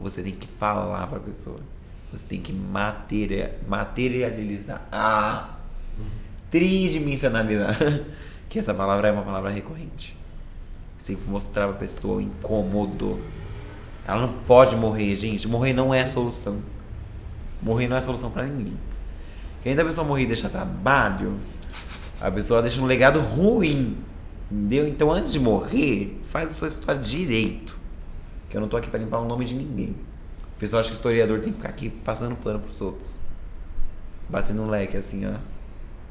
Você 0.00 0.22
tem 0.22 0.32
que 0.32 0.46
falar 0.46 1.06
pra 1.08 1.18
pessoa. 1.18 1.58
Você 2.12 2.24
tem 2.24 2.40
que 2.40 2.52
materia, 2.52 3.58
materializar. 3.66 4.86
Ah! 4.92 5.58
Tridimensionalizar. 6.50 7.76
Que 8.48 8.58
essa 8.58 8.72
palavra 8.74 9.08
é 9.08 9.12
uma 9.12 9.22
palavra 9.22 9.50
recorrente. 9.50 10.16
Que 10.98 11.16
mostrar 11.26 11.68
pra 11.68 11.76
pessoa 11.76 12.18
o 12.18 12.20
incômodo. 12.20 13.20
Ela 14.06 14.26
não 14.26 14.32
pode 14.32 14.76
morrer, 14.76 15.14
gente. 15.14 15.46
Morrer 15.48 15.72
não 15.72 15.92
é 15.92 16.06
solução. 16.06 16.62
Morrer 17.62 17.88
não 17.88 17.96
é 17.96 18.00
solução 18.00 18.30
pra 18.30 18.44
ninguém. 18.44 18.76
Ainda 19.64 19.82
a 19.82 19.84
pessoa 19.84 20.06
morrer 20.06 20.22
e 20.22 20.26
deixar 20.26 20.48
trabalho, 20.48 21.36
a 22.20 22.30
pessoa 22.30 22.62
deixa 22.62 22.80
um 22.80 22.86
legado 22.86 23.18
ruim. 23.18 23.98
Entendeu? 24.50 24.86
Então 24.86 25.10
antes 25.10 25.32
de 25.32 25.40
morrer, 25.40 26.20
faz 26.30 26.50
a 26.50 26.54
sua 26.54 26.68
história 26.68 27.00
direito. 27.00 27.76
Que 28.48 28.56
eu 28.56 28.60
não 28.60 28.68
tô 28.68 28.76
aqui 28.76 28.88
pra 28.88 29.00
limpar 29.00 29.18
o 29.18 29.24
nome 29.24 29.44
de 29.44 29.54
ninguém. 29.54 29.96
O 30.54 30.58
pessoal 30.58 30.80
acha 30.80 30.90
que 30.90 30.94
historiador 30.94 31.40
tem 31.40 31.50
que 31.50 31.56
ficar 31.56 31.68
aqui 31.68 31.90
passando 31.90 32.36
pano 32.36 32.60
pros 32.60 32.80
outros. 32.80 33.18
Batendo 34.28 34.62
um 34.62 34.70
leque 34.70 34.96
assim, 34.96 35.26
ó. 35.26 35.34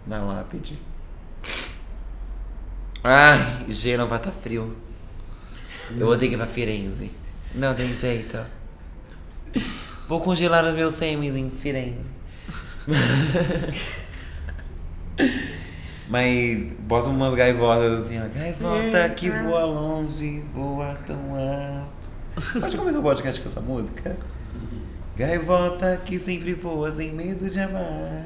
Na 0.06 0.22
lápide. 0.22 0.78
Ai, 3.08 3.66
Gênova 3.70 4.18
tá 4.18 4.32
frio. 4.32 4.76
Eu 5.92 6.08
vou 6.08 6.18
ter 6.18 6.28
que 6.28 6.34
ir 6.34 6.38
pra 6.38 6.48
Firenze. 6.48 7.12
Não 7.54 7.76
tem 7.76 7.94
jeito. 7.94 8.36
Vou 10.08 10.20
congelar 10.20 10.66
os 10.66 10.74
meus 10.74 10.96
sêmis 10.96 11.36
em 11.36 11.52
Firenze. 11.52 12.10
Mas 16.10 16.72
bota 16.80 17.10
umas 17.10 17.36
gaivotas 17.36 18.06
assim, 18.06 18.20
ó. 18.20 18.28
Gaivota 18.28 19.08
que 19.10 19.30
voa 19.30 19.66
longe, 19.66 20.44
voa 20.52 20.96
tão 21.06 21.36
alto. 21.36 22.10
Pode 22.60 22.76
começar 22.76 22.98
o 22.98 23.04
podcast 23.04 23.40
com 23.40 23.50
essa 23.50 23.62
música? 23.62 24.18
Gaivota 25.16 25.98
que 26.06 26.20
sempre 26.20 26.54
voa 26.54 26.92
sem 26.92 27.12
medo 27.14 27.50
de 27.50 27.58
amar. 27.60 28.26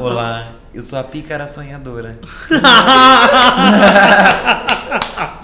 Olá, 0.00 0.52
eu 0.72 0.82
sou 0.84 0.96
a 0.98 1.02
pícara 1.04 1.48
sonhadora. 1.48 2.16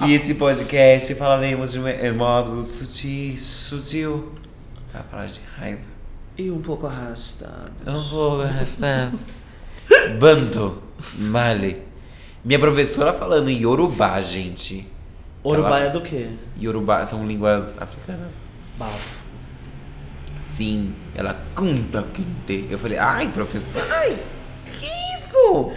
e 0.07 0.14
esse 0.14 0.34
podcast 0.34 1.12
falaremos 1.16 1.72
de 1.72 1.80
modo 2.12 2.62
sutil, 2.62 3.36
sutil 3.36 4.32
pra 4.92 5.03
falar 5.03 5.26
de 5.26 5.40
raiva. 5.59 5.80
E 6.38 6.49
um 6.49 6.61
pouco 6.62 6.86
arrastado. 6.86 7.72
Eu 7.84 7.99
vou 7.99 8.44
essa 8.44 9.11
bando 10.20 10.80
male. 11.18 11.82
Minha 12.44 12.61
professora 12.61 13.12
falando 13.12 13.49
em 13.49 13.62
Yorubá, 13.62 14.20
gente. 14.20 14.86
Urubá 15.42 15.80
Ela- 15.80 15.86
é 15.86 15.90
do 15.90 16.01
quê? 16.03 16.28
Yorubá 16.61 17.05
são 17.05 17.26
línguas 17.26 17.76
africanas. 17.82 18.30
Bafo. 18.78 19.26
Sim, 20.57 20.94
ela 21.14 21.38
canta 21.54 22.02
quinte. 22.14 22.66
Eu 22.70 22.78
falei, 22.78 22.96
ai, 22.96 23.28
professor, 23.28 23.86
ai, 23.92 24.18
que 24.72 24.86
isso? 24.86 25.70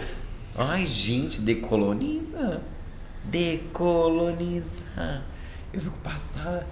Ai, 0.56 0.86
gente, 0.86 1.42
decoloniza. 1.42 2.62
Decoloniza. 3.24 4.72
Eu 5.70 5.82
fico 5.82 5.98
passada. 5.98 6.66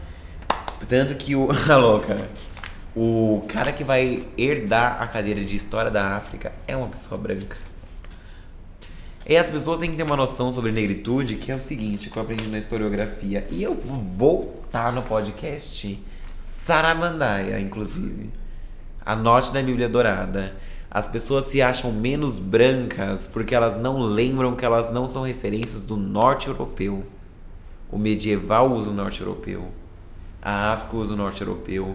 Tanto 0.89 1.17
que 1.17 1.37
o. 1.37 1.49
A 1.71 1.77
louca. 1.77 2.17
O 2.97 3.45
cara 3.47 3.73
que 3.73 3.85
vai 3.85 4.27
herdar 4.39 5.03
a 5.03 5.07
cadeira 5.07 5.45
de 5.45 5.55
História 5.55 5.91
da 5.91 6.17
África 6.17 6.53
é 6.67 6.75
uma 6.75 6.89
pessoa 6.89 7.21
branca. 7.21 7.59
E 9.29 9.37
as 9.37 9.51
pessoas 9.51 9.79
têm 9.79 9.91
que 9.91 9.99
ter 9.99 10.03
uma 10.03 10.17
noção 10.17 10.51
sobre 10.51 10.73
negritude, 10.73 11.37
que 11.37 11.53
é 11.53 11.55
o 11.55 11.61
seguinte, 11.61 12.09
que 12.09 12.17
eu 12.17 12.23
aprendi 12.23 12.49
na 12.49 12.57
historiografia. 12.57 13.47
E 13.51 13.63
eu 13.63 13.75
vou 13.75 14.01
voltar 14.01 14.91
no 14.93 15.03
podcast 15.03 16.03
Saramandaia, 16.49 17.61
inclusive. 17.61 18.31
Anote 19.05 19.53
na 19.53 19.61
Bíblia 19.61 19.87
Dourada. 19.87 20.57
As 20.91 21.07
pessoas 21.07 21.45
se 21.45 21.61
acham 21.61 21.93
menos 21.93 22.39
brancas 22.39 23.27
porque 23.27 23.55
elas 23.55 23.77
não 23.77 24.01
lembram 24.01 24.57
que 24.57 24.65
elas 24.65 24.91
não 24.91 25.07
são 25.07 25.25
referências 25.25 25.83
do 25.83 25.95
norte 25.95 26.49
europeu. 26.49 27.05
O 27.93 27.99
medieval 27.99 28.73
usa 28.73 28.89
o 28.89 28.95
norte 28.95 29.21
europeu. 29.21 29.69
A 30.41 30.73
África 30.73 30.97
usa 30.97 31.13
o 31.13 31.17
norte 31.17 31.43
europeu. 31.43 31.95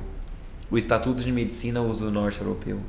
O 0.69 0.77
Estatuto 0.77 1.21
de 1.21 1.31
Medicina 1.31 1.81
usa 1.81 2.05
o 2.05 2.11
norte 2.11 2.39
europeu. 2.39 2.79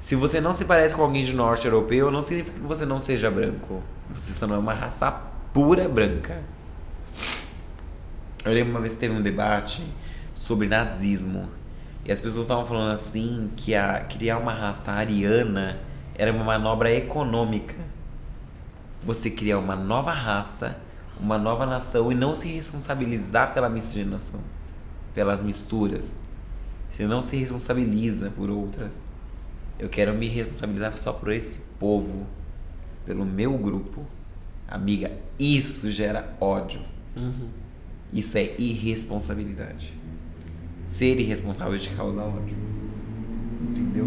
Se 0.00 0.16
você 0.16 0.40
não 0.40 0.52
se 0.52 0.64
parece 0.64 0.96
com 0.96 1.02
alguém 1.02 1.24
de 1.24 1.32
norte 1.32 1.64
europeu, 1.66 2.10
não 2.10 2.20
significa 2.20 2.58
que 2.58 2.66
você 2.66 2.84
não 2.84 2.98
seja 2.98 3.30
branco. 3.30 3.84
Você 4.12 4.32
só 4.34 4.48
não 4.48 4.56
é 4.56 4.58
uma 4.58 4.74
raça 4.74 5.12
pura 5.52 5.88
branca. 5.88 6.42
Eu 8.44 8.52
lembro 8.52 8.72
uma 8.72 8.80
vez 8.80 8.94
que 8.94 9.00
teve 9.00 9.14
um 9.14 9.22
debate 9.22 9.84
sobre 10.36 10.68
nazismo. 10.68 11.48
E 12.04 12.12
as 12.12 12.20
pessoas 12.20 12.44
estavam 12.44 12.66
falando 12.66 12.92
assim 12.92 13.50
que 13.56 13.74
a, 13.74 14.00
criar 14.00 14.38
uma 14.38 14.52
raça 14.52 14.92
ariana 14.92 15.80
era 16.14 16.30
uma 16.30 16.44
manobra 16.44 16.92
econômica. 16.92 17.74
Você 19.02 19.30
criar 19.30 19.58
uma 19.58 19.74
nova 19.74 20.12
raça, 20.12 20.76
uma 21.18 21.38
nova 21.38 21.64
nação 21.64 22.12
e 22.12 22.14
não 22.14 22.34
se 22.34 22.48
responsabilizar 22.48 23.54
pela 23.54 23.70
miscigenação, 23.70 24.40
pelas 25.14 25.42
misturas. 25.42 26.18
Você 26.90 27.06
não 27.06 27.22
se 27.22 27.36
responsabiliza 27.36 28.30
por 28.30 28.50
outras. 28.50 29.06
Eu 29.78 29.88
quero 29.88 30.14
me 30.14 30.28
responsabilizar 30.28 30.96
só 30.98 31.14
por 31.14 31.32
esse 31.32 31.60
povo, 31.78 32.26
pelo 33.06 33.24
meu 33.24 33.56
grupo. 33.56 34.04
Amiga, 34.68 35.10
isso 35.38 35.90
gera 35.90 36.36
ódio. 36.40 36.82
Isso 38.12 38.36
é 38.36 38.54
irresponsabilidade. 38.58 40.05
Ser 40.86 41.18
irresponsável 41.18 41.76
te 41.78 41.90
causa 41.90 42.22
ódio. 42.22 42.56
Entendeu? 43.60 44.06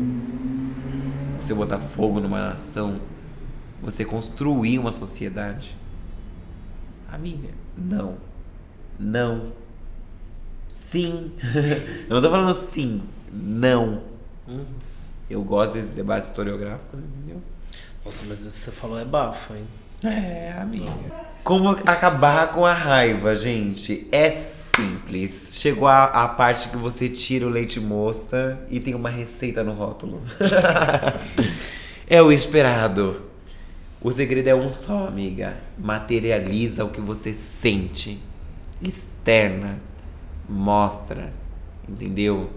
Você 1.40 1.54
botar 1.54 1.78
fogo 1.78 2.20
numa 2.20 2.52
nação, 2.52 3.00
você 3.84 4.06
construir 4.06 4.80
uma 4.80 4.92
sociedade. 4.92 5.78
Amiga, 7.12 7.50
não. 7.78 8.16
Não. 8.98 9.52
Sim. 10.90 11.34
Eu 12.10 12.16
não 12.16 12.22
tô 12.22 12.30
falando 12.30 12.56
sim. 12.72 13.04
Não. 13.32 14.02
Eu 15.30 15.44
gosto 15.44 15.74
desses 15.74 15.92
debates 15.92 16.30
historiográficos, 16.30 17.00
entendeu? 17.00 17.42
Nossa, 18.04 18.24
mas 18.28 18.40
isso 18.40 18.54
que 18.54 18.60
você 18.62 18.72
falou 18.72 18.98
é 18.98 19.06
bafo, 19.06 19.54
hein? 19.54 19.68
É, 20.04 20.54
amiga. 20.54 20.92
Como 21.44 21.70
acabar 21.70 22.52
com 22.52 22.66
a 22.66 22.74
raiva, 22.74 23.36
gente? 23.36 24.08
É 24.12 24.32
simples. 25.10 25.50
Chegou 25.54 25.88
a, 25.88 26.06
a 26.06 26.28
parte 26.28 26.70
que 26.70 26.78
você 26.78 27.10
tira 27.10 27.46
o 27.46 27.50
leite 27.50 27.80
moça 27.80 28.60
e 28.70 28.80
tem 28.80 28.94
uma 28.94 29.10
receita 29.10 29.64
no 29.64 29.74
rótulo. 29.74 30.22
é 32.08 32.22
o 32.22 32.32
esperado. 32.32 33.24
O 34.02 34.12
segredo 34.12 34.48
é 34.48 34.56
um 34.56 34.72
só, 34.72 35.08
amiga. 35.08 35.58
Materializa 35.78 36.86
o 36.86 36.90
que 36.90 37.02
você 37.02 37.34
sente. 37.34 38.20
Externa. 38.82 39.80
Mostra. 40.48 41.34
Entendeu? 41.88 42.50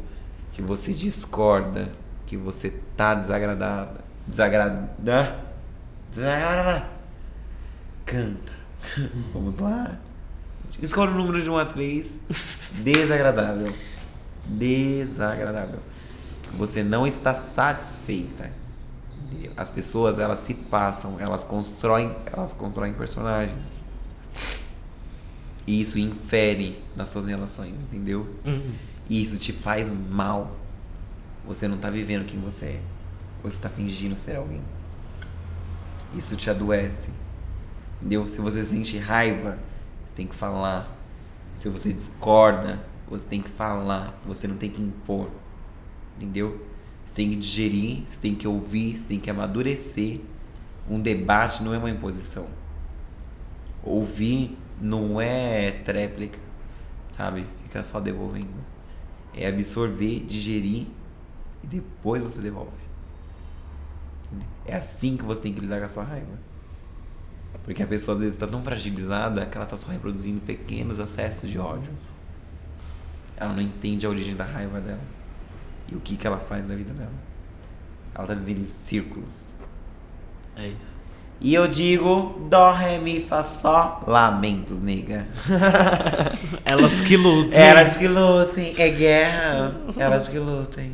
Que 0.53 0.63
você 0.63 0.93
discorda. 0.93 1.89
Que 2.27 2.37
você 2.37 2.71
tá 2.97 3.15
desagradada. 3.15 4.01
Desagrada. 4.27 4.91
Desagradada. 6.11 6.87
Canta. 8.05 8.53
Vamos 9.33 9.57
lá. 9.57 9.99
Escolhe 10.81 11.13
o 11.13 11.15
número 11.15 11.41
de 11.41 11.51
1 11.51 11.59
a 11.59 11.67
3. 11.67 12.21
Desagradável. 12.83 13.73
Desagradável. 14.47 15.81
Você 16.55 16.83
não 16.83 17.07
está 17.07 17.35
satisfeita. 17.35 18.51
As 19.57 19.71
pessoas, 19.71 20.19
elas 20.19 20.39
se 20.39 20.55
passam, 20.55 21.19
elas 21.19 21.45
constroem, 21.45 22.15
elas 22.33 22.53
constroem 22.53 22.93
personagens. 22.93 23.85
E 25.67 25.81
isso 25.81 25.99
infere 25.99 26.83
nas 26.97 27.09
suas 27.09 27.27
relações, 27.27 27.79
entendeu? 27.81 28.29
E 29.09 29.23
isso 29.23 29.37
te 29.39 29.53
faz 29.53 29.93
mal. 30.11 30.57
Você 31.47 31.69
não 31.69 31.77
tá 31.77 31.91
vivendo 31.91 32.25
quem 32.25 32.41
você 32.41 32.65
é. 32.67 32.81
Você 33.43 33.61
tá 33.61 33.69
fingindo 33.69 34.17
ser 34.17 34.37
alguém. 34.37 34.61
Isso 36.17 36.37
te 36.37 36.51
adoece. 36.51 37.11
Entendeu? 38.01 38.29
Se 38.29 38.41
você 38.41 38.65
sente 38.65 38.99
raiva, 38.99 39.59
você 40.13 40.17
tem 40.17 40.27
que 40.27 40.35
falar. 40.35 40.95
Se 41.59 41.69
você 41.71 41.91
discorda, 41.91 42.85
você 43.09 43.27
tem 43.27 43.41
que 43.41 43.49
falar. 43.49 44.15
Você 44.27 44.47
não 44.47 44.57
tem 44.57 44.69
que 44.69 44.83
impor. 44.83 45.31
Entendeu? 46.17 46.67
Você 47.05 47.15
tem 47.15 47.31
que 47.31 47.37
digerir, 47.37 48.05
você 48.07 48.21
tem 48.21 48.35
que 48.35 48.47
ouvir, 48.47 48.97
você 48.97 49.07
tem 49.07 49.19
que 49.19 49.31
amadurecer. 49.31 50.21
Um 50.89 51.01
debate 51.01 51.63
não 51.63 51.73
é 51.73 51.79
uma 51.79 51.91
imposição. 51.91 52.47
Ouvir 53.83 54.57
não 54.81 55.21
é 55.21 55.71
tréplica, 55.71 56.39
sabe? 57.13 57.47
Fica 57.63 57.83
só 57.83 57.99
devolvendo. 57.99 58.53
É 59.35 59.49
absorver, 59.49 60.21
digerir 60.21 60.87
e 61.65 61.67
depois 61.67 62.23
você 62.23 62.41
devolve. 62.41 62.71
É 64.67 64.77
assim 64.77 65.17
que 65.17 65.25
você 65.25 65.41
tem 65.41 65.55
que 65.55 65.61
lidar 65.61 65.79
com 65.79 65.87
a 65.87 65.89
sua 65.89 66.05
raiva. 66.05 66.52
Porque 67.65 67.83
a 67.83 67.87
pessoa 67.87 68.15
às 68.15 68.21
vezes 68.21 68.35
está 68.35 68.47
tão 68.47 68.63
fragilizada 68.63 69.47
que 69.47 69.57
ela 69.57 69.65
está 69.65 69.77
só 69.77 69.91
reproduzindo 69.91 70.41
pequenos 70.41 70.99
acessos 70.99 71.49
de 71.49 71.59
ódio. 71.59 71.93
Ela 73.37 73.53
não 73.53 73.63
entende 73.63 74.07
a 74.07 74.09
origem 74.09 74.35
da 74.35 74.45
raiva 74.45 74.81
dela 74.81 75.01
e 75.91 75.97
o 75.97 76.01
que, 76.01 76.17
que 76.17 76.27
ela 76.27 76.39
faz 76.39 76.69
na 76.69 76.75
vida 76.75 76.93
dela. 76.93 77.13
Ela 78.15 78.27
tá 78.27 78.35
vivendo 78.35 78.63
em 78.63 78.67
círculos. 78.67 79.53
É 80.57 80.69
isso. 80.69 81.03
E 81.41 81.55
eu 81.55 81.67
digo, 81.67 82.47
dó, 82.49 82.71
ré, 82.71 82.99
mi, 82.99 83.19
fá, 83.19 83.43
sol, 83.43 84.05
lamentos, 84.07 84.81
nega. 84.81 85.27
Elas 86.65 87.01
que 87.01 87.17
lutam. 87.17 87.59
Elas 87.59 87.97
que 87.97 88.07
lutem, 88.07 88.75
é 88.79 88.89
guerra. 88.91 89.75
Elas 89.97 90.29
que 90.29 90.39
lutem. 90.39 90.93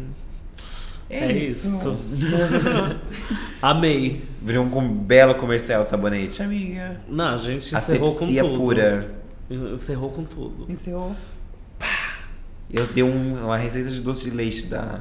É, 1.10 1.32
isso. 1.32 1.70
Amei. 3.62 4.22
Virou 4.42 4.64
um 4.64 4.70
com- 4.70 4.86
belo 4.88 5.34
comercial 5.34 5.82
de 5.82 5.88
sabonete, 5.90 6.42
amiga. 6.42 7.00
Não, 7.08 7.34
a 7.34 7.36
gente 7.36 7.74
encerrou 7.74 8.14
com 8.14 8.26
tudo. 8.26 8.56
pura. 8.58 9.14
Encerrou 9.50 10.10
com 10.10 10.24
tudo. 10.24 10.66
Encerrou. 10.68 11.14
Eu 12.70 12.86
dei 12.88 13.02
um- 13.02 13.44
uma 13.44 13.56
receita 13.56 13.88
de 13.88 14.00
doce 14.00 14.30
de 14.30 14.36
leite 14.36 14.66
da, 14.66 15.00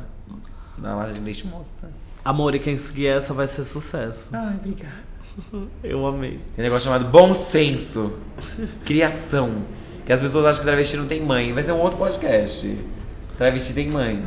da 0.78 0.96
lata 0.96 1.14
de 1.14 1.20
leite 1.20 1.46
moça. 1.46 1.90
Amor, 2.24 2.56
e 2.56 2.60
quem 2.60 2.78
seguir 2.78 3.08
essa 3.08 3.34
vai 3.34 3.48
ser 3.48 3.64
sucesso. 3.64 4.30
Ai, 4.34 4.56
obrigada. 4.56 5.08
Eu 5.84 6.06
amei. 6.08 6.40
Tem 6.56 6.60
um 6.60 6.62
negócio 6.64 6.86
chamado 6.90 7.06
bom 7.10 7.34
senso. 7.34 8.14
Criação. 8.86 9.64
Que 10.06 10.14
as 10.14 10.22
pessoas 10.22 10.46
acham 10.46 10.60
que 10.62 10.66
travesti 10.66 10.96
não 10.98 11.06
tem 11.06 11.22
mãe. 11.24 11.54
Vai 11.54 11.64
ser 11.64 11.74
um 11.74 11.80
outro 11.80 11.98
podcast. 11.98 12.78
Travesti 13.38 13.74
tem 13.74 13.90
mãe. 13.90 14.26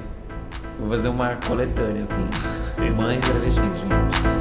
Vou 0.80 0.88
fazer 0.88 1.08
uma 1.08 1.36
coletânea, 1.36 2.02
assim. 2.02 2.28
Mãe 2.96 3.18
e 3.18 3.20
travesti, 3.20 3.60
gente. 3.60 4.39